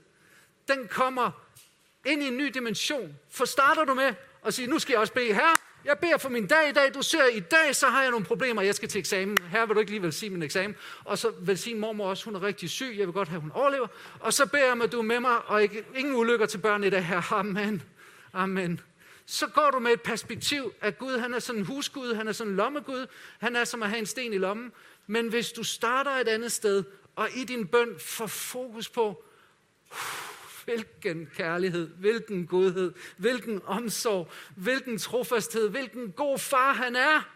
den 0.68 0.88
kommer 0.88 1.30
ind 2.06 2.22
i 2.22 2.26
en 2.26 2.36
ny 2.36 2.46
dimension. 2.46 3.16
For 3.30 3.44
starter 3.44 3.84
du 3.84 3.94
med 3.94 4.14
at 4.44 4.54
sige, 4.54 4.68
nu 4.68 4.78
skal 4.78 4.92
jeg 4.92 5.00
også 5.00 5.12
bede 5.12 5.34
her, 5.34 5.56
Jeg 5.84 5.98
beder 5.98 6.18
for 6.18 6.28
min 6.28 6.46
dag 6.46 6.68
i 6.68 6.72
dag. 6.72 6.94
Du 6.94 7.02
ser, 7.02 7.26
i 7.26 7.40
dag 7.40 7.76
så 7.76 7.86
har 7.86 8.02
jeg 8.02 8.10
nogle 8.10 8.26
problemer. 8.26 8.62
Jeg 8.62 8.74
skal 8.74 8.88
til 8.88 8.98
eksamen. 8.98 9.36
Her 9.50 9.66
vil 9.66 9.74
du 9.74 9.80
ikke 9.80 9.92
lige 9.92 10.02
velsigne 10.02 10.32
min 10.32 10.42
eksamen. 10.42 10.76
Og 11.04 11.18
så 11.18 11.32
velsigne 11.40 11.80
mormor 11.80 12.08
også. 12.08 12.24
Hun 12.24 12.34
er 12.34 12.42
rigtig 12.42 12.70
syg. 12.70 12.94
Jeg 12.98 13.06
vil 13.06 13.12
godt 13.12 13.28
have, 13.28 13.36
at 13.36 13.42
hun 13.42 13.52
overlever. 13.52 13.86
Og 14.20 14.32
så 14.32 14.46
beder 14.46 14.66
jeg 14.66 14.76
mig, 14.76 14.84
at 14.84 14.92
du 14.92 14.98
er 14.98 15.02
med 15.02 15.20
mig, 15.20 15.36
og 15.46 15.62
ikke, 15.62 15.84
ingen 15.96 16.14
ulykker 16.14 16.46
til 16.46 16.58
børn 16.58 16.84
i 16.84 16.90
dag 16.90 17.04
her. 17.04 17.32
Amen. 17.32 17.82
Amen. 18.32 18.80
Så 19.26 19.46
går 19.46 19.70
du 19.70 19.78
med 19.78 19.92
et 19.92 20.02
perspektiv, 20.02 20.72
at 20.80 20.98
Gud 20.98 21.18
han 21.18 21.34
er 21.34 21.38
sådan 21.38 21.60
en 21.60 21.66
husgud, 21.66 22.14
han 22.14 22.28
er 22.28 22.32
sådan 22.32 22.50
en 22.50 22.56
lommegud, 22.56 23.06
han 23.38 23.56
er 23.56 23.64
som 23.64 23.82
at 23.82 23.88
have 23.88 23.98
en 23.98 24.06
sten 24.06 24.32
i 24.32 24.38
lommen. 24.38 24.72
Men 25.06 25.28
hvis 25.28 25.52
du 25.52 25.62
starter 25.62 26.10
et 26.10 26.28
andet 26.28 26.52
sted, 26.52 26.84
og 27.16 27.28
i 27.36 27.44
din 27.44 27.66
bøn 27.66 27.98
får 27.98 28.26
fokus 28.26 28.88
på, 28.88 29.24
hvilken 30.64 31.28
kærlighed, 31.34 31.88
hvilken 31.88 32.46
godhed, 32.46 32.92
hvilken 33.16 33.60
omsorg, 33.64 34.30
hvilken 34.56 34.98
trofasthed, 34.98 35.68
hvilken 35.68 36.12
god 36.12 36.38
far 36.38 36.72
han 36.72 36.96
er. 36.96 37.28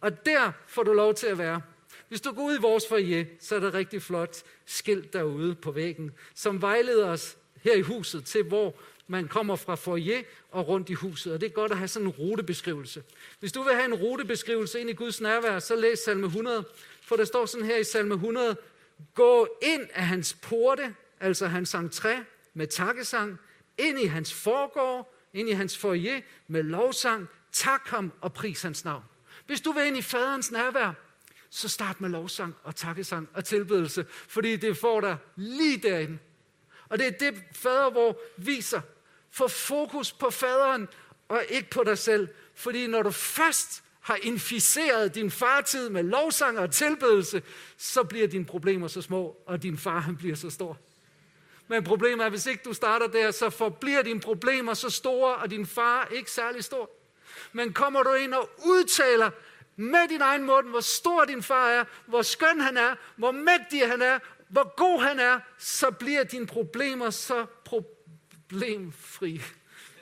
Og 0.00 0.26
der 0.26 0.52
får 0.66 0.82
du 0.82 0.92
lov 0.92 1.14
til 1.14 1.26
at 1.26 1.38
være. 1.38 1.62
Hvis 2.08 2.20
du 2.20 2.32
går 2.32 2.42
ud 2.42 2.58
i 2.58 2.60
vores 2.60 2.88
foyer, 2.88 3.24
så 3.40 3.56
er 3.56 3.60
der 3.60 3.74
rigtig 3.74 4.02
flot 4.02 4.42
skilt 4.66 5.12
derude 5.12 5.54
på 5.54 5.70
væggen, 5.70 6.10
som 6.34 6.62
vejleder 6.62 7.06
os 7.06 7.36
her 7.62 7.74
i 7.74 7.80
huset 7.80 8.24
til, 8.24 8.42
hvor 8.42 8.80
man 9.08 9.28
kommer 9.28 9.56
fra 9.56 9.74
foyer 9.74 10.22
og 10.50 10.68
rundt 10.68 10.90
i 10.90 10.92
huset. 10.92 11.32
Og 11.32 11.40
det 11.40 11.46
er 11.46 11.50
godt 11.50 11.72
at 11.72 11.78
have 11.78 11.88
sådan 11.88 12.06
en 12.08 12.12
rutebeskrivelse. 12.12 13.02
Hvis 13.40 13.52
du 13.52 13.62
vil 13.62 13.74
have 13.74 13.84
en 13.84 13.94
rutebeskrivelse 13.94 14.80
ind 14.80 14.90
i 14.90 14.92
Guds 14.92 15.20
nærvær, 15.20 15.58
så 15.58 15.76
læs 15.76 15.98
salme 15.98 16.26
100. 16.26 16.64
For 17.02 17.16
der 17.16 17.24
står 17.24 17.46
sådan 17.46 17.66
her 17.66 17.76
i 17.76 17.84
salme 17.84 18.14
100, 18.14 18.56
Gå 19.14 19.58
ind 19.62 19.86
af 19.94 20.06
hans 20.06 20.36
porte, 20.42 20.94
altså 21.20 21.46
hans 21.46 21.74
entré, 21.74 22.16
med 22.54 22.66
takkesang, 22.66 23.38
ind 23.78 24.00
i 24.00 24.06
hans 24.06 24.34
forgård, 24.34 25.14
ind 25.32 25.48
i 25.48 25.52
hans 25.52 25.78
foyer 25.78 26.20
med 26.48 26.62
lovsang, 26.62 27.28
tak 27.52 27.88
ham 27.88 28.12
og 28.20 28.32
pris 28.32 28.62
hans 28.62 28.84
navn. 28.84 29.02
Hvis 29.46 29.60
du 29.60 29.72
vil 29.72 29.86
ind 29.86 29.96
i 29.96 30.02
faderens 30.02 30.50
nærvær, 30.50 30.92
så 31.50 31.68
start 31.68 32.00
med 32.00 32.08
lovsang 32.08 32.54
og 32.62 32.76
takkesang 32.76 33.28
og 33.34 33.44
tilbedelse, 33.44 34.06
fordi 34.10 34.56
det 34.56 34.76
får 34.76 35.00
dig 35.00 35.16
lige 35.36 35.76
derinde. 35.76 36.18
Og 36.88 36.98
det 36.98 37.06
er 37.06 37.10
det, 37.10 37.42
fader 37.52 37.90
hvor 37.90 38.20
viser. 38.36 38.80
Få 39.38 39.48
fokus 39.48 40.12
på 40.12 40.30
faderen 40.30 40.88
og 41.28 41.42
ikke 41.48 41.70
på 41.70 41.84
dig 41.84 41.98
selv. 41.98 42.28
Fordi 42.54 42.86
når 42.86 43.02
du 43.02 43.10
først 43.10 43.82
har 44.00 44.18
inficeret 44.22 45.14
din 45.14 45.30
fartid 45.30 45.88
med 45.88 46.02
lovsang 46.02 46.58
og 46.58 46.70
tilbedelse, 46.70 47.42
så 47.76 48.02
bliver 48.02 48.28
dine 48.28 48.44
problemer 48.44 48.88
så 48.88 49.02
små, 49.02 49.36
og 49.46 49.62
din 49.62 49.78
far 49.78 50.00
han 50.00 50.16
bliver 50.16 50.36
så 50.36 50.50
stor. 50.50 50.78
Men 51.68 51.84
problemet 51.84 52.20
er, 52.20 52.26
at 52.26 52.32
hvis 52.32 52.46
ikke 52.46 52.62
du 52.64 52.72
starter 52.72 53.06
der, 53.06 53.30
så 53.30 53.50
forbliver 53.50 54.02
dine 54.02 54.20
problemer 54.20 54.74
så 54.74 54.90
store, 54.90 55.34
og 55.34 55.50
din 55.50 55.66
far 55.66 56.08
ikke 56.12 56.30
særlig 56.30 56.64
stor. 56.64 56.90
Men 57.52 57.72
kommer 57.72 58.02
du 58.02 58.12
ind 58.12 58.34
og 58.34 58.50
udtaler 58.64 59.30
med 59.76 60.08
din 60.08 60.20
egen 60.20 60.46
mund, 60.46 60.68
hvor 60.68 60.80
stor 60.80 61.24
din 61.24 61.42
far 61.42 61.68
er, 61.68 61.84
hvor 62.06 62.22
skøn 62.22 62.60
han 62.60 62.76
er, 62.76 62.94
hvor 63.16 63.30
mægtig 63.30 63.88
han 63.88 64.02
er, 64.02 64.18
hvor 64.48 64.74
god 64.76 65.02
han 65.02 65.20
er, 65.20 65.40
så 65.58 65.90
bliver 65.90 66.24
dine 66.24 66.46
problemer 66.46 67.10
så 67.10 67.46
problemfri. 68.48 69.42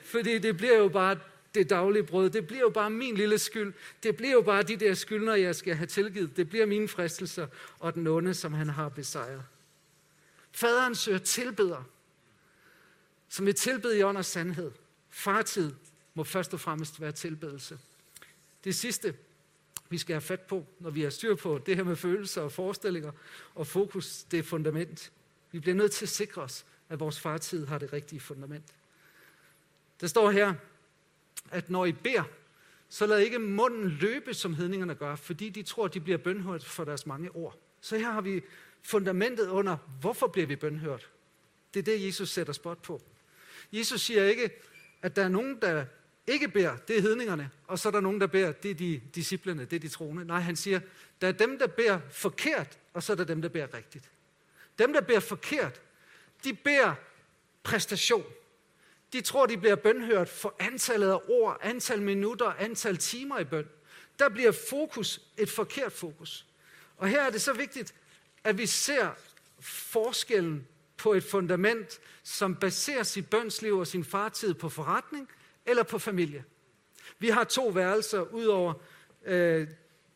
Fordi 0.03 0.39
det 0.39 0.57
bliver 0.57 0.77
jo 0.77 0.89
bare 0.89 1.19
det 1.55 1.69
daglige 1.69 2.03
brød. 2.03 2.29
Det 2.29 2.47
bliver 2.47 2.61
jo 2.61 2.69
bare 2.69 2.89
min 2.89 3.15
lille 3.15 3.39
skyld. 3.39 3.73
Det 4.03 4.17
bliver 4.17 4.33
jo 4.33 4.41
bare 4.41 4.63
de 4.63 4.75
der 4.75 4.93
skyldner, 4.93 5.35
jeg 5.35 5.55
skal 5.55 5.75
have 5.75 5.87
tilgivet. 5.87 6.37
Det 6.37 6.49
bliver 6.49 6.65
mine 6.65 6.87
fristelser 6.87 7.47
og 7.79 7.93
den 7.93 8.07
onde, 8.07 8.33
som 8.33 8.53
han 8.53 8.69
har 8.69 8.89
besejret. 8.89 9.43
Faderen 10.51 10.95
søger 10.95 11.17
tilbeder, 11.17 11.83
som 13.29 13.45
vil 13.45 13.55
tilbede 13.55 13.99
i 13.99 14.03
ånd 14.03 14.17
og 14.17 14.25
sandhed. 14.25 14.71
Fartid 15.09 15.71
må 16.13 16.23
først 16.23 16.53
og 16.53 16.59
fremmest 16.59 17.01
være 17.01 17.11
tilbedelse. 17.11 17.79
Det 18.63 18.75
sidste, 18.75 19.15
vi 19.89 19.97
skal 19.97 20.13
have 20.13 20.21
fat 20.21 20.41
på, 20.41 20.65
når 20.79 20.89
vi 20.89 21.01
har 21.01 21.09
styr 21.09 21.35
på 21.35 21.61
det 21.65 21.75
her 21.75 21.83
med 21.83 21.95
følelser 21.95 22.41
og 22.41 22.51
forestillinger 22.51 23.11
og 23.55 23.67
fokus, 23.67 24.23
det 24.23 24.39
er 24.39 24.43
fundament. 24.43 25.11
Vi 25.51 25.59
bliver 25.59 25.75
nødt 25.75 25.91
til 25.91 26.05
at 26.05 26.09
sikre 26.09 26.41
os, 26.41 26.65
at 26.89 26.99
vores 26.99 27.19
fartid 27.19 27.65
har 27.65 27.77
det 27.77 27.93
rigtige 27.93 28.19
fundament. 28.19 28.65
Der 30.01 30.07
står 30.07 30.31
her, 30.31 30.53
at 31.51 31.69
når 31.69 31.85
I 31.85 31.91
beder, 31.91 32.23
så 32.89 33.05
lad 33.05 33.19
ikke 33.19 33.39
munden 33.39 33.89
løbe, 33.89 34.33
som 34.33 34.53
hedningerne 34.53 34.95
gør, 34.95 35.15
fordi 35.15 35.49
de 35.49 35.63
tror, 35.63 35.85
at 35.85 35.93
de 35.93 35.99
bliver 35.99 36.17
bønhørt 36.17 36.65
for 36.65 36.83
deres 36.83 37.05
mange 37.05 37.31
ord. 37.31 37.57
Så 37.81 37.97
her 37.97 38.11
har 38.11 38.21
vi 38.21 38.41
fundamentet 38.83 39.47
under, 39.47 39.77
hvorfor 40.01 40.27
bliver 40.27 40.47
vi 40.47 40.55
bønhørt? 40.55 41.09
Det 41.73 41.79
er 41.79 41.83
det, 41.83 42.05
Jesus 42.05 42.29
sætter 42.29 42.53
spot 42.53 42.81
på. 42.81 43.01
Jesus 43.71 44.01
siger 44.01 44.23
ikke, 44.23 44.51
at 45.01 45.15
der 45.15 45.23
er 45.23 45.29
nogen, 45.29 45.61
der 45.61 45.85
ikke 46.27 46.47
beder, 46.47 46.77
det 46.77 46.97
er 46.97 47.01
hedningerne, 47.01 47.49
og 47.67 47.79
så 47.79 47.89
er 47.89 47.91
der 47.91 47.99
nogen, 47.99 48.21
der 48.21 48.27
beder, 48.27 48.51
det 48.51 48.71
er 48.71 48.75
de 48.75 49.01
disciplene, 49.15 49.65
det 49.65 49.73
er 49.73 49.79
de 49.79 49.87
troende. 49.87 50.25
Nej, 50.25 50.39
han 50.39 50.55
siger, 50.55 50.79
der 51.21 51.27
er 51.27 51.31
dem, 51.31 51.59
der 51.59 51.67
beder 51.67 51.99
forkert, 52.09 52.79
og 52.93 53.03
så 53.03 53.11
er 53.11 53.15
der 53.17 53.23
dem, 53.23 53.41
der 53.41 53.49
beder 53.49 53.73
rigtigt. 53.73 54.11
Dem, 54.79 54.93
der 54.93 55.01
beder 55.01 55.19
forkert, 55.19 55.81
de 56.43 56.53
beder 56.53 56.93
præstation. 57.63 58.25
De 59.13 59.21
tror, 59.21 59.45
de 59.45 59.57
bliver 59.57 59.75
bønhørt 59.75 60.29
for 60.29 60.55
antallet 60.59 61.09
af 61.09 61.19
ord, 61.27 61.57
antal 61.61 62.01
minutter, 62.01 62.45
antal 62.45 62.97
timer 62.97 63.39
i 63.39 63.43
bøn. 63.43 63.67
Der 64.19 64.29
bliver 64.29 64.51
fokus 64.69 65.21
et 65.37 65.49
forkert 65.49 65.91
fokus. 65.91 66.45
Og 66.97 67.07
her 67.07 67.21
er 67.21 67.29
det 67.29 67.41
så 67.41 67.53
vigtigt, 67.53 67.93
at 68.43 68.57
vi 68.57 68.65
ser 68.65 69.09
forskellen 69.59 70.67
på 70.97 71.13
et 71.13 71.23
fundament, 71.23 71.99
som 72.23 72.55
baserer 72.55 73.03
sit 73.03 73.29
bønsliv 73.29 73.77
og 73.77 73.87
sin 73.87 74.03
fartid 74.03 74.53
på 74.53 74.69
forretning 74.69 75.29
eller 75.65 75.83
på 75.83 75.99
familie. 75.99 76.43
Vi 77.19 77.29
har 77.29 77.43
to 77.43 77.67
værelser 77.67 78.21
ud 78.21 78.45
over 78.45 78.73
øh, 79.25 79.67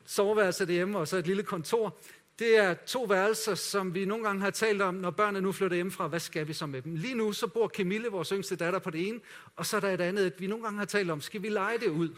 soveværelset 0.05 0.67
derhjemme 0.67 0.99
og 0.99 1.07
så 1.07 1.17
et 1.17 1.27
lille 1.27 1.43
kontor. 1.43 1.97
Det 2.41 2.58
er 2.58 2.73
to 2.73 3.04
værelser, 3.04 3.56
som 3.56 3.93
vi 3.93 4.06
nogle 4.06 4.23
gange 4.23 4.41
har 4.41 4.49
talt 4.49 4.82
om, 4.82 4.93
når 4.93 5.12
børnene 5.12 5.41
nu 5.41 5.51
flytter 5.51 5.75
hjemmefra. 5.75 6.08
Hvad 6.08 6.19
skal 6.19 6.47
vi 6.47 6.54
så 6.54 6.65
med 6.65 6.82
dem? 6.82 6.95
Lige 6.95 7.15
nu 7.15 7.34
så 7.34 7.47
bor 7.47 7.67
Camille, 7.67 8.08
vores 8.08 8.30
yngste 8.30 8.56
datter, 8.56 8.80
på 8.80 8.89
det 8.89 9.08
ene, 9.08 9.19
og 9.56 9.65
så 9.65 9.75
er 9.75 9.80
der 9.80 9.89
et 9.89 10.01
andet, 10.01 10.34
vi 10.38 10.47
nogle 10.47 10.63
gange 10.63 10.80
har 10.80 10.86
talt 10.86 11.12
om, 11.12 11.21
skal 11.21 11.41
vi 11.41 11.49
lege 11.49 11.77
det 11.77 11.88
ud? 11.88 12.10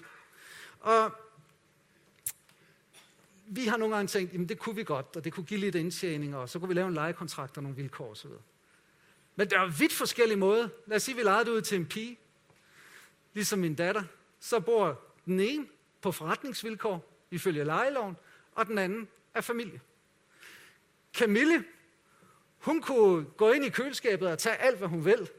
Og 0.79 1.11
vi 3.47 3.65
har 3.65 3.77
nogle 3.77 3.95
gange 3.95 4.07
tænkt, 4.07 4.33
jamen 4.33 4.49
det 4.49 4.59
kunne 4.59 4.75
vi 4.75 4.83
godt, 4.83 5.15
og 5.15 5.23
det 5.23 5.33
kunne 5.33 5.45
give 5.45 5.59
lidt 5.59 5.75
indtjening, 5.75 6.35
og 6.35 6.49
så 6.49 6.59
kunne 6.59 6.67
vi 6.67 6.73
lave 6.73 6.87
en 6.87 6.93
lejekontrakt 6.93 7.57
og 7.57 7.63
nogle 7.63 7.77
vilkår 7.77 8.11
osv. 8.11 8.31
Men 9.35 9.49
der 9.49 9.59
er 9.59 9.67
vidt 9.67 9.93
forskellige 9.93 10.37
måder. 10.37 10.69
Lad 10.87 10.95
os 10.95 11.03
sige, 11.03 11.13
at 11.13 11.17
vi 11.17 11.23
lejede 11.23 11.45
det 11.45 11.51
ud 11.51 11.61
til 11.61 11.77
en 11.77 11.85
pige, 11.85 12.19
ligesom 13.33 13.59
min 13.59 13.75
datter. 13.75 14.03
Så 14.39 14.59
bor 14.59 15.01
den 15.25 15.39
ene 15.39 15.65
på 16.01 16.11
forretningsvilkår, 16.11 17.25
ifølge 17.31 17.63
lejeloven, 17.63 18.17
og 18.55 18.65
den 18.65 18.77
anden 18.77 19.07
er 19.33 19.41
familie. 19.41 19.81
Camille, 21.13 21.63
hun 22.57 22.81
kunne 22.81 23.25
gå 23.25 23.51
ind 23.51 23.65
i 23.65 23.69
køleskabet 23.69 24.27
og 24.27 24.39
tage 24.39 24.55
alt, 24.55 24.77
hvad 24.77 24.87
hun 24.87 25.05
vil. 25.05 25.29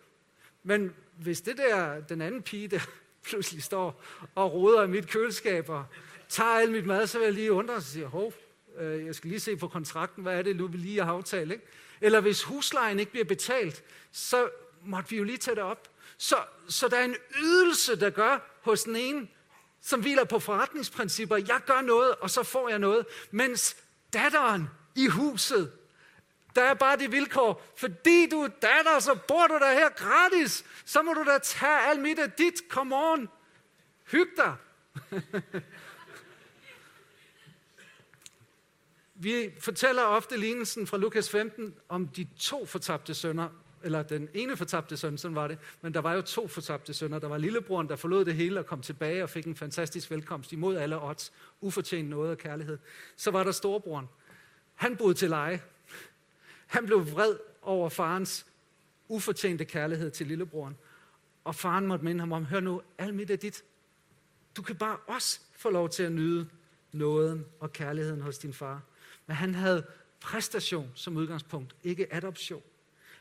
Men 0.62 0.94
hvis 1.18 1.40
det 1.40 1.56
der, 1.56 2.00
den 2.00 2.20
anden 2.20 2.42
pige, 2.42 2.68
der 2.68 2.80
pludselig 3.28 3.62
står 3.62 4.02
og 4.34 4.52
roder 4.52 4.82
i 4.82 4.86
mit 4.86 5.08
køleskab 5.08 5.68
og 5.68 5.84
tager 6.28 6.50
alt 6.50 6.72
mit 6.72 6.86
mad, 6.86 7.06
så 7.06 7.18
vil 7.18 7.24
jeg 7.24 7.34
lige 7.34 7.52
undre 7.52 7.74
og 7.74 7.82
sige, 7.82 8.06
hov, 8.06 8.32
øh, 8.78 9.06
jeg 9.06 9.14
skal 9.14 9.30
lige 9.30 9.40
se 9.40 9.56
på 9.56 9.68
kontrakten, 9.68 10.22
hvad 10.22 10.38
er 10.38 10.42
det 10.42 10.56
nu, 10.56 10.66
vi 10.66 10.76
lige 10.76 11.04
har 11.04 11.12
aftalt, 11.12 11.52
ikke? 11.52 11.64
Eller 12.00 12.20
hvis 12.20 12.42
huslejen 12.42 12.98
ikke 12.98 13.12
bliver 13.12 13.24
betalt, 13.24 13.84
så 14.12 14.48
måtte 14.84 15.10
vi 15.10 15.16
jo 15.16 15.24
lige 15.24 15.38
tage 15.38 15.54
det 15.54 15.64
op. 15.64 15.88
Så, 16.18 16.36
så 16.68 16.88
der 16.88 16.96
er 16.96 17.04
en 17.04 17.16
ydelse, 17.42 18.00
der 18.00 18.10
gør 18.10 18.60
hos 18.62 18.82
den 18.82 18.96
ene, 18.96 19.28
som 19.80 20.00
hviler 20.00 20.24
på 20.24 20.38
forretningsprincipper. 20.38 21.36
Jeg 21.36 21.60
gør 21.66 21.80
noget, 21.80 22.14
og 22.14 22.30
så 22.30 22.42
får 22.42 22.68
jeg 22.68 22.78
noget. 22.78 23.06
Mens 23.30 23.76
datteren 24.12 24.68
i 24.94 25.06
huset, 25.06 25.72
der 26.56 26.62
er 26.62 26.74
bare 26.74 26.96
det 26.96 27.12
vilkår, 27.12 27.62
fordi 27.76 28.28
du 28.30 28.42
er 28.42 28.48
datter, 28.48 28.98
så 29.00 29.18
bor 29.28 29.46
du 29.46 29.54
der 29.54 29.72
her 29.72 29.88
gratis. 29.88 30.64
Så 30.84 31.02
må 31.02 31.12
du 31.12 31.24
da 31.24 31.38
tage 31.42 31.80
alt 31.90 32.00
mit 32.00 32.18
af 32.18 32.30
dit. 32.30 32.54
Come 32.68 32.96
on. 32.96 33.28
Hyg 34.04 34.28
dig. 34.36 34.54
Vi 39.14 39.50
fortæller 39.60 40.02
ofte 40.02 40.36
lignelsen 40.36 40.86
fra 40.86 40.96
Lukas 40.96 41.30
15 41.30 41.74
om 41.88 42.08
de 42.08 42.26
to 42.38 42.66
fortabte 42.66 43.14
sønner, 43.14 43.48
eller 43.82 44.02
den 44.02 44.28
ene 44.34 44.56
fortabte 44.56 44.96
søn, 44.96 45.18
sådan 45.18 45.34
var 45.34 45.48
det, 45.48 45.58
men 45.80 45.94
der 45.94 46.00
var 46.00 46.12
jo 46.12 46.22
to 46.22 46.48
fortabte 46.48 46.94
sønner. 46.94 47.18
Der 47.18 47.28
var 47.28 47.38
lillebroren, 47.38 47.88
der 47.88 47.96
forlod 47.96 48.24
det 48.24 48.34
hele 48.34 48.60
og 48.60 48.66
kom 48.66 48.82
tilbage 48.82 49.22
og 49.22 49.30
fik 49.30 49.46
en 49.46 49.56
fantastisk 49.56 50.10
velkomst 50.10 50.52
imod 50.52 50.76
alle 50.76 51.02
odds, 51.02 51.32
ufortjent 51.60 52.08
noget 52.08 52.30
af 52.30 52.38
kærlighed. 52.38 52.78
Så 53.16 53.30
var 53.30 53.44
der 53.44 53.52
storebroren. 53.52 54.08
Han 54.74 54.96
boede 54.96 55.14
til 55.14 55.30
leje. 55.30 55.62
Han 56.66 56.86
blev 56.86 57.10
vred 57.12 57.36
over 57.62 57.88
farens 57.88 58.46
ufortjente 59.08 59.64
kærlighed 59.64 60.10
til 60.10 60.26
lillebroren. 60.26 60.76
Og 61.44 61.54
faren 61.54 61.86
måtte 61.86 62.04
minde 62.04 62.20
ham 62.20 62.32
om, 62.32 62.44
hør 62.44 62.60
nu, 62.60 62.82
alt 62.98 63.14
mit 63.14 63.30
er 63.30 63.36
dit. 63.36 63.64
Du 64.56 64.62
kan 64.62 64.76
bare 64.76 64.96
også 64.96 65.40
få 65.52 65.70
lov 65.70 65.88
til 65.88 66.02
at 66.02 66.12
nyde 66.12 66.48
nåden 66.92 67.46
og 67.60 67.72
kærligheden 67.72 68.20
hos 68.20 68.38
din 68.38 68.52
far. 68.52 68.82
Men 69.26 69.36
han 69.36 69.54
havde 69.54 69.86
præstation 70.20 70.90
som 70.94 71.16
udgangspunkt, 71.16 71.76
ikke 71.82 72.14
adoption. 72.14 72.62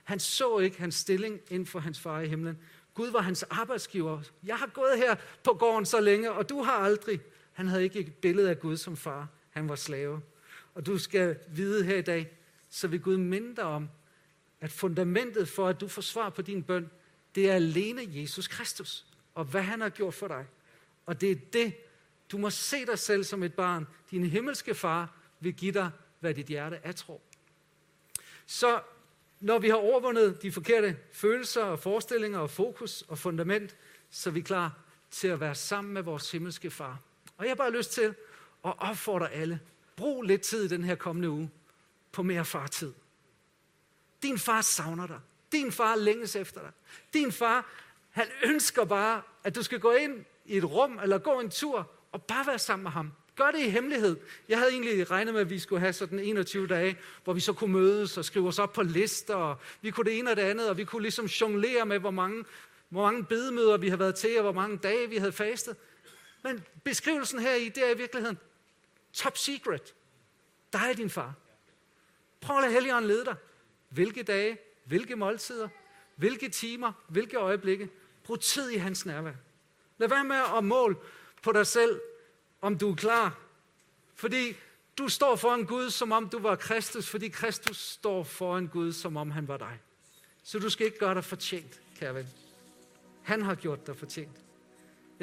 Han 0.04 0.20
så 0.20 0.60
ikke 0.60 0.80
hans 0.80 0.96
stilling 0.96 1.40
inden 1.50 1.66
for 1.66 1.80
hans 1.80 2.00
far 2.00 2.20
i 2.20 2.28
himlen, 2.28 2.58
Gud 2.94 3.12
var 3.12 3.22
hans 3.22 3.44
arbejdsgiver. 3.44 4.22
Jeg 4.44 4.56
har 4.56 4.68
gået 4.68 4.98
her 4.98 5.16
på 5.44 5.54
gården 5.54 5.86
så 5.86 6.02
længe, 6.02 6.32
og 6.32 6.50
du 6.50 6.62
har 6.62 6.74
aldrig. 6.74 7.22
Han 7.54 7.68
havde 7.68 7.84
ikke 7.84 8.00
et 8.00 8.14
billede 8.14 8.50
af 8.50 8.60
Gud 8.60 8.78
som 8.78 8.98
far. 8.98 9.28
Han 9.50 9.70
var 9.70 9.76
slave. 9.76 10.22
Og 10.74 10.86
du 10.86 10.98
skal 10.98 11.40
vide 11.48 11.84
her 11.84 11.98
i 11.98 12.02
dag, 12.02 12.38
så 12.70 12.88
vil 12.88 13.02
Gud 13.02 13.18
minde 13.18 13.56
dig 13.56 13.64
om, 13.64 13.90
at 14.62 14.72
fundamentet 14.72 15.50
for, 15.50 15.68
at 15.68 15.82
du 15.82 15.88
får 15.88 16.02
svar 16.02 16.30
på 16.30 16.42
din 16.42 16.64
bøn, 16.64 16.90
det 17.36 17.50
er 17.50 17.54
alene 17.54 18.02
Jesus 18.08 18.48
Kristus, 18.48 19.06
og 19.36 19.46
hvad 19.46 19.62
han 19.62 19.82
har 19.82 19.90
gjort 19.90 20.14
for 20.14 20.28
dig. 20.28 20.46
Og 21.06 21.22
det 21.22 21.32
er 21.32 21.36
det, 21.54 21.74
du 22.32 22.38
må 22.38 22.50
se 22.50 22.86
dig 22.86 23.00
selv 23.00 23.24
som 23.24 23.44
et 23.44 23.54
barn. 23.54 23.88
Din 24.12 24.24
himmelske 24.24 24.76
far 24.76 25.16
vil 25.40 25.54
give 25.54 25.72
dig, 25.72 25.90
hvad 26.20 26.34
dit 26.34 26.48
hjerte 26.48 26.80
er 26.84 26.92
tro. 26.92 27.22
Så 28.46 28.82
når 29.40 29.60
vi 29.60 29.70
har 29.70 29.76
overvundet 29.76 30.42
de 30.42 30.52
forkerte 30.52 30.98
følelser 31.12 31.64
og 31.64 31.80
forestillinger 31.80 32.40
og 32.40 32.50
fokus 32.50 33.02
og 33.02 33.18
fundament, 33.18 33.76
så 34.10 34.30
er 34.30 34.34
vi 34.34 34.42
klar 34.42 34.80
til 35.12 35.28
at 35.28 35.40
være 35.40 35.56
sammen 35.56 35.94
med 35.94 36.02
vores 36.02 36.32
himmelske 36.32 36.72
far. 36.72 37.00
Og 37.38 37.46
jeg 37.46 37.50
har 37.50 37.56
bare 37.56 37.72
lyst 37.72 37.92
til 37.92 38.16
at 38.66 38.74
opfordre 38.78 39.32
alle. 39.32 39.60
Brug 39.96 40.24
lidt 40.24 40.42
tid 40.42 40.64
i 40.64 40.68
den 40.68 40.84
her 40.84 40.96
kommende 40.96 41.30
uge 41.30 41.52
på 42.12 42.24
mere 42.24 42.46
fartid. 42.46 42.94
Din 44.24 44.40
far 44.40 44.62
savner 44.62 45.08
dig. 45.08 45.20
Din 45.52 45.72
far 45.72 45.96
længes 45.96 46.36
efter 46.36 46.62
dig. 46.62 46.72
Din 47.14 47.32
far, 47.32 47.70
han 48.10 48.28
ønsker 48.46 48.86
bare, 48.86 49.22
at 49.44 49.56
du 49.56 49.64
skal 49.64 49.80
gå 49.80 49.92
ind 49.92 50.26
i 50.46 50.58
et 50.58 50.64
rum 50.64 51.00
eller 51.04 51.18
gå 51.18 51.40
en 51.40 51.50
tur 51.50 51.92
og 52.12 52.24
bare 52.24 52.48
være 52.48 52.60
sammen 52.60 52.84
med 52.84 52.92
ham. 52.92 53.12
Gør 53.36 53.52
det 53.52 53.60
i 53.60 53.70
hemmelighed. 53.70 54.18
Jeg 54.50 54.58
havde 54.58 54.72
egentlig 54.72 55.12
regnet 55.12 55.34
med, 55.34 55.42
at 55.42 55.50
vi 55.50 55.60
skulle 55.60 55.80
have 55.80 55.94
sådan 55.94 56.20
21 56.20 56.68
dage, 56.68 56.98
hvor 57.24 57.34
vi 57.34 57.40
så 57.40 57.54
kunne 57.54 57.74
mødes 57.74 58.18
og 58.18 58.26
skrive 58.26 58.48
os 58.48 58.60
op 58.60 58.74
på 58.74 58.84
lister, 58.84 59.36
og 59.36 59.58
vi 59.82 59.92
kunne 59.92 60.06
det 60.06 60.20
ene 60.20 60.30
og 60.30 60.36
det 60.36 60.42
andet, 60.42 60.70
og 60.70 60.78
vi 60.78 60.84
kunne 60.84 61.02
ligesom 61.02 61.26
jonglere 61.26 61.86
med, 61.86 62.00
hvor 62.00 62.12
mange, 62.12 62.46
hvor 62.90 63.02
mange 63.02 63.24
bedemøder 63.24 63.78
vi 63.78 63.90
har 63.90 63.98
været 63.98 64.16
til, 64.16 64.38
og 64.38 64.44
hvor 64.44 64.52
mange 64.52 64.78
dage 64.78 65.10
vi 65.10 65.18
havde 65.18 65.32
fastet. 65.32 65.76
Men 66.44 66.64
beskrivelsen 66.84 67.40
her 67.40 67.56
i, 67.56 67.70
det 67.70 67.88
er 67.88 67.96
i 67.96 67.98
virkeligheden 67.98 68.38
top 69.14 69.38
secret. 69.38 69.96
Der 70.74 70.80
er 70.80 70.94
din 70.94 71.10
far. 71.10 71.34
Prøv 72.42 72.58
at 72.58 72.62
lade 72.62 72.74
Helligånden 72.74 73.08
lede 73.08 73.26
dig. 73.26 73.36
Hvilke 73.90 74.24
dage, 74.24 74.58
hvilke 74.84 75.16
måltider, 75.16 75.70
hvilke 76.16 76.50
timer, 76.50 76.92
hvilke 77.08 77.38
øjeblikke. 77.38 77.90
Brug 78.24 78.40
tid 78.40 78.70
i 78.70 78.78
hans 78.78 79.06
nærvær. 79.06 79.34
Lad 79.98 80.10
være 80.10 80.24
med 80.24 80.42
at 80.58 80.64
måle 80.64 80.96
på 81.42 81.52
dig 81.52 81.68
selv, 81.68 82.02
om 82.62 82.78
du 82.78 82.92
er 82.92 82.96
klar. 82.96 83.40
Fordi 84.16 84.56
du 84.98 85.08
står 85.08 85.36
foran 85.36 85.66
Gud, 85.66 85.90
som 85.90 86.12
om 86.12 86.30
du 86.30 86.40
var 86.40 86.56
Kristus, 86.56 87.10
fordi 87.10 87.30
Kristus 87.30 87.78
står 87.78 88.24
foran 88.24 88.68
Gud, 88.68 88.94
som 88.94 89.18
om 89.18 89.32
han 89.32 89.48
var 89.48 89.58
dig. 89.58 89.80
Så 90.44 90.60
du 90.60 90.70
skal 90.70 90.86
ikke 90.86 91.00
gøre 91.00 91.16
dig 91.16 91.24
fortjent, 91.24 91.82
kære 92.00 92.16
ven. 92.16 92.28
Han 93.24 93.42
har 93.42 93.56
gjort 93.56 93.88
dig 93.88 93.98
fortjent. 93.98 94.38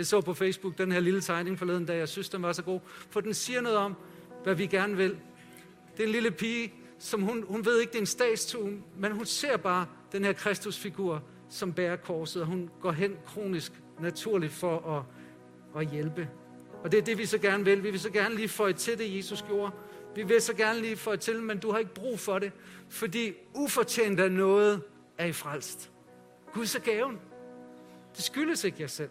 Jeg 0.01 0.07
så 0.07 0.21
på 0.21 0.35
Facebook 0.35 0.79
den 0.79 0.93
her 0.93 1.01
lille 1.01 1.21
tegning 1.21 1.59
forleden 1.59 1.87
dag, 1.87 1.99
jeg 1.99 2.09
synes, 2.09 2.29
den 2.29 2.43
var 2.43 2.53
så 2.53 2.63
god, 2.63 2.81
for 3.11 3.21
den 3.21 3.35
siger 3.35 3.61
noget 3.61 3.79
om, 3.79 3.95
hvad 4.45 4.55
vi 4.55 4.67
gerne 4.67 4.97
vil. 4.97 5.19
Det 5.97 6.03
er 6.03 6.07
en 6.07 6.13
lille 6.13 6.31
pige, 6.31 6.75
som 6.99 7.23
hun, 7.23 7.45
hun 7.49 7.65
ved 7.65 7.81
ikke, 7.81 7.91
det 7.91 7.97
er 7.97 8.01
en 8.01 8.07
statue, 8.07 8.83
men 8.99 9.13
hun 9.13 9.27
ser 9.27 9.57
bare 9.57 9.87
den 10.13 10.25
her 10.25 10.33
Kristusfigur, 10.33 11.23
som 11.49 11.73
bærer 11.73 11.97
korset, 11.97 12.43
og 12.43 12.49
hun 12.49 12.71
går 12.81 12.93
hen 12.93 13.17
kronisk 13.27 13.73
naturligt 14.01 14.53
for 14.53 15.07
at, 15.77 15.83
at 15.83 15.91
hjælpe. 15.91 16.29
Og 16.85 16.93
det 16.93 16.99
er 16.99 17.03
det, 17.03 17.19
vi 17.19 17.27
så 17.27 17.39
gerne 17.39 17.65
vil. 17.65 17.83
Vi 17.85 17.91
vil 17.91 18.01
så 18.01 18.11
gerne 18.11 18.35
lige 18.35 18.49
få 18.49 18.73
til 18.73 18.99
det, 18.99 19.17
Jesus 19.17 19.43
gjorde. 19.43 19.73
Vi 20.15 20.23
vil 20.23 20.41
så 20.41 20.55
gerne 20.55 20.81
lige 20.81 20.97
få 20.97 21.17
til, 21.17 21.43
men 21.43 21.59
du 21.59 21.71
har 21.71 21.79
ikke 21.79 21.95
brug 21.95 22.19
for 22.19 22.39
det, 22.39 22.53
fordi 22.89 23.33
ufortjent 23.55 24.21
af 24.21 24.33
noget 24.33 24.83
er 25.19 25.27
I 25.27 25.33
frelst. 25.33 25.91
Gud 26.53 26.67
så 26.67 26.81
gaven. 26.81 27.19
Det 28.17 28.25
skyldes 28.25 28.65
ikke 28.65 28.77
jer 28.81 28.87
selv. 28.87 29.11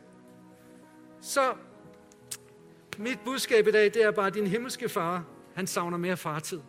Så 1.21 1.53
mit 2.97 3.19
budskab 3.25 3.67
i 3.67 3.71
dag, 3.71 3.93
det 3.93 4.03
er 4.03 4.11
bare, 4.11 4.27
at 4.27 4.33
din 4.33 4.47
himmelske 4.47 4.89
far, 4.89 5.23
han 5.55 5.67
savner 5.67 5.97
mere 5.97 6.17
fartid. 6.17 6.59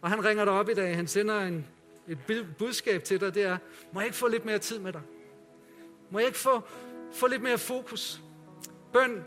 Og 0.00 0.10
han 0.10 0.24
ringer 0.24 0.44
dig 0.44 0.54
op 0.54 0.68
i 0.68 0.74
dag, 0.74 0.96
han 0.96 1.06
sender 1.06 1.40
en, 1.40 1.66
et 2.08 2.46
budskab 2.58 3.04
til 3.04 3.20
dig, 3.20 3.34
det 3.34 3.42
er, 3.42 3.58
må 3.92 4.00
jeg 4.00 4.06
ikke 4.06 4.16
få 4.16 4.28
lidt 4.28 4.44
mere 4.44 4.58
tid 4.58 4.78
med 4.78 4.92
dig? 4.92 5.02
Må 6.10 6.18
jeg 6.18 6.26
ikke 6.26 6.38
få, 6.38 6.62
få 7.12 7.26
lidt 7.26 7.42
mere 7.42 7.58
fokus? 7.58 8.22
Bøn, 8.92 9.24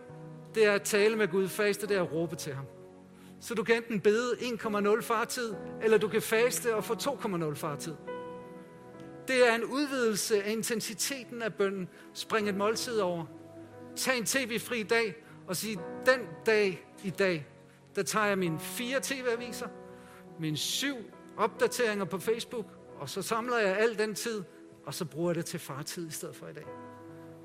det 0.55 0.65
er 0.65 0.71
at 0.71 0.81
tale 0.81 1.15
med 1.15 1.27
Gud. 1.27 1.47
Faste, 1.47 1.87
det 1.87 1.97
er 1.97 2.03
at 2.03 2.11
råbe 2.11 2.35
til 2.35 2.53
ham. 2.53 2.65
Så 3.41 3.55
du 3.55 3.63
kan 3.63 3.75
enten 3.75 4.01
bede 4.01 4.33
1,0 4.33 5.01
fartid, 5.01 5.53
eller 5.81 5.97
du 5.97 6.07
kan 6.07 6.21
faste 6.21 6.75
og 6.75 6.83
få 6.83 6.93
2,0 6.93 7.53
fartid. 7.53 7.93
Det 9.27 9.49
er 9.49 9.55
en 9.55 9.63
udvidelse 9.63 10.43
af 10.43 10.51
intensiteten 10.51 11.41
af 11.41 11.53
bønnen. 11.53 11.89
Spring 12.13 12.49
et 12.49 12.55
måltid 12.55 12.99
over. 12.99 13.25
Tag 13.95 14.17
en 14.17 14.25
tv-fri 14.25 14.83
dag 14.83 15.15
og 15.47 15.55
sig, 15.55 15.77
den 16.05 16.19
dag 16.45 16.87
i 17.03 17.09
dag, 17.09 17.47
der 17.95 18.03
tager 18.03 18.25
jeg 18.25 18.37
mine 18.37 18.59
fire 18.59 18.99
tv-aviser, 19.03 19.67
mine 20.39 20.57
syv 20.57 20.95
opdateringer 21.37 22.05
på 22.05 22.19
Facebook, 22.19 22.65
og 22.99 23.09
så 23.09 23.21
samler 23.21 23.57
jeg 23.57 23.77
al 23.77 23.97
den 23.97 24.15
tid, 24.15 24.43
og 24.85 24.93
så 24.93 25.05
bruger 25.05 25.29
jeg 25.29 25.35
det 25.35 25.45
til 25.45 25.59
fartid 25.59 26.07
i 26.07 26.11
stedet 26.11 26.35
for 26.35 26.47
i 26.47 26.53
dag. 26.53 26.65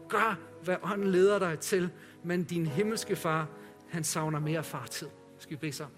Gør, 0.08 0.38
hvad 0.64 0.76
ånden 0.82 1.10
leder 1.10 1.38
dig 1.38 1.58
til, 1.58 1.90
men 2.24 2.44
din 2.44 2.66
himmelske 2.66 3.16
far, 3.16 3.48
han 3.88 4.04
savner 4.04 4.40
mere 4.40 4.64
fartid. 4.64 5.08
Skal 5.38 5.50
vi 5.50 5.56
bede 5.56 5.72
sammen? 5.72 5.96